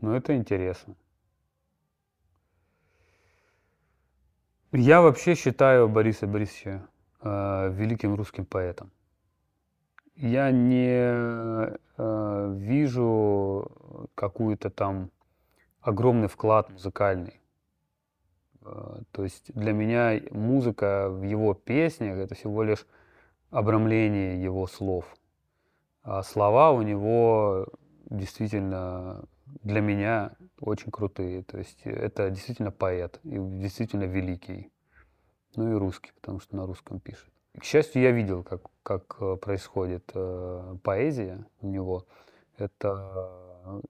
Ну, 0.00 0.12
это 0.14 0.34
интересно. 0.36 0.94
Я 4.72 5.00
вообще 5.00 5.34
считаю 5.34 5.88
Бориса 5.88 6.26
Борисовича 6.26 6.86
э, 7.22 7.70
великим 7.72 8.14
русским 8.14 8.44
поэтом. 8.44 8.90
Я 10.16 10.50
не 10.50 11.76
э, 11.96 12.54
вижу 12.56 13.70
какую-то 14.14 14.70
там 14.70 15.10
огромный 15.80 16.28
вклад 16.28 16.70
музыкальный 16.70 17.40
Э, 18.62 19.00
то 19.12 19.24
есть 19.24 19.52
для 19.54 19.72
меня 19.72 20.20
музыка 20.30 21.08
в 21.10 21.22
его 21.22 21.54
песнях 21.54 22.18
это 22.18 22.34
всего 22.34 22.62
лишь 22.62 22.86
обрамление 23.50 24.42
его 24.42 24.66
слов. 24.66 25.04
А 26.02 26.22
слова 26.22 26.70
у 26.72 26.82
него 26.82 27.66
действительно 28.08 29.24
для 29.62 29.80
меня 29.80 30.32
очень 30.60 30.90
крутые. 30.90 31.42
То 31.42 31.58
есть 31.58 31.80
это 31.84 32.30
действительно 32.30 32.70
поэт 32.70 33.20
и 33.24 33.38
действительно 33.38 34.04
великий. 34.04 34.70
Ну 35.56 35.72
и 35.72 35.74
русский, 35.74 36.12
потому 36.12 36.40
что 36.40 36.56
на 36.56 36.66
русском 36.66 37.00
пишет. 37.00 37.30
К 37.58 37.64
счастью, 37.64 38.02
я 38.02 38.12
видел, 38.12 38.44
как, 38.44 38.62
как 38.82 39.16
э, 39.20 39.36
происходит 39.36 40.10
э, 40.14 40.76
поэзия 40.84 41.44
у 41.60 41.66
него. 41.66 42.06
Это 42.56 43.82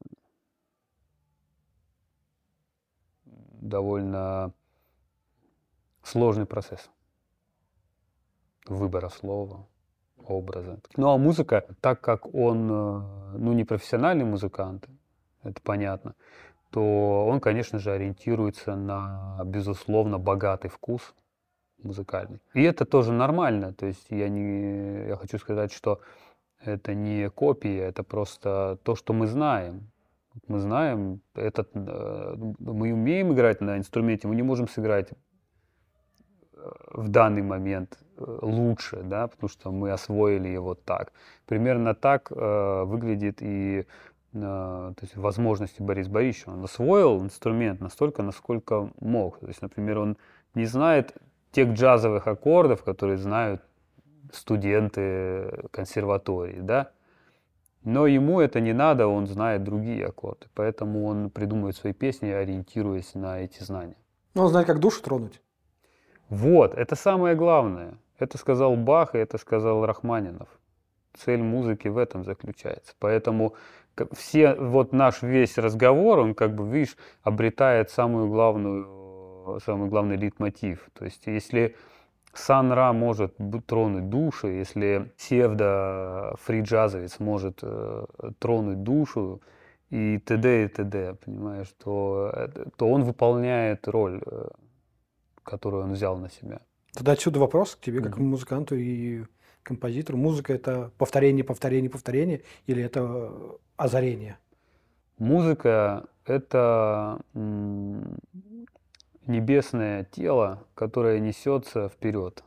довольно 3.60 4.54
сложный 6.02 6.46
процесс 6.46 6.90
выбора 8.66 9.08
слова, 9.08 9.66
образа. 10.16 10.80
Ну 10.96 11.10
а 11.10 11.18
музыка, 11.18 11.66
так 11.80 12.00
как 12.00 12.34
он 12.34 12.70
э, 12.70 13.38
ну, 13.38 13.52
не 13.52 13.64
профессиональный 13.64 14.24
музыкант, 14.24 14.88
это 15.42 15.60
понятно, 15.62 16.14
то 16.70 17.26
он, 17.26 17.40
конечно 17.40 17.78
же, 17.78 17.92
ориентируется 17.92 18.76
на, 18.76 19.40
безусловно, 19.44 20.18
богатый 20.18 20.68
вкус 20.68 21.14
музыкальный. 21.82 22.40
И 22.54 22.62
это 22.62 22.84
тоже 22.84 23.12
нормально. 23.12 23.72
То 23.72 23.86
есть 23.86 24.06
я, 24.10 24.28
не, 24.28 25.08
я 25.08 25.16
хочу 25.16 25.38
сказать, 25.38 25.72
что 25.72 26.00
это 26.62 26.94
не 26.94 27.30
копия, 27.30 27.84
это 27.84 28.02
просто 28.02 28.78
то, 28.82 28.94
что 28.94 29.12
мы 29.12 29.26
знаем. 29.26 29.90
Мы 30.46 30.58
знаем, 30.60 31.22
этот, 31.34 31.70
э, 31.74 32.36
мы 32.58 32.92
умеем 32.92 33.32
играть 33.32 33.60
на 33.60 33.78
инструменте, 33.78 34.28
мы 34.28 34.36
не 34.36 34.42
можем 34.42 34.68
сыграть 34.68 35.10
в 36.92 37.08
данный 37.08 37.42
момент 37.42 37.98
э, 38.16 38.38
лучше, 38.42 39.02
да, 39.02 39.28
потому 39.28 39.48
что 39.48 39.70
мы 39.72 39.90
освоили 39.90 40.48
его 40.48 40.74
так. 40.74 41.12
Примерно 41.46 41.94
так 41.94 42.30
э, 42.30 42.84
выглядит 42.84 43.42
и 43.42 43.80
э, 43.80 43.84
то 44.32 44.94
есть 45.00 45.16
возможности 45.16 45.82
Бориса 45.82 46.10
Борисовича. 46.10 46.52
Он 46.52 46.64
освоил 46.64 47.20
инструмент 47.20 47.80
настолько, 47.80 48.22
насколько 48.22 48.90
мог. 49.00 49.38
То 49.40 49.48
есть, 49.48 49.62
например, 49.62 49.98
он 49.98 50.16
не 50.54 50.66
знает 50.66 51.14
тех 51.50 51.70
джазовых 51.70 52.26
аккордов, 52.26 52.84
которые 52.84 53.18
знают 53.18 53.62
студенты 54.32 55.68
консерватории, 55.72 56.60
да, 56.60 56.92
но 57.82 58.06
ему 58.06 58.40
это 58.40 58.60
не 58.60 58.72
надо, 58.72 59.06
он 59.06 59.26
знает 59.26 59.64
другие 59.64 60.06
аккорды, 60.06 60.46
поэтому 60.54 61.06
он 61.06 61.30
придумывает 61.30 61.76
свои 61.76 61.92
песни, 61.92 62.28
ориентируясь 62.28 63.14
на 63.14 63.40
эти 63.40 63.62
знания. 63.62 63.96
Ну, 64.34 64.42
он 64.42 64.48
знает, 64.48 64.66
как 64.66 64.78
душу 64.80 65.02
тронуть. 65.02 65.40
Вот, 66.28 66.74
это 66.74 66.94
самое 66.94 67.34
главное. 67.34 67.94
Это 68.18 68.38
сказал 68.38 68.76
Бах, 68.76 69.14
и 69.14 69.18
это 69.18 69.38
сказал 69.38 69.86
Рахманинов. 69.86 70.48
Цель 71.14 71.42
музыки 71.42 71.88
в 71.88 71.98
этом 71.98 72.24
заключается. 72.24 72.94
Поэтому 72.98 73.54
все, 74.12 74.54
вот 74.54 74.92
наш 74.92 75.22
весь 75.22 75.58
разговор, 75.58 76.18
он 76.18 76.34
как 76.34 76.54
бы, 76.54 76.68
видишь, 76.68 76.96
обретает 77.22 77.90
самую 77.90 78.28
главную, 78.28 79.60
самый 79.64 79.88
главный 79.88 80.16
литмотив. 80.16 80.88
То 80.94 81.04
есть, 81.04 81.26
если 81.26 81.76
Сан 82.32 82.72
Ра 82.72 82.92
может 82.92 83.36
тронуть 83.66 84.08
души, 84.08 84.48
если 84.48 85.12
псевдо 85.16 86.34
фриджазовец 86.42 87.18
может 87.18 87.58
э, 87.62 88.06
тронуть 88.38 88.82
душу 88.82 89.40
и 89.90 90.18
т.д. 90.18 90.64
и 90.64 90.68
т.д., 90.68 91.16
понимаешь, 91.24 91.74
то, 91.82 92.50
то 92.76 92.88
он 92.88 93.02
выполняет 93.02 93.88
роль 93.88 94.22
э, 94.24 94.48
которую 95.50 95.84
он 95.84 95.92
взял 95.92 96.16
на 96.16 96.30
себя. 96.30 96.60
Тогда 96.94 97.12
отсюда 97.12 97.40
вопрос 97.40 97.76
к 97.76 97.80
тебе, 97.80 98.00
как 98.00 98.16
mm-hmm. 98.16 98.22
музыканту 98.22 98.76
и 98.76 99.24
композитору. 99.62 100.18
Музыка– 100.18 100.52
это 100.54 100.90
повторение, 100.98 101.44
повторение, 101.44 101.90
повторение, 101.90 102.42
или 102.66 102.82
это 102.82 103.32
озарение? 103.76 104.38
Музыка– 105.18 106.08
это 106.24 107.20
небесное 109.26 110.04
тело, 110.04 110.66
которое 110.74 111.20
несется 111.20 111.88
вперед. 111.88 112.44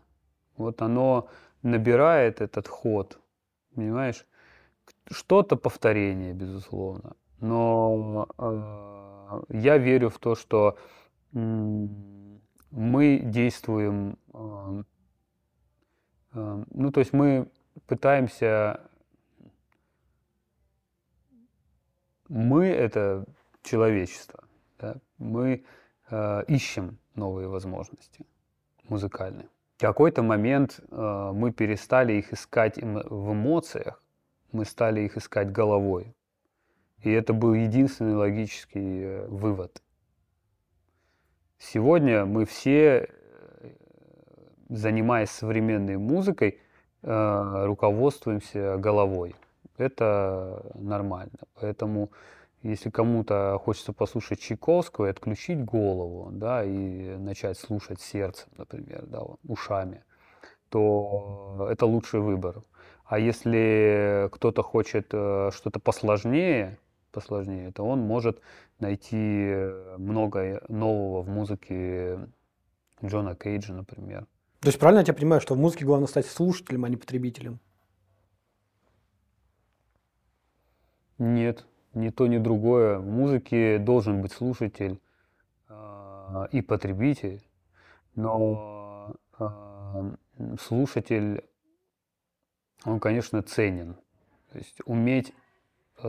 Вот 0.58 0.82
оно 0.82 1.30
набирает 1.62 2.42
этот 2.42 2.68
ход, 2.68 3.20
понимаешь? 3.76 4.26
Что-то 5.10 5.56
повторение, 5.56 6.34
безусловно. 6.34 7.16
Но 7.40 8.28
э, 8.38 9.42
я 9.50 9.78
верю 9.78 10.10
в 10.10 10.18
то, 10.18 10.36
что 10.36 10.78
э, 11.34 11.38
мы 12.72 13.20
действуем, 13.24 14.18
э, 14.34 14.38
э, 14.38 14.84
ну 16.34 16.92
то 16.92 17.00
есть 17.00 17.14
мы 17.14 17.48
пытаемся, 17.88 18.82
мы 22.28 22.66
это 22.68 23.26
человечество, 23.62 24.44
да, 24.80 24.96
мы 25.18 25.64
э, 26.10 26.44
ищем 26.48 26.98
новые 27.16 27.48
возможности 27.48 28.26
музыкальные. 28.90 29.48
В 29.78 29.82
какой-то 29.82 30.22
момент 30.22 30.80
мы 30.90 31.52
перестали 31.52 32.14
их 32.14 32.32
искать 32.32 32.78
в 32.78 33.34
эмоциях, 33.34 34.02
мы 34.52 34.66
стали 34.66 35.02
их 35.02 35.18
искать 35.18 35.52
головой. 35.52 36.16
И 37.02 37.12
это 37.12 37.34
был 37.34 37.54
единственный 37.54 38.16
логический 38.16 39.26
вывод. 39.28 39.82
Сегодня 41.60 42.26
мы 42.26 42.46
все 42.46 43.08
э, 43.10 43.23
занимаясь 44.74 45.30
современной 45.30 45.98
музыкой, 45.98 46.60
э, 47.04 47.66
руководствуемся 47.66 48.78
головой. 48.78 49.36
Это 49.78 50.64
нормально. 50.76 51.38
Поэтому 51.60 52.10
если 52.64 52.90
кому-то 52.90 53.60
хочется 53.64 53.94
послушать 53.94 54.40
Чайковского 54.40 55.08
и 55.08 55.10
отключить 55.10 55.64
голову, 55.64 56.32
да, 56.32 56.64
и 56.64 57.18
начать 57.18 57.58
слушать 57.58 58.02
сердцем, 58.02 58.50
например, 58.58 59.06
да, 59.06 59.22
ушами, 59.48 60.04
то 60.70 61.68
это 61.70 61.86
лучший 61.86 62.22
выбор. 62.22 62.64
А 63.06 63.20
если 63.20 64.30
кто-то 64.32 64.64
хочет 64.64 65.10
э, 65.12 65.52
что-то 65.54 65.80
посложнее, 65.80 66.80
посложнее, 67.12 67.72
то 67.72 67.84
он 67.84 68.00
может 68.00 68.42
найти 68.80 69.54
много 69.98 70.64
нового 70.68 71.22
в 71.22 71.30
музыке 71.30 72.18
Джона 73.04 73.36
Кейджа, 73.36 73.74
например. 73.74 74.26
То 74.64 74.70
есть 74.70 74.80
правильно 74.80 75.00
я 75.00 75.04
тебя 75.04 75.16
понимаю, 75.16 75.42
что 75.42 75.56
в 75.56 75.58
музыке 75.58 75.84
главное 75.84 76.08
стать 76.08 76.26
слушателем, 76.26 76.86
а 76.86 76.90
не 76.90 76.96
потребителем? 76.96 77.60
Нет, 81.18 81.66
ни 81.94 82.10
то, 82.12 82.28
ни 82.28 82.38
другое. 82.38 82.98
В 83.00 83.06
музыке 83.06 83.78
должен 83.78 84.22
быть 84.22 84.32
слушатель 84.32 85.02
э, 85.68 86.48
и 86.54 86.62
потребитель, 86.62 87.46
но 88.16 89.18
э, 89.38 90.16
слушатель, 90.62 91.44
он, 92.86 93.02
конечно, 93.02 93.44
ценен. 93.44 93.98
То 94.54 94.60
есть 94.60 94.78
уметь 94.86 95.34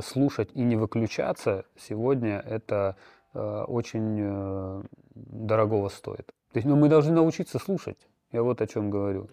слушать 0.00 0.50
и 0.55 0.62
не 0.62 0.76
выключаться 0.76 1.66
сегодня 1.76 2.38
это 2.38 2.96
э, 3.32 3.64
очень 3.66 4.16
э, 4.20 4.82
дорогого 5.16 5.88
стоит. 5.88 6.26
То 6.52 6.59
есть 6.59 6.68
ну, 6.68 6.76
мы 6.76 6.88
должны 6.88 7.14
научиться 7.14 7.59
слушать. 7.59 7.98
Я 8.35 8.43
вот 8.43 8.61
о 8.61 8.66
чем 8.66 8.91
говорю. 8.91 9.30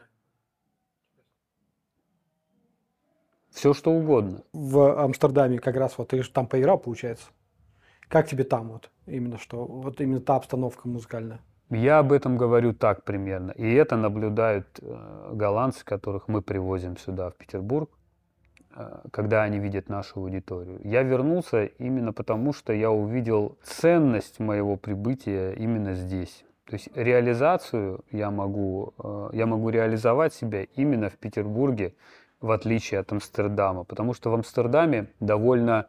Все 3.49 3.74
что 3.74 3.91
угодно. 3.91 4.43
В 4.54 5.04
Амстердаме 5.04 5.58
как 5.58 5.76
раз 5.76 5.97
вот 5.97 6.10
ты 6.10 6.22
же 6.22 6.30
там 6.30 6.45
поиграл, 6.45 6.78
получается. 6.78 7.26
Как 8.08 8.28
тебе 8.28 8.43
там 8.43 8.70
вот 8.70 8.91
именно 9.08 9.39
что, 9.39 9.66
вот 9.66 10.02
именно 10.02 10.22
та 10.22 10.36
обстановка 10.36 10.88
музыкальная? 10.88 11.39
Я 11.72 11.97
об 11.97 12.12
этом 12.12 12.38
говорю 12.38 12.74
так 12.76 13.04
примерно. 13.04 13.49
И 13.54 13.74
это 13.74 13.97
наблюдают 13.97 14.68
э, 14.80 15.32
голландцы, 15.34 15.84
которых 15.84 16.28
мы 16.28 16.43
привозим 16.43 16.95
сюда, 16.95 17.32
в 17.32 17.36
Петербург, 17.38 17.89
э, 18.76 18.99
когда 19.12 19.41
они 19.41 19.58
видят 19.58 19.89
нашу 19.89 20.20
аудиторию. 20.20 20.80
Я 20.84 21.02
вернулся 21.02 21.66
именно 21.66 22.14
потому, 22.14 22.54
что 22.54 22.72
я 22.72 22.91
увидел 22.91 23.58
ценность 23.64 24.39
моего 24.39 24.78
прибытия 24.78 25.54
именно 25.54 25.95
здесь. 25.95 26.45
То 26.72 26.76
есть 26.76 26.88
реализацию 26.95 27.99
я 28.11 28.32
могу, 28.32 28.93
э, 29.03 29.30
я 29.34 29.45
могу 29.45 29.69
реализовать 29.72 30.34
себя 30.34 30.63
именно 30.78 31.09
в 31.09 31.17
Петербурге, 31.17 31.93
в 32.39 32.49
отличие 32.49 33.01
от 33.01 33.11
Амстердама. 33.11 33.84
Потому 33.84 34.13
что 34.13 34.32
в 34.32 34.36
Амстердаме 34.36 35.07
довольно 35.19 35.88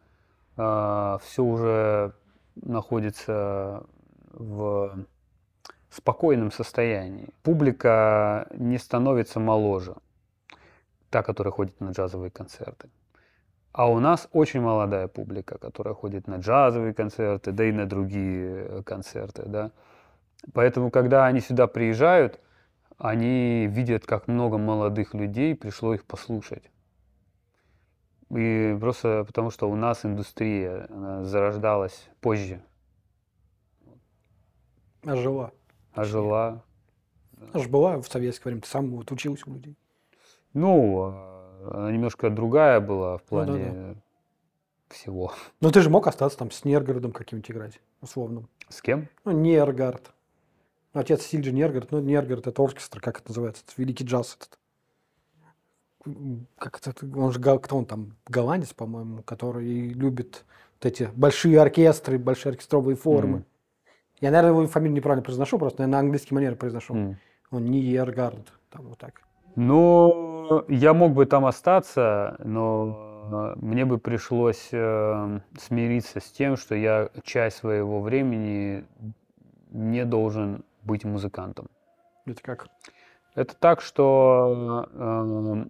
э, 0.56 1.18
все 1.22 1.44
уже 1.44 2.14
находится 2.56 3.84
в 4.32 5.06
спокойном 5.88 6.50
состоянии. 6.50 7.28
Публика 7.44 8.48
не 8.50 8.78
становится 8.78 9.38
моложе, 9.38 9.94
та, 11.10 11.22
которая 11.22 11.52
ходит 11.52 11.80
на 11.80 11.90
джазовые 11.92 12.32
концерты. 12.32 12.88
А 13.70 13.88
у 13.88 14.00
нас 14.00 14.28
очень 14.32 14.60
молодая 14.60 15.06
публика, 15.06 15.58
которая 15.58 15.94
ходит 15.94 16.26
на 16.26 16.38
джазовые 16.38 16.92
концерты, 16.92 17.52
да 17.52 17.64
и 17.66 17.70
на 17.70 17.86
другие 17.86 18.82
концерты. 18.82 19.44
Да? 19.46 19.70
Поэтому, 20.52 20.90
когда 20.90 21.26
они 21.26 21.40
сюда 21.40 21.66
приезжают, 21.66 22.40
они 22.98 23.66
видят, 23.66 24.06
как 24.06 24.28
много 24.28 24.58
молодых 24.58 25.14
людей 25.14 25.54
пришло 25.54 25.94
их 25.94 26.04
послушать. 26.04 26.70
И 28.30 28.76
просто 28.80 29.24
потому, 29.24 29.50
что 29.50 29.70
у 29.70 29.76
нас 29.76 30.04
индустрия 30.04 30.88
зарождалась 31.22 32.08
позже. 32.20 32.62
Ожила. 35.04 35.52
Ожила. 35.92 36.64
Она 37.52 37.62
же 37.62 37.68
была 37.68 38.00
в 38.00 38.06
советское 38.06 38.50
время, 38.50 38.62
ты 38.62 38.68
сам 38.68 38.90
вот 38.90 39.10
учился 39.10 39.50
у 39.50 39.54
людей. 39.54 39.76
Ну, 40.54 41.12
она 41.70 41.90
немножко 41.90 42.30
другая 42.30 42.80
была 42.80 43.18
в 43.18 43.22
плане 43.24 43.52
ну, 43.52 43.58
да, 43.58 43.94
да. 43.94 44.00
всего. 44.90 45.32
Но 45.60 45.70
ты 45.70 45.80
же 45.80 45.90
мог 45.90 46.06
остаться 46.06 46.38
там 46.38 46.50
с 46.50 46.64
Нергородом 46.64 47.12
каким-нибудь 47.12 47.50
играть, 47.50 47.80
условным. 48.00 48.48
С 48.68 48.80
кем? 48.80 49.08
Ну, 49.24 49.32
Нергард. 49.32 50.12
Отец 50.92 51.22
Сильджи 51.22 51.52
Нергород, 51.52 51.90
ну, 51.90 52.00
Нергород 52.00 52.46
это 52.46 52.62
оркестр, 52.62 53.00
как 53.00 53.18
это 53.20 53.30
называется, 53.30 53.62
это 53.66 53.80
великий 53.80 54.04
джаз 54.04 54.36
этот. 54.38 54.58
Как 56.58 56.80
это, 56.84 56.94
он 57.16 57.32
же, 57.32 57.40
кто 57.40 57.76
он 57.76 57.86
там, 57.86 58.16
голландец, 58.26 58.72
по-моему, 58.72 59.22
который 59.22 59.88
любит 59.88 60.44
вот 60.74 60.86
эти 60.86 61.08
большие 61.14 61.60
оркестры, 61.60 62.18
большие 62.18 62.50
оркестровые 62.50 62.96
формы. 62.96 63.38
Mm. 63.38 63.44
Я, 64.20 64.30
наверное, 64.32 64.58
его 64.58 64.66
фамилию 64.68 64.96
неправильно 64.96 65.22
произношу, 65.22 65.58
просто 65.58 65.86
на 65.86 65.98
английский 66.00 66.34
манер 66.34 66.56
произношу. 66.56 66.94
Mm. 66.94 67.16
Он 67.52 67.64
не 67.66 67.80
Ергард, 67.80 68.52
там 68.70 68.86
вот 68.88 68.98
так. 68.98 69.22
Ну, 69.54 70.64
я 70.68 70.92
мог 70.92 71.12
бы 71.12 71.26
там 71.26 71.46
остаться, 71.46 72.36
но 72.42 73.54
мне 73.56 73.84
бы 73.84 73.98
пришлось 73.98 74.68
э, 74.72 75.40
смириться 75.58 76.20
с 76.20 76.30
тем, 76.32 76.56
что 76.56 76.74
я 76.74 77.10
часть 77.22 77.58
своего 77.58 78.00
времени 78.00 78.84
не 79.70 80.04
должен 80.04 80.64
быть 80.82 81.04
музыкантом. 81.04 81.68
Это 82.26 82.42
как? 82.42 82.68
Это 83.34 83.54
так, 83.56 83.80
что 83.80 84.88
э, 84.92 85.64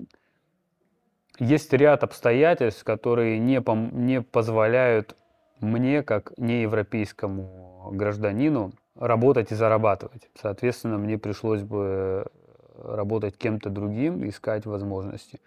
есть 1.39 1.73
ряд 1.73 2.03
обстоятельств, 2.03 2.85
которые 2.85 3.39
не, 3.39 3.59
пом- 3.61 3.93
не 3.95 4.21
позволяют 4.21 5.17
мне, 5.61 6.03
как 6.03 6.33
неевропейскому 6.37 7.91
гражданину, 7.93 8.73
работать 8.97 9.53
и 9.53 9.55
зарабатывать. 9.55 10.29
Соответственно, 10.35 10.99
мне 10.99 11.19
пришлось 11.19 11.63
бы 11.63 12.27
работать 12.77 13.37
кем-то 13.37 13.71
другим, 13.71 14.29
искать 14.29 14.67
возможности. 14.67 15.41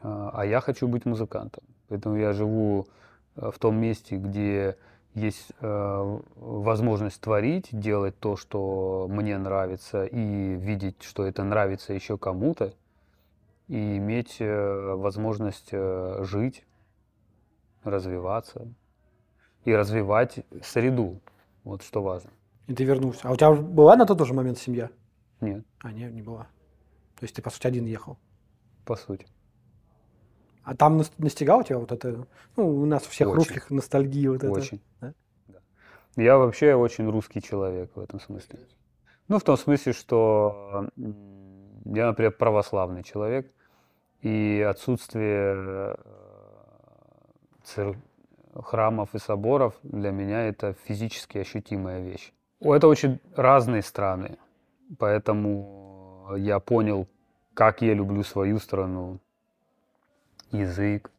А 0.00 0.44
я 0.44 0.60
хочу 0.60 0.86
быть 0.86 1.04
музыкантом. 1.04 1.64
Поэтому 1.88 2.16
я 2.16 2.32
живу 2.32 2.86
э, 3.36 3.50
в 3.50 3.58
том 3.58 3.76
месте, 3.76 4.16
где 4.16 4.76
есть 5.16 5.50
э, 5.60 6.18
возможность 6.36 7.20
творить, 7.22 7.68
делать 7.72 8.18
то, 8.18 8.36
что 8.36 9.06
мне 9.10 9.38
нравится, 9.38 10.04
и 10.04 10.54
видеть, 10.54 11.02
что 11.02 11.24
это 11.24 11.42
нравится 11.42 11.94
еще 11.94 12.18
кому-то, 12.18 12.74
и 13.68 13.96
иметь 13.96 14.36
э, 14.40 14.94
возможность 14.94 15.70
э, 15.72 16.22
жить, 16.22 16.64
развиваться 17.82 18.68
и 19.64 19.74
развивать 19.74 20.44
среду. 20.62 21.20
Вот 21.64 21.82
что 21.82 22.02
важно. 22.02 22.30
И 22.66 22.74
ты 22.74 22.84
вернулся. 22.84 23.26
А 23.26 23.32
у 23.32 23.36
тебя 23.36 23.52
была 23.52 23.96
на 23.96 24.04
тот 24.04 24.24
же 24.26 24.34
момент 24.34 24.58
семья? 24.58 24.90
Нет. 25.40 25.64
А, 25.80 25.92
нет, 25.92 26.12
не 26.12 26.20
была. 26.22 26.44
То 27.18 27.24
есть 27.24 27.34
ты, 27.34 27.40
по 27.40 27.48
сути, 27.48 27.66
один 27.66 27.86
ехал? 27.86 28.18
По 28.84 28.96
сути. 28.96 29.26
А 30.66 30.74
там 30.74 31.00
настигал 31.18 31.62
тебя 31.62 31.78
вот 31.78 31.92
это, 31.92 32.26
ну, 32.56 32.68
у 32.68 32.86
нас 32.86 33.06
у 33.06 33.10
всех 33.10 33.28
очень. 33.28 33.36
русских 33.36 33.70
ностальгия 33.70 34.32
вот 34.32 34.42
это? 34.42 34.50
Очень. 34.50 34.80
Да? 35.00 35.14
Да. 35.46 35.60
Я 36.16 36.38
вообще 36.38 36.74
очень 36.74 37.08
русский 37.08 37.40
человек 37.40 37.92
в 37.94 38.00
этом 38.00 38.18
смысле. 38.18 38.58
Ну, 39.28 39.38
в 39.38 39.44
том 39.44 39.56
смысле, 39.56 39.92
что 39.92 40.88
я, 41.84 42.06
например, 42.06 42.32
православный 42.32 43.04
человек, 43.04 43.48
и 44.22 44.60
отсутствие 44.68 45.54
э, 45.56 45.94
цер... 47.62 47.96
храмов 48.52 49.14
и 49.14 49.20
соборов 49.20 49.78
для 49.84 50.10
меня 50.10 50.48
это 50.48 50.74
физически 50.84 51.38
ощутимая 51.38 52.00
вещь. 52.00 52.32
Это 52.58 52.88
очень 52.88 53.20
разные 53.36 53.82
страны, 53.82 54.36
поэтому 54.98 56.32
я 56.36 56.58
понял, 56.58 57.06
как 57.54 57.82
я 57.82 57.94
люблю 57.94 58.24
свою 58.24 58.58
страну, 58.58 59.20
язык 60.50 61.10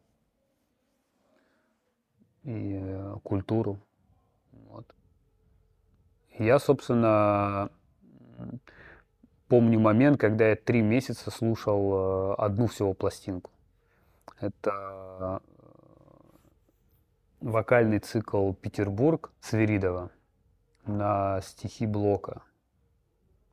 и 2.44 2.78
э, 2.80 3.16
культуру. 3.22 3.78
Вот. 4.52 4.86
Я, 6.38 6.58
собственно, 6.58 7.70
помню 9.48 9.78
момент, 9.78 10.18
когда 10.18 10.48
я 10.48 10.56
три 10.56 10.82
месяца 10.82 11.30
слушал 11.30 12.32
э, 12.32 12.34
одну 12.38 12.66
всего 12.66 12.94
пластинку. 12.94 13.50
Это 14.40 14.70
э, 15.20 15.38
вокальный 17.40 17.98
цикл 17.98 18.52
«Петербург» 18.52 19.32
Свиридова 19.40 20.10
на 20.86 21.40
стихи 21.42 21.86
Блока 21.86 22.42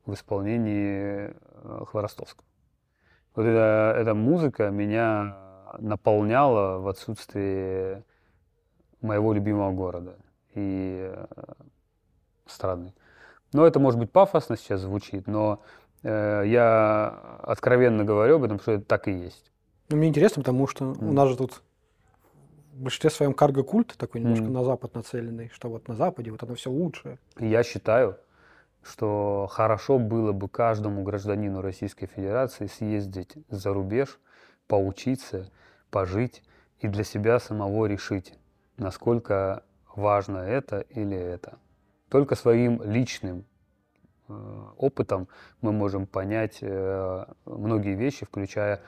в 0.06 0.14
исполнении 0.14 1.34
Хворостовского. 1.86 2.46
Вот 3.34 3.42
эта, 3.44 3.94
эта 3.98 4.14
музыка 4.14 4.70
меня 4.70 5.45
наполняла 5.78 6.78
в 6.78 6.88
отсутствии 6.88 8.02
моего 9.00 9.32
любимого 9.32 9.72
города 9.72 10.16
и 10.54 11.10
э, 11.12 11.26
страны. 12.46 12.94
Но 13.52 13.66
это 13.66 13.78
может 13.78 13.98
быть 14.00 14.10
пафосно 14.10 14.56
сейчас 14.56 14.80
звучит, 14.80 15.26
но 15.26 15.60
Э, 16.06 16.42
я 16.46 17.08
откровенно 17.42 18.04
говорю 18.04 18.36
об 18.36 18.44
этом, 18.44 18.60
что 18.60 18.72
это 18.72 18.84
так 18.84 19.08
и 19.08 19.12
есть. 19.12 19.50
Ну, 19.88 19.96
мне 19.96 20.08
интересно, 20.08 20.42
потому 20.42 20.68
что 20.68 20.84
mm. 20.84 21.08
у 21.08 21.12
нас 21.12 21.28
же 21.28 21.36
тут 21.36 21.62
в 22.74 22.82
большинстве 22.82 23.10
своем 23.10 23.34
карго-культ 23.34 23.96
такой 23.96 24.20
немножко 24.20 24.44
mm. 24.44 24.50
на 24.50 24.64
Запад 24.64 24.94
нацеленный, 24.94 25.50
что 25.52 25.68
вот 25.68 25.88
на 25.88 25.94
Западе 25.94 26.30
вот 26.30 26.42
оно 26.44 26.54
все 26.54 26.70
лучше. 26.70 27.18
Я 27.40 27.64
считаю, 27.64 28.18
что 28.82 29.48
хорошо 29.50 29.98
было 29.98 30.30
бы 30.32 30.48
каждому 30.48 31.02
гражданину 31.02 31.60
Российской 31.60 32.06
Федерации 32.06 32.66
съездить 32.66 33.34
за 33.48 33.72
рубеж, 33.72 34.20
поучиться, 34.68 35.50
пожить 35.90 36.42
и 36.80 36.88
для 36.88 37.04
себя 37.04 37.38
самого 37.38 37.86
решить, 37.86 38.34
насколько 38.76 39.62
важно 39.94 40.38
это 40.38 40.80
или 40.80 41.16
это. 41.16 41.58
Только 42.08 42.34
своим 42.36 42.82
личным 42.82 43.44
э, 44.28 44.62
опытом 44.76 45.28
мы 45.60 45.72
можем 45.72 46.06
понять 46.06 46.58
э, 46.60 47.24
многие 47.44 47.94
вещи, 47.94 48.26
включая 48.26 48.82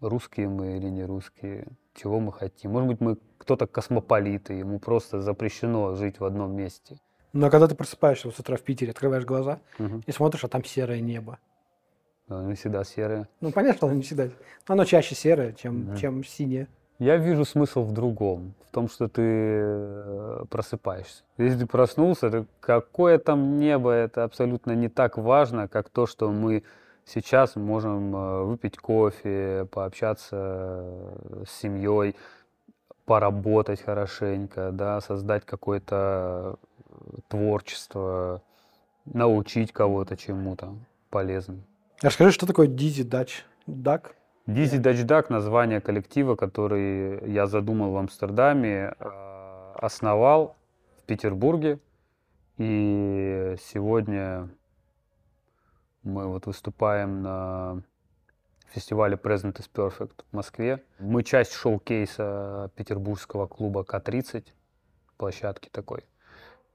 русские 0.00 0.48
мы 0.48 0.76
или 0.76 0.88
не 0.88 1.04
русские, 1.04 1.66
чего 1.94 2.20
мы 2.20 2.32
хотим. 2.32 2.72
Может 2.72 2.88
быть, 2.88 3.00
мы 3.00 3.16
кто-то 3.38 3.66
космополиты, 3.66 4.54
ему 4.54 4.78
просто 4.78 5.20
запрещено 5.20 5.94
жить 5.94 6.20
в 6.20 6.24
одном 6.24 6.54
месте. 6.54 6.98
Но 7.32 7.50
когда 7.50 7.68
ты 7.68 7.74
просыпаешься 7.74 8.28
вот 8.28 8.36
с 8.36 8.40
утра 8.40 8.56
в 8.56 8.62
Питере, 8.62 8.90
открываешь 8.90 9.24
глаза 9.24 9.60
угу. 9.78 10.02
и 10.06 10.12
смотришь, 10.12 10.44
а 10.44 10.48
там 10.48 10.64
серое 10.64 11.00
небо. 11.00 11.38
Оно 12.28 12.54
всегда 12.54 12.84
серое. 12.84 13.28
Ну, 13.40 13.52
понятно, 13.52 13.88
оно 13.88 13.96
не 13.96 14.02
всегда. 14.02 14.28
Оно 14.66 14.84
чаще 14.84 15.14
серое, 15.14 15.52
чем, 15.52 15.90
угу. 15.90 15.96
чем 15.96 16.24
синее. 16.24 16.68
Я 16.98 17.16
вижу 17.16 17.44
смысл 17.44 17.84
в 17.84 17.92
другом, 17.92 18.54
в 18.66 18.72
том, 18.72 18.88
что 18.88 19.08
ты 19.08 19.22
э, 19.22 20.44
просыпаешься. 20.50 21.22
Если 21.36 21.60
ты 21.60 21.66
проснулся, 21.66 22.28
то 22.28 22.46
какое 22.58 23.18
там 23.18 23.58
небо, 23.58 23.92
это 23.92 24.24
абсолютно 24.24 24.72
не 24.72 24.88
так 24.88 25.16
важно, 25.16 25.68
как 25.68 25.90
то, 25.90 26.06
что 26.06 26.32
мы 26.32 26.64
сейчас 27.04 27.54
можем 27.54 28.16
э, 28.16 28.42
выпить 28.42 28.78
кофе, 28.78 29.68
пообщаться 29.70 30.36
э, 30.36 31.44
с 31.46 31.52
семьей, 31.52 32.16
поработать 33.04 33.80
хорошенько, 33.80 34.70
да, 34.72 35.00
создать 35.00 35.46
какое-то 35.46 36.56
творчество, 37.28 38.42
научить 39.04 39.72
кого-то 39.72 40.16
чему-то 40.16 40.74
полезным. 41.10 41.62
Расскажи, 42.00 42.30
что 42.30 42.46
такое 42.46 42.68
Dizzy 42.68 43.02
Dutch 43.02 43.42
Duck? 43.66 44.12
Dizzy 44.46 44.80
Dutch 44.80 45.04
Duck– 45.04 45.26
название 45.30 45.80
коллектива, 45.80 46.36
который 46.36 47.28
я 47.28 47.48
задумал 47.48 47.90
в 47.90 47.96
Амстердаме, 47.96 48.94
а, 49.00 49.74
основал 49.74 50.56
в 51.02 51.06
Петербурге. 51.06 51.80
И 52.56 53.56
сегодня 53.60 54.48
мы 56.04 56.28
вот 56.28 56.46
выступаем 56.46 57.20
на 57.22 57.82
фестивале 58.68 59.16
Present 59.16 59.56
is 59.56 59.68
Perfect 59.68 60.22
в 60.30 60.36
Москве. 60.36 60.84
Мы 61.00 61.24
часть 61.24 61.52
шоу-кейса 61.52 62.70
петербургского 62.76 63.48
клуба 63.48 63.82
К-30, 63.82 64.44
площадки 65.16 65.68
такой, 65.68 66.04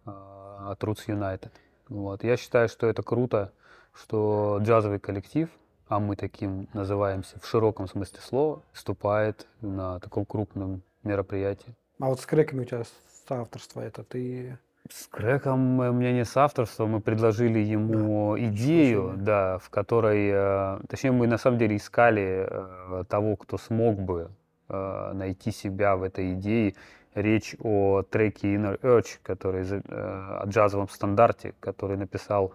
а, 0.04 0.72
от 0.72 0.84
Roots 0.84 1.08
United. 1.08 1.52
Вот. 1.88 2.26
Я 2.26 2.36
считаю, 2.36 2.68
что 2.68 2.88
это 2.88 3.04
круто, 3.04 3.54
что 3.94 4.60
джазовый 4.62 5.00
коллектив, 5.00 5.50
а 5.88 6.00
мы 6.00 6.16
таким 6.16 6.68
называемся 6.74 7.39
в 7.39 7.48
широком 7.48 7.88
смысле 7.88 8.20
слова, 8.22 8.62
выступает 8.72 9.48
на 9.62 10.00
таком 10.00 10.26
крупном 10.26 10.82
мероприятии. 11.04 11.76
А 12.00 12.08
вот 12.08 12.20
с 12.20 12.26
креками 12.26 12.62
у 12.62 12.66
тебя 12.66 12.84
соавторство 13.28 13.82
это 13.82 14.04
ты 14.04 14.58
с 14.89 15.08
Крэком 15.08 15.80
у 15.80 15.94
меня 15.94 16.12
не 16.12 16.26
соавторство, 16.26 16.86
мы 16.86 17.00
предложили 17.00 17.60
ему 17.60 18.36
да, 18.36 18.46
идею, 18.46 19.14
да, 19.16 19.58
в 19.60 19.70
которой, 19.70 20.30
э, 20.34 20.80
точнее, 20.89 21.12
мы 21.12 21.26
на 21.26 21.38
самом 21.38 21.58
деле 21.58 21.78
искали 21.78 22.46
э, 22.50 23.04
того, 23.08 23.38
кто 23.38 23.58
смог 23.58 23.98
бы 23.98 24.30
э, 24.68 25.12
найти 25.14 25.52
себя 25.52 25.96
в 25.96 26.04
этой 26.04 26.34
идее. 26.34 26.76
Речь 27.16 27.56
о 27.60 28.02
треке 28.02 28.56
Inner 28.56 28.78
Urge, 28.82 29.20
который 29.22 29.64
о 29.64 30.44
джазовом 30.48 30.89
стандарте, 30.89 31.54
который 31.60 31.96
написал 31.96 32.54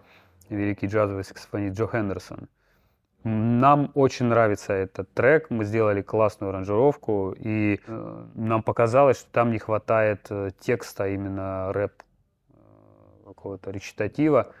великий 0.49 0.87
джазовый 0.87 1.23
саксофонист 1.23 1.77
Джо 1.77 1.87
Хендерсон. 1.87 2.49
Нам 3.23 3.91
очень 3.95 4.27
нравится 4.27 4.71
этот 4.71 5.13
трек, 5.13 5.49
мы 5.49 5.65
сделали 5.65 6.01
классную 6.01 6.51
аранжировку, 6.51 7.35
и 7.37 7.81
э, 7.85 8.25
нам 8.35 8.63
показалось, 8.63 9.19
что 9.19 9.29
там 9.31 9.51
не 9.51 9.59
хватает 9.59 10.27
э, 10.29 10.51
текста, 10.59 11.09
именно 11.09 11.73
рэп, 11.73 11.91
э, 12.01 12.55
какого-то 13.25 13.71
речитатива. 13.71 14.53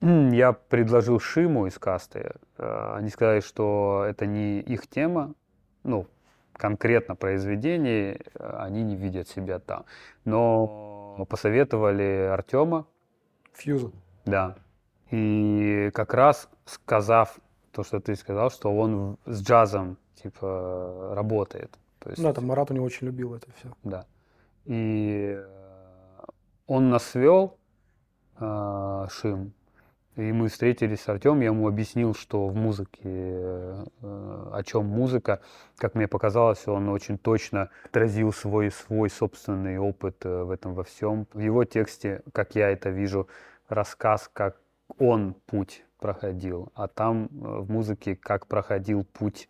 Я 0.00 0.52
предложил 0.52 1.20
Шиму 1.20 1.66
из 1.66 1.78
касты, 1.78 2.32
они 2.56 3.10
сказали, 3.10 3.40
что 3.40 4.06
это 4.08 4.26
не 4.26 4.60
их 4.60 4.86
тема, 4.86 5.34
ну, 5.82 6.06
конкретно 6.52 7.16
произведение, 7.16 8.20
они 8.38 8.84
не 8.84 8.94
видят 8.94 9.28
себя 9.28 9.58
там. 9.58 9.84
Но 10.24 11.26
посоветовали 11.28 12.30
Артема. 12.32 12.86
Фьюза. 13.54 13.90
Да, 14.24 14.54
и 15.10 15.90
как 15.94 16.14
раз 16.14 16.48
сказав 16.64 17.38
то, 17.72 17.82
что 17.82 18.00
ты 18.00 18.14
сказал, 18.16 18.50
что 18.50 18.76
он 18.76 19.18
с 19.24 19.42
джазом 19.42 19.96
типа 20.22 21.12
работает. 21.14 21.78
То 22.00 22.10
есть, 22.10 22.22
да, 22.22 22.32
там 22.32 22.46
Марат 22.46 22.70
у 22.70 22.74
него 22.74 22.84
очень 22.84 23.06
любил 23.06 23.34
это 23.34 23.46
все. 23.58 23.68
Да. 23.84 24.06
И 24.64 25.36
э, 25.36 26.24
он 26.66 26.90
нас 26.90 27.04
свел, 27.04 27.56
э, 28.38 29.06
Шим, 29.10 29.52
и 30.16 30.32
мы 30.32 30.48
встретились 30.48 31.02
с 31.02 31.08
Артем, 31.08 31.40
я 31.40 31.46
ему 31.46 31.68
объяснил, 31.68 32.14
что 32.14 32.48
в 32.48 32.56
музыке, 32.56 33.00
э, 33.04 33.84
о 34.02 34.62
чем 34.64 34.86
музыка. 34.86 35.40
Как 35.76 35.94
мне 35.94 36.08
показалось, 36.08 36.66
он 36.66 36.88
очень 36.88 37.18
точно 37.18 37.70
отразил 37.84 38.32
свой, 38.32 38.70
свой 38.70 39.10
собственный 39.10 39.78
опыт 39.78 40.24
в 40.24 40.50
этом 40.50 40.74
во 40.74 40.84
всем. 40.84 41.26
В 41.32 41.38
его 41.38 41.64
тексте, 41.64 42.22
как 42.32 42.54
я 42.54 42.70
это 42.70 42.90
вижу, 42.90 43.28
рассказ, 43.68 44.28
как 44.32 44.56
он 44.98 45.34
путь 45.46 45.84
проходил, 45.98 46.70
а 46.74 46.88
там 46.88 47.26
э, 47.26 47.60
в 47.60 47.70
музыке 47.70 48.16
как 48.16 48.46
проходил 48.46 49.04
путь 49.04 49.48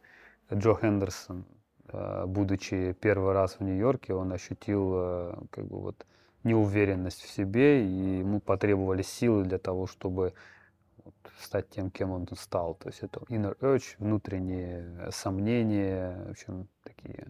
Джо 0.52 0.74
Хендерсон. 0.74 1.44
Э, 1.88 2.24
будучи 2.26 2.96
первый 3.00 3.32
раз 3.32 3.56
в 3.58 3.60
Нью-Йорке, 3.62 4.14
он 4.14 4.32
ощутил 4.32 4.92
э, 4.94 5.34
как 5.50 5.66
бы 5.66 5.80
вот 5.80 6.06
неуверенность 6.44 7.22
в 7.22 7.30
себе, 7.30 7.84
и 7.84 8.18
ему 8.18 8.40
потребовались 8.40 9.08
силы 9.08 9.44
для 9.44 9.58
того, 9.58 9.86
чтобы 9.86 10.34
стать 11.40 11.68
тем, 11.70 11.90
кем 11.90 12.10
он 12.10 12.26
стал. 12.36 12.74
То 12.74 12.88
есть 12.88 13.02
это 13.02 13.20
inner 13.28 13.56
urge, 13.58 13.96
внутренние 13.98 15.10
сомнения, 15.10 16.24
в 16.26 16.30
общем, 16.30 16.68
такие. 16.84 17.26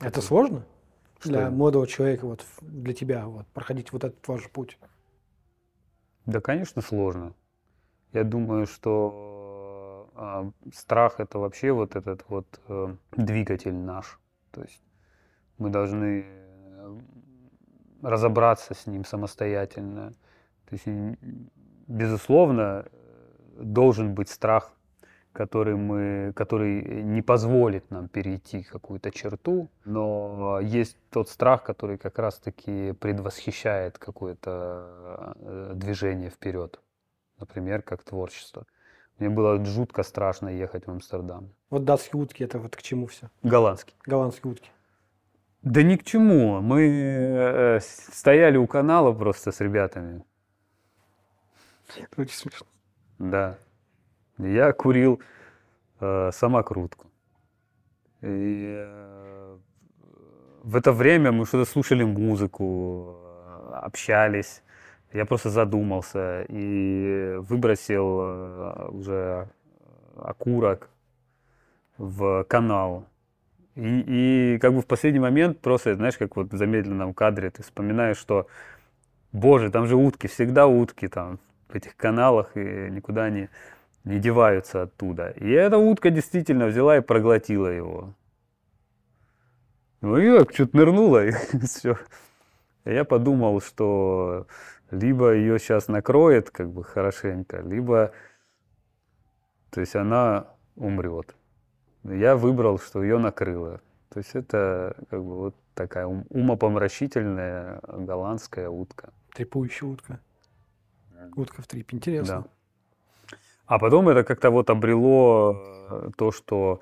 Это 0.00 0.20
сложно? 0.22 0.64
Что? 1.18 1.28
Для 1.28 1.50
молодого 1.50 1.86
человека, 1.86 2.26
вот 2.26 2.44
для 2.62 2.94
тебя, 2.94 3.26
вот, 3.26 3.46
проходить 3.48 3.92
вот 3.92 4.04
этот 4.04 4.26
ваш 4.26 4.48
путь? 4.50 4.78
Да, 6.26 6.40
конечно, 6.40 6.82
сложно. 6.82 7.34
Я 8.12 8.24
думаю, 8.24 8.66
что 8.66 10.10
э, 10.14 10.50
страх 10.74 11.20
это 11.20 11.38
вообще 11.38 11.72
вот 11.72 11.96
этот 11.96 12.24
вот 12.28 12.60
э, 12.68 12.94
двигатель 13.12 13.74
наш. 13.74 14.18
То 14.50 14.62
есть 14.62 14.82
мы 15.58 15.70
должны 15.70 16.24
э, 16.26 16.98
разобраться 18.02 18.74
с 18.74 18.86
ним 18.86 19.04
самостоятельно. 19.04 20.14
То 20.68 20.76
есть, 20.76 20.86
безусловно, 21.86 22.86
должен 23.56 24.14
быть 24.14 24.28
страх, 24.28 24.72
который, 25.32 25.76
мы, 25.76 26.32
который 26.34 27.02
не 27.02 27.22
позволит 27.22 27.90
нам 27.90 28.08
перейти 28.08 28.62
какую-то 28.62 29.10
черту, 29.10 29.68
но 29.84 30.60
есть 30.60 30.96
тот 31.10 31.28
страх, 31.28 31.62
который 31.62 31.98
как 31.98 32.18
раз-таки 32.18 32.92
предвосхищает 32.92 33.98
какое-то 33.98 35.34
э, 35.36 35.72
движение 35.74 36.30
вперед, 36.30 36.80
например, 37.38 37.82
как 37.82 38.02
творчество. 38.02 38.66
Мне 39.18 39.28
было 39.28 39.62
жутко 39.64 40.02
страшно 40.02 40.48
ехать 40.48 40.86
в 40.86 40.90
Амстердам. 40.90 41.52
Вот 41.68 41.84
датские 41.84 42.22
утки, 42.22 42.42
это 42.42 42.58
вот 42.58 42.74
к 42.74 42.82
чему 42.82 43.06
все? 43.06 43.30
Голландские. 43.42 43.94
Голландские 44.06 44.52
утки. 44.52 44.70
Да 45.62 45.82
ни 45.82 45.96
к 45.96 46.04
чему. 46.04 46.60
Мы 46.60 46.88
э, 46.88 47.80
стояли 47.80 48.56
у 48.56 48.66
канала 48.66 49.12
просто 49.12 49.52
с 49.52 49.60
ребятами. 49.60 50.24
Это 51.96 52.22
очень 52.22 52.34
смешно. 52.34 52.66
Да. 53.18 53.58
Я 54.42 54.72
курил 54.72 55.20
э, 56.00 56.30
самокрутку. 56.32 57.06
И 58.22 58.76
э, 58.78 59.56
в 60.62 60.76
это 60.76 60.92
время 60.92 61.32
мы 61.32 61.46
что-то 61.46 61.70
слушали 61.70 62.04
музыку, 62.04 63.16
э, 63.22 63.74
общались. 63.82 64.62
Я 65.12 65.24
просто 65.24 65.50
задумался 65.50 66.44
и 66.48 67.36
выбросил 67.38 68.20
э, 68.20 68.88
уже 68.90 69.48
окурок 70.16 70.88
в 71.98 72.44
канал. 72.44 73.06
И, 73.74 74.54
и 74.54 74.58
как 74.58 74.74
бы 74.74 74.80
в 74.82 74.86
последний 74.86 75.20
момент 75.20 75.60
просто, 75.60 75.94
знаешь, 75.94 76.18
как 76.18 76.36
вот 76.36 76.52
в 76.52 76.56
замедленном 76.56 77.14
кадре 77.14 77.50
ты 77.50 77.62
вспоминаешь, 77.62 78.18
что, 78.18 78.46
боже, 79.32 79.70
там 79.70 79.86
же 79.86 79.96
утки, 79.96 80.26
всегда 80.26 80.66
утки 80.66 81.08
там, 81.08 81.38
в 81.68 81.74
этих 81.74 81.96
каналах 81.96 82.56
и 82.56 82.90
никуда 82.90 83.30
не, 83.30 83.48
не 84.04 84.18
деваются 84.18 84.82
оттуда. 84.82 85.30
И 85.30 85.48
эта 85.50 85.78
утка 85.78 86.10
действительно 86.10 86.66
взяла 86.66 86.96
и 86.96 87.00
проглотила 87.00 87.66
его. 87.66 88.14
Ну 90.00 90.16
и 90.16 90.38
как 90.38 90.52
что-то 90.54 90.76
нырнула, 90.76 91.26
и 91.26 91.32
все. 91.64 91.98
Я 92.84 93.04
подумал, 93.04 93.60
что 93.60 94.46
либо 94.90 95.34
ее 95.34 95.58
сейчас 95.58 95.88
накроет 95.88 96.50
как 96.50 96.70
бы 96.70 96.82
хорошенько, 96.82 97.60
либо 97.60 98.12
то 99.70 99.80
есть 99.80 99.94
она 99.94 100.48
умрет. 100.76 101.34
Я 102.04 102.36
выбрал, 102.36 102.78
что 102.78 103.02
ее 103.02 103.18
накрыло. 103.18 103.80
То 104.08 104.18
есть 104.18 104.34
это 104.34 104.96
как 105.10 105.22
бы 105.22 105.36
вот 105.36 105.56
такая 105.74 106.06
умопомрачительная 106.06 107.80
голландская 107.82 108.68
утка. 108.68 109.12
Трепующая 109.32 109.88
утка. 109.88 110.20
Утка 111.36 111.62
в 111.62 111.66
трип. 111.66 111.92
Интересно. 111.94 112.42
Да. 112.42 112.48
А 113.70 113.78
потом 113.78 114.08
это 114.08 114.24
как-то 114.24 114.50
вот 114.50 114.68
обрело 114.68 115.54
э, 115.90 116.10
то, 116.16 116.32
что 116.32 116.80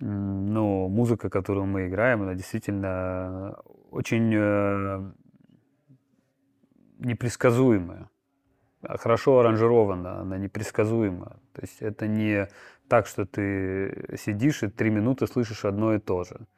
ну, 0.00 0.88
музыка, 0.88 1.30
которую 1.30 1.66
мы 1.66 1.86
играем, 1.86 2.22
она 2.22 2.34
действительно 2.34 3.56
очень 3.92 4.34
э, 4.34 5.12
непредсказуемая. 6.98 8.10
Хорошо 8.82 9.38
аранжирована, 9.38 10.22
она 10.22 10.36
непредсказуема. 10.36 11.36
То 11.52 11.62
есть 11.62 11.80
это 11.80 12.08
не 12.08 12.48
так, 12.88 13.06
что 13.06 13.26
ты 13.26 14.16
сидишь 14.18 14.64
и 14.64 14.68
три 14.68 14.90
минуты 14.90 15.28
слышишь 15.28 15.64
одно 15.64 15.94
и 15.94 16.00
то 16.00 16.24
же. 16.24 16.48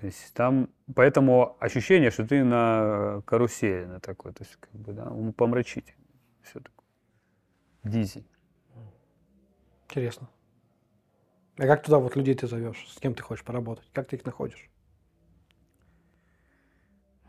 То 0.00 0.06
есть 0.06 0.32
там, 0.32 0.70
поэтому 0.96 1.58
ощущение, 1.60 2.10
что 2.10 2.26
ты 2.26 2.42
на 2.42 3.20
карусели 3.26 3.84
на 3.84 4.00
такой, 4.00 4.32
то 4.32 4.44
есть 4.44 4.56
как 4.56 4.72
бы, 4.80 4.94
да, 4.94 5.12
помрачить. 5.36 5.94
Все 6.42 6.60
такое. 6.60 6.86
Дизи. 7.84 8.24
Интересно. 9.90 10.28
А 11.58 11.66
как 11.66 11.82
туда 11.82 11.98
вот 11.98 12.14
людей 12.14 12.36
ты 12.36 12.46
зовешь? 12.46 12.86
С 12.88 13.00
кем 13.00 13.12
ты 13.12 13.24
хочешь 13.24 13.44
поработать? 13.44 13.90
Как 13.92 14.06
ты 14.06 14.14
их 14.14 14.24
находишь? 14.24 14.70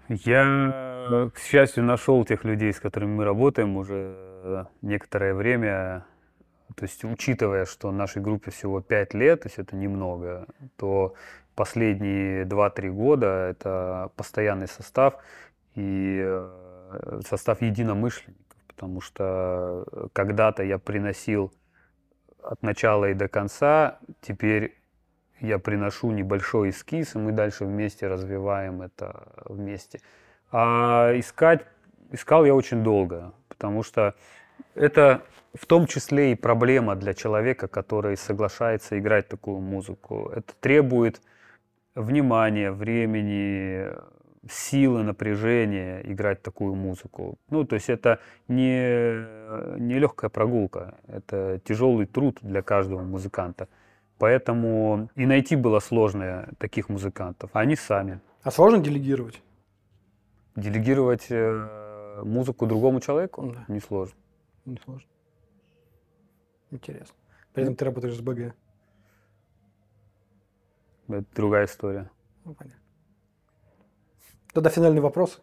Я, 0.08 1.32
к 1.34 1.40
счастью, 1.40 1.84
нашел 1.86 2.24
тех 2.24 2.44
людей, 2.44 2.72
с 2.72 2.80
которыми 2.80 3.16
мы 3.16 3.26
работаем 3.26 3.78
уже 3.78 4.68
некоторое 4.84 5.34
время. 5.34 6.06
То 6.76 6.84
есть, 6.84 7.04
учитывая, 7.04 7.66
что 7.66 7.92
нашей 7.92 8.22
группе 8.22 8.52
всего 8.52 8.80
5 8.80 9.16
лет, 9.16 9.42
то 9.42 9.48
есть 9.48 9.58
это 9.58 9.76
немного, 9.76 10.46
то 10.78 11.16
последние 11.56 12.46
2-3 12.46 12.92
года 12.92 13.26
это 13.50 14.12
постоянный 14.16 14.68
состав 14.68 15.16
и 15.74 16.22
э, 16.24 17.22
состав 17.28 17.64
единомышленников, 17.64 18.56
потому 18.68 19.02
что 19.02 20.10
когда-то 20.14 20.64
я 20.64 20.78
приносил 20.78 21.52
от 22.44 22.64
начала 22.64 23.10
и 23.10 23.14
до 23.14 23.28
конца. 23.28 24.00
Теперь 24.22 24.78
я 25.40 25.60
приношу 25.60 26.12
небольшой 26.12 26.70
эскиз, 26.70 27.16
и 27.16 27.18
мы 27.18 27.32
дальше 27.32 27.66
вместе 27.66 28.08
развиваем 28.08 28.82
это 28.82 29.34
вместе. 29.46 30.02
А 30.52 31.12
искать, 31.16 31.66
искал 32.12 32.46
я 32.46 32.54
очень 32.54 32.84
долго, 32.84 33.34
потому 33.48 33.84
что 33.84 34.16
это 34.76 35.24
в 35.54 35.66
том 35.66 35.88
числе 35.88 36.32
и 36.32 36.36
проблема 36.36 36.96
для 36.96 37.14
человека, 37.14 37.68
который 37.68 38.18
соглашается 38.18 38.98
играть 38.98 39.28
такую 39.28 39.60
музыку. 39.60 40.32
Это 40.36 40.54
требует 40.60 41.22
внимания, 41.96 42.72
времени, 42.72 43.88
силы, 44.50 45.04
напряжения 45.04 46.02
играть 46.02 46.42
такую 46.42 46.76
музыку. 46.76 47.38
Ну, 47.50 47.64
то 47.64 47.76
есть 47.76 47.90
это 47.90 48.20
не, 48.48 49.80
не 49.80 50.00
легкая 50.00 50.30
прогулка, 50.30 50.96
это 51.08 51.62
тяжелый 51.64 52.06
труд 52.06 52.40
для 52.42 52.62
каждого 52.62 53.04
музыканта. 53.04 53.68
Поэтому 54.18 55.10
и 55.16 55.26
найти 55.26 55.56
было 55.56 55.80
сложно 55.80 56.50
таких 56.60 56.90
музыкантов, 56.90 57.50
а 57.54 57.60
они 57.62 57.76
сами. 57.76 58.20
А 58.44 58.52
сложно 58.52 58.80
делегировать? 58.80 59.42
Делегировать 60.56 61.28
э, 61.30 62.22
музыку 62.24 62.68
другому 62.68 63.00
человеку? 63.00 63.54
Да. 63.54 63.66
Не 63.68 63.80
сложно. 63.80 64.16
Не 64.66 64.78
сложно. 64.84 65.08
Интересно. 66.72 67.16
При 67.54 67.64
этом 67.64 67.76
ты 67.76 67.86
работаешь 67.86 68.16
с 68.16 68.22
БГ. 68.22 68.54
Это 71.08 71.26
другая 71.36 71.66
история. 71.66 72.10
Ну, 72.46 72.54
понятно. 72.54 72.81
Тогда 74.54 74.70
финальный 74.70 75.02
вопрос. 75.02 75.42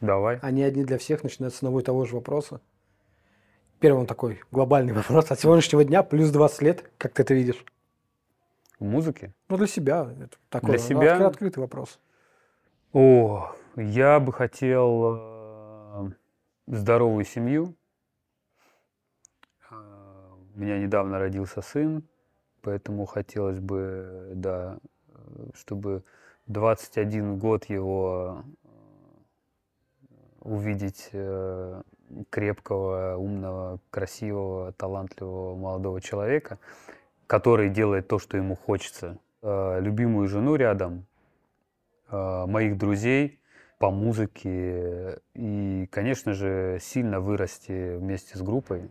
Давай. 0.00 0.38
Они 0.42 0.62
одни 0.62 0.84
для 0.84 0.98
всех, 0.98 1.22
начинают 1.22 1.54
с 1.54 1.58
одного 1.58 1.80
и 1.80 1.82
того 1.82 2.04
же 2.04 2.14
вопроса. 2.14 2.60
Первый 3.80 4.00
он 4.00 4.06
такой 4.06 4.40
глобальный 4.50 4.92
вопрос. 4.94 5.30
От 5.30 5.40
сегодняшнего 5.40 5.84
дня 5.84 6.02
плюс 6.02 6.30
20 6.30 6.62
лет, 6.62 6.90
как 6.98 7.12
ты 7.12 7.22
это 7.22 7.34
видишь? 7.34 7.64
В 8.78 8.84
музыке? 8.84 9.34
Ну, 9.48 9.56
для 9.56 9.66
себя. 9.66 10.12
Это 10.20 10.36
такой 10.48 10.70
для 10.70 10.78
себя? 10.78 10.98
Открытый, 10.98 11.26
открытый 11.26 11.60
вопрос. 11.62 12.00
О, 12.92 13.52
я 13.76 14.20
бы 14.20 14.32
хотел 14.32 15.16
э, 15.16 16.10
здоровую 16.66 17.24
семью. 17.24 17.74
Э, 19.70 19.74
у 20.54 20.58
меня 20.58 20.78
недавно 20.78 21.18
родился 21.18 21.60
сын, 21.60 22.04
поэтому 22.62 23.06
хотелось 23.06 23.58
бы, 23.58 24.32
да, 24.34 24.78
чтобы 25.54 26.04
21 26.46 27.38
год 27.38 27.64
его 27.66 28.44
э, 28.44 30.18
увидеть 30.40 31.08
э, 31.12 31.82
крепкого, 32.30 33.16
умного, 33.16 33.80
красивого, 33.90 34.72
талантливого 34.72 35.56
молодого 35.56 36.00
человека, 36.00 36.58
который 37.26 37.70
делает 37.70 38.08
то, 38.08 38.18
что 38.18 38.36
ему 38.36 38.56
хочется. 38.56 39.18
Э, 39.42 39.78
любимую 39.80 40.28
жену 40.28 40.56
рядом, 40.56 41.06
моих 42.10 42.76
друзей 42.76 43.40
по 43.78 43.90
музыке 43.90 45.20
и, 45.34 45.88
конечно 45.90 46.32
же, 46.34 46.78
сильно 46.80 47.18
вырасти 47.18 47.96
вместе 47.96 48.38
с 48.38 48.42
группой 48.42 48.90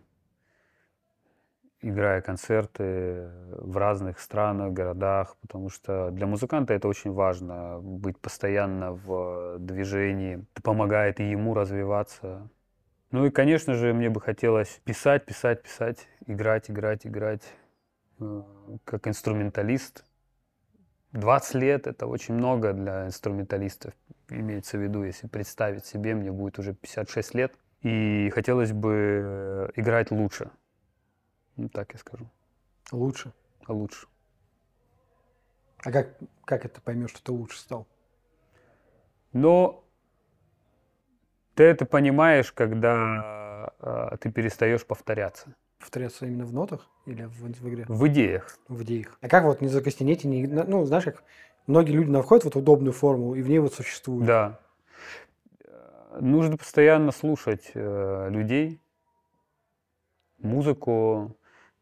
играя 1.83 2.21
концерты 2.21 3.29
в 3.51 3.77
разных 3.77 4.19
странах, 4.19 4.71
городах, 4.71 5.35
потому 5.41 5.69
что 5.69 6.09
для 6.11 6.25
музыканта 6.25 6.73
это 6.73 6.87
очень 6.87 7.11
важно, 7.11 7.79
быть 7.81 8.17
постоянно 8.17 8.93
в 8.93 9.57
движении. 9.59 10.45
Это 10.53 10.61
помогает 10.63 11.19
и 11.19 11.29
ему 11.29 11.53
развиваться. 11.53 12.49
Ну 13.11 13.25
и, 13.25 13.29
конечно 13.29 13.75
же, 13.75 13.93
мне 13.93 14.09
бы 14.09 14.21
хотелось 14.21 14.81
писать, 14.85 15.25
писать, 15.25 15.61
писать, 15.61 16.07
играть, 16.25 16.71
играть, 16.71 17.05
играть 17.05 17.43
э, 18.19 18.41
как 18.85 19.07
инструменталист. 19.07 20.05
20 21.11 21.55
лет– 21.55 21.85
это 21.87 22.07
очень 22.07 22.33
много 22.33 22.73
для 22.73 23.05
инструменталистов, 23.05 23.93
имеется 24.29 24.77
в 24.77 24.81
виду, 24.81 25.03
если 25.03 25.27
представить 25.27 25.85
себе, 25.85 26.15
мне 26.15 26.31
будет 26.31 26.57
уже 26.57 26.73
56 26.73 27.35
лет. 27.35 27.53
И 27.81 28.31
хотелось 28.33 28.71
бы 28.71 29.69
играть 29.75 30.09
лучше– 30.09 30.49
ну, 31.55 31.69
так 31.69 31.93
я 31.93 31.99
скажу. 31.99 32.29
Лучше? 32.91 33.33
А 33.65 33.73
лучше. 33.73 34.07
А 35.83 35.91
как, 35.91 36.17
как 36.45 36.65
это 36.65 36.81
поймешь, 36.81 37.11
что 37.11 37.23
ты 37.23 37.31
лучше 37.31 37.59
стал? 37.59 37.87
Но 39.33 39.83
ты 41.55 41.63
это 41.63 41.85
понимаешь, 41.85 42.51
когда 42.51 43.73
э, 43.79 44.17
ты 44.19 44.31
перестаешь 44.31 44.85
повторяться. 44.85 45.53
Повторяться 45.79 46.25
именно 46.25 46.45
в 46.45 46.53
нотах 46.53 46.87
или 47.05 47.23
в, 47.25 47.41
в 47.41 47.69
игре? 47.69 47.85
В 47.87 48.07
идеях. 48.07 48.57
В 48.67 48.83
идеях. 48.83 49.17
А 49.21 49.27
как 49.27 49.43
вот 49.43 49.61
не 49.61 49.67
закостенеть, 49.67 50.23
не, 50.23 50.47
ну, 50.47 50.85
знаешь, 50.85 51.03
как 51.03 51.23
многие 51.67 51.91
люди 51.91 52.09
находят 52.09 52.45
вот 52.45 52.55
удобную 52.55 52.93
форму 52.93 53.35
и 53.35 53.41
в 53.41 53.49
ней 53.49 53.59
вот 53.59 53.73
существуют. 53.73 54.25
Да. 54.25 54.59
Нужно 56.19 56.57
постоянно 56.57 57.11
слушать 57.11 57.71
э, 57.73 58.29
людей, 58.29 58.79
музыку, 60.37 61.35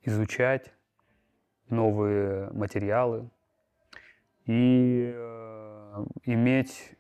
изучать 0.04 0.72
новые 1.70 2.50
материалы 2.52 3.30
и 4.46 5.14
э, 5.16 6.06
иметь 6.26 6.96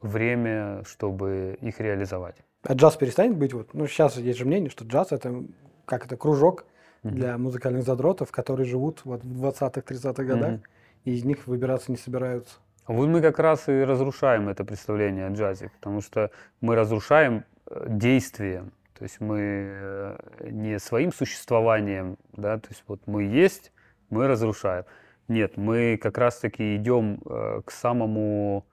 время, 0.00 0.82
чтобы 0.84 1.56
их 1.60 1.80
реализовать. 1.80 2.36
А 2.64 2.74
джаз 2.74 2.96
перестанет 2.96 3.36
быть 3.36 3.52
вот, 3.52 3.74
ну 3.74 3.86
сейчас 3.86 4.16
есть 4.16 4.38
же 4.38 4.44
мнение, 4.44 4.70
что 4.70 4.84
джаз 4.84 5.12
это 5.12 5.44
как 5.84 6.06
это 6.06 6.16
кружок 6.16 6.64
mm-hmm. 7.02 7.10
для 7.10 7.38
музыкальных 7.38 7.84
задротов, 7.84 8.30
которые 8.30 8.66
живут 8.66 9.04
вот 9.04 9.22
в 9.22 9.44
20-х, 9.44 9.80
30-х 9.80 10.24
годах, 10.24 10.50
mm-hmm. 10.52 10.66
и 11.04 11.14
из 11.14 11.24
них 11.24 11.46
выбираться 11.46 11.90
не 11.90 11.98
собираются. 11.98 12.56
Вот 12.86 13.08
мы 13.08 13.20
как 13.20 13.38
раз 13.38 13.68
и 13.68 13.72
разрушаем 13.72 14.48
это 14.48 14.64
представление 14.64 15.26
о 15.26 15.30
джазе, 15.30 15.70
потому 15.80 16.00
что 16.00 16.30
мы 16.60 16.74
разрушаем 16.74 17.44
э, 17.66 17.86
действием 17.88 18.72
то 19.02 19.06
есть 19.06 19.20
мы 19.20 19.40
э, 19.40 20.16
не 20.52 20.78
своим 20.78 21.12
существованием, 21.12 22.18
да, 22.34 22.60
то 22.60 22.68
есть 22.68 22.84
вот 22.86 23.04
мы 23.08 23.24
есть, 23.24 23.72
мы 24.10 24.28
разрушаем. 24.28 24.84
Нет, 25.26 25.56
мы 25.56 25.98
как 26.00 26.18
раз-таки 26.18 26.76
идем 26.76 27.20
э, 27.24 27.62
к 27.64 27.72
самому... 27.72 28.64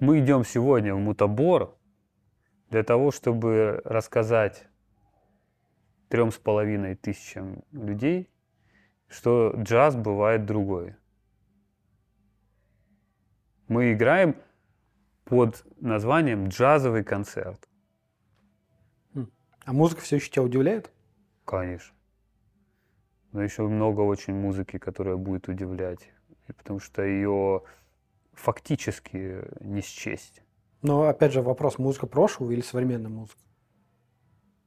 Мы 0.00 0.18
идем 0.18 0.44
сегодня 0.44 0.92
в 0.92 0.98
мутабор 0.98 1.78
для 2.68 2.82
того, 2.82 3.12
чтобы 3.12 3.80
рассказать 3.84 4.66
трем 6.08 6.32
с 6.32 6.38
половиной 6.38 6.96
тысячам 6.96 7.62
людей, 7.70 8.28
что 9.06 9.54
джаз 9.56 9.94
бывает 9.94 10.46
другой. 10.46 10.96
Мы 13.68 13.92
играем 13.92 14.34
под 15.26 15.64
названием 15.80 16.48
джазовый 16.48 17.04
концерт. 17.04 17.67
А 19.68 19.74
музыка 19.74 20.00
все 20.00 20.16
еще 20.16 20.30
тебя 20.30 20.44
удивляет? 20.44 20.90
Конечно. 21.44 21.94
Но 23.32 23.42
еще 23.42 23.68
много 23.68 24.00
очень 24.00 24.32
музыки, 24.32 24.78
которая 24.78 25.16
будет 25.16 25.46
удивлять. 25.46 26.10
Потому 26.46 26.80
что 26.80 27.02
ее 27.02 27.62
фактически 28.32 29.44
не 29.60 29.82
счесть. 29.82 30.42
Но 30.80 31.02
опять 31.02 31.34
же 31.34 31.42
вопрос, 31.42 31.76
музыка 31.76 32.06
прошлого 32.06 32.50
или 32.52 32.62
современная 32.62 33.10
музыка? 33.10 33.42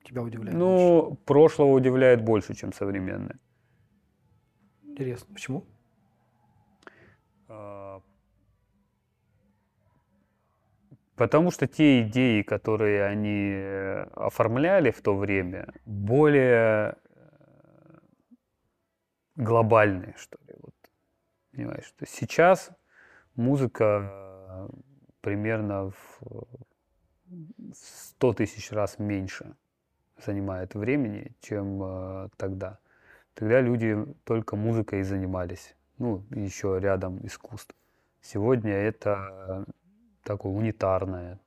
Тебя 0.03 0.21
удивляет? 0.21 0.55
Ну, 0.55 1.01
больше? 1.05 1.23
прошлого 1.25 1.71
удивляет 1.71 2.23
больше, 2.23 2.53
чем 2.53 2.71
современная. 2.71 3.39
Интересно, 4.83 5.33
почему? 5.33 5.65
А, 7.47 8.03
потому 11.21 11.51
что 11.51 11.67
те 11.67 12.01
идеи, 12.01 12.41
которые 12.41 13.05
они 13.05 13.51
э, 13.53 14.07
оформляли 14.15 14.89
в 14.89 15.01
то 15.03 15.15
время, 15.15 15.71
более 15.85 16.95
э, 16.95 17.99
глобальные, 19.35 20.15
что 20.17 20.39
ли. 20.47 20.55
Вот, 20.59 20.73
понимаешь, 21.51 21.93
то 21.99 22.07
сейчас 22.07 22.71
музыка 23.35 24.67
примерно 25.21 25.91
в 25.91 26.21
100 27.71 28.33
тысяч 28.33 28.71
раз 28.71 28.97
меньше 28.97 29.53
занимает 30.25 30.73
времени, 30.73 31.35
чем 31.39 31.83
э, 31.83 32.29
тогда. 32.35 32.79
Тогда 33.35 33.61
люди 33.61 33.95
только 34.23 34.55
музыкой 34.55 35.03
занимались. 35.03 35.75
Ну, 35.99 36.25
еще 36.31 36.79
рядом 36.79 37.23
искусств. 37.23 37.75
Сегодня 38.21 38.73
это 38.73 39.67
такое 40.23 40.51
унитарное, 40.51 41.39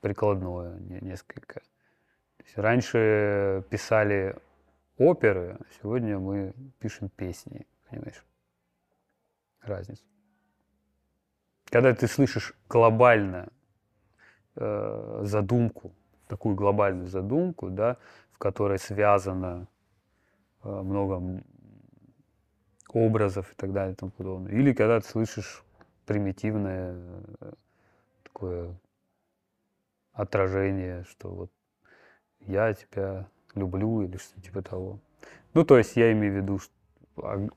прикладное 0.00 0.78
несколько. 1.00 1.62
раньше 2.56 3.64
писали 3.70 4.36
оперы, 4.98 5.56
а 5.60 5.64
сегодня 5.80 6.18
мы 6.18 6.52
пишем 6.78 7.08
песни, 7.08 7.66
понимаешь? 7.88 8.24
Разница. 9.62 10.02
Когда 11.66 11.94
ты 11.94 12.06
слышишь 12.06 12.54
глобально 12.68 13.48
э, 14.56 15.20
задумку, 15.24 15.92
такую 16.28 16.54
глобальную 16.54 17.08
задумку, 17.08 17.70
да, 17.70 17.96
в 18.32 18.38
которой 18.38 18.78
связано 18.78 19.66
э, 20.62 20.68
много 20.68 21.42
образов 22.90 23.50
и 23.52 23.54
так 23.56 23.72
далее 23.72 23.94
и 23.94 23.96
тому 23.96 24.12
подобное. 24.12 24.52
Или 24.52 24.72
когда 24.72 25.00
ты 25.00 25.06
слышишь 25.06 25.64
примитивное 26.06 26.94
э, 27.40 27.52
такое 28.34 28.74
отражение, 30.12 31.04
что 31.08 31.28
вот 31.28 31.50
я 32.40 32.74
тебя 32.74 33.28
люблю 33.54 34.02
или 34.02 34.16
что 34.16 34.40
типа 34.40 34.62
того. 34.62 34.98
Ну, 35.54 35.64
то 35.64 35.78
есть 35.78 35.96
я 35.96 36.12
имею 36.12 36.34
в 36.34 36.36
виду 36.36 36.58
что, 36.58 37.48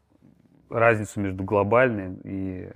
разницу 0.69 1.19
между 1.19 1.43
глобальным 1.43 2.21
и 2.23 2.69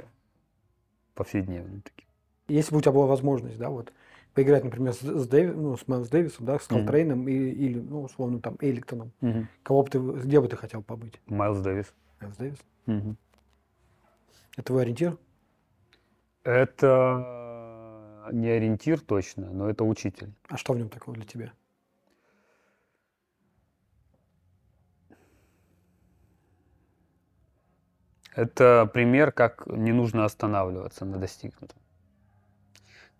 повседневным 1.13 1.81
таким. 1.81 2.07
Если 2.47 2.71
бы 2.71 2.79
у 2.79 2.81
тебя 2.81 2.91
была 2.91 3.05
возможность, 3.05 3.57
да, 3.57 3.69
вот 3.69 3.93
поиграть, 4.33 4.63
например, 4.63 4.93
с, 4.93 5.01
с, 5.01 5.27
Дэви, 5.27 5.51
ну, 5.51 5.77
с 5.77 5.87
Майлз 5.87 6.09
Дэвисом, 6.09 6.45
да, 6.45 6.57
с 6.57 6.67
Колтрейном 6.67 7.27
mm-hmm. 7.27 7.31
и, 7.31 7.51
или, 7.51 7.79
ну, 7.79 8.03
условно, 8.03 8.39
там, 8.39 8.57
Эликтоном, 8.59 9.11
mm-hmm. 9.21 9.45
кого 9.63 9.83
бы 9.83 9.89
ты, 9.89 9.99
где 9.99 10.41
бы 10.41 10.47
ты 10.47 10.57
хотел 10.57 10.81
побыть? 10.81 11.21
Майлз 11.27 11.59
Дэвис. 11.61 11.93
Майлз 12.19 12.37
Дэвис? 12.37 12.57
Mm-hmm. 12.87 13.15
Это 14.53 14.63
твой 14.63 14.81
ориентир? 14.81 15.17
Это 16.43 17.40
не 18.32 18.49
ориентир 18.49 18.99
точно, 18.99 19.51
но 19.51 19.69
это 19.69 19.84
учитель. 19.84 20.34
А 20.47 20.57
что 20.57 20.74
в 20.74 20.78
нем 20.78 20.89
такого 20.89 21.15
для 21.15 21.26
тебя? 21.26 21.53
Это 28.34 28.89
пример, 28.93 29.32
как 29.32 29.67
не 29.67 29.91
нужно 29.91 30.24
останавливаться 30.24 31.05
на 31.05 31.17
достигнутом. 31.17 31.78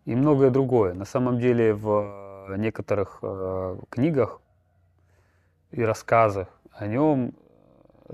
И 0.06 0.16
многое 0.16 0.49
другое. 0.49 0.93
На 0.93 1.06
самом 1.06 1.39
деле 1.39 1.74
в 1.74 2.56
некоторых 2.58 3.20
э, 3.22 3.78
книгах 3.89 4.41
и 5.72 5.84
рассказах 5.84 6.47
о 6.72 6.88
нем 6.88 7.34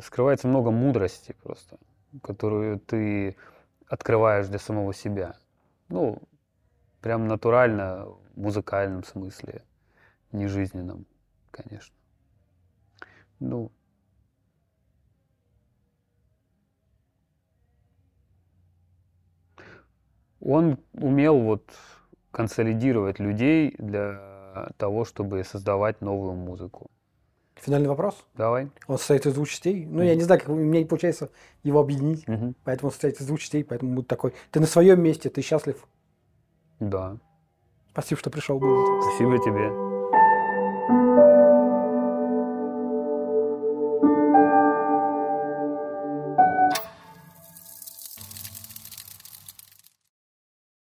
скрывается 0.04 0.48
много 0.48 0.72
мудрости 0.72 1.36
просто, 1.44 1.78
которую 2.24 2.80
ты 2.80 3.38
открываешь 3.88 4.48
для 4.48 4.60
самого 4.60 4.94
себя. 4.94 5.36
Ну, 5.90 6.22
прям 7.08 7.30
натурально, 7.30 8.05
в 8.36 8.41
музыкальном 8.41 9.05
смысле, 9.05 9.64
не 10.34 10.47
жизненном, 10.47 11.05
конечно. 11.51 11.95
Ну, 13.39 13.72
Он 20.41 20.78
умел 20.93 21.39
вот 21.39 21.64
консолидировать 22.32 23.20
людей 23.20 23.74
для 23.78 24.74
того, 24.76 25.05
чтобы 25.05 25.45
создавать 25.45 26.01
новую 26.01 26.34
музыку. 26.34 26.88
Финальный 27.55 27.88
вопрос? 27.88 28.26
Давай. 28.34 28.70
Он 28.88 28.97
состоит 28.97 29.26
из 29.26 29.34
двух 29.34 29.47
частей. 29.47 29.86
Ну, 29.86 30.01
mm-hmm. 30.01 30.08
я 30.08 30.16
не 30.16 30.24
знаю, 30.24 30.41
как 30.41 30.49
у 30.49 30.55
меня 30.55 30.80
не 30.80 30.86
получается 30.86 31.32
его 31.64 31.80
объединить. 31.80 32.26
Mm-hmm. 32.26 32.53
Поэтому 32.66 32.88
он 32.88 32.91
состоит 32.91 33.22
из 33.22 33.28
двух 33.28 33.39
частей, 33.39 33.64
поэтому 33.64 33.95
будет 33.95 34.08
такой. 34.08 34.34
Ты 34.51 34.60
на 34.60 34.68
своем 34.68 35.01
месте, 35.01 35.30
ты 35.30 35.41
счастлив? 35.41 35.88
Да. 36.80 37.18
Спасибо, 37.92 38.20
что 38.20 38.30
пришел. 38.30 38.60
Был. 38.60 39.02
Спасибо 39.02 39.38
тебе. 39.40 39.97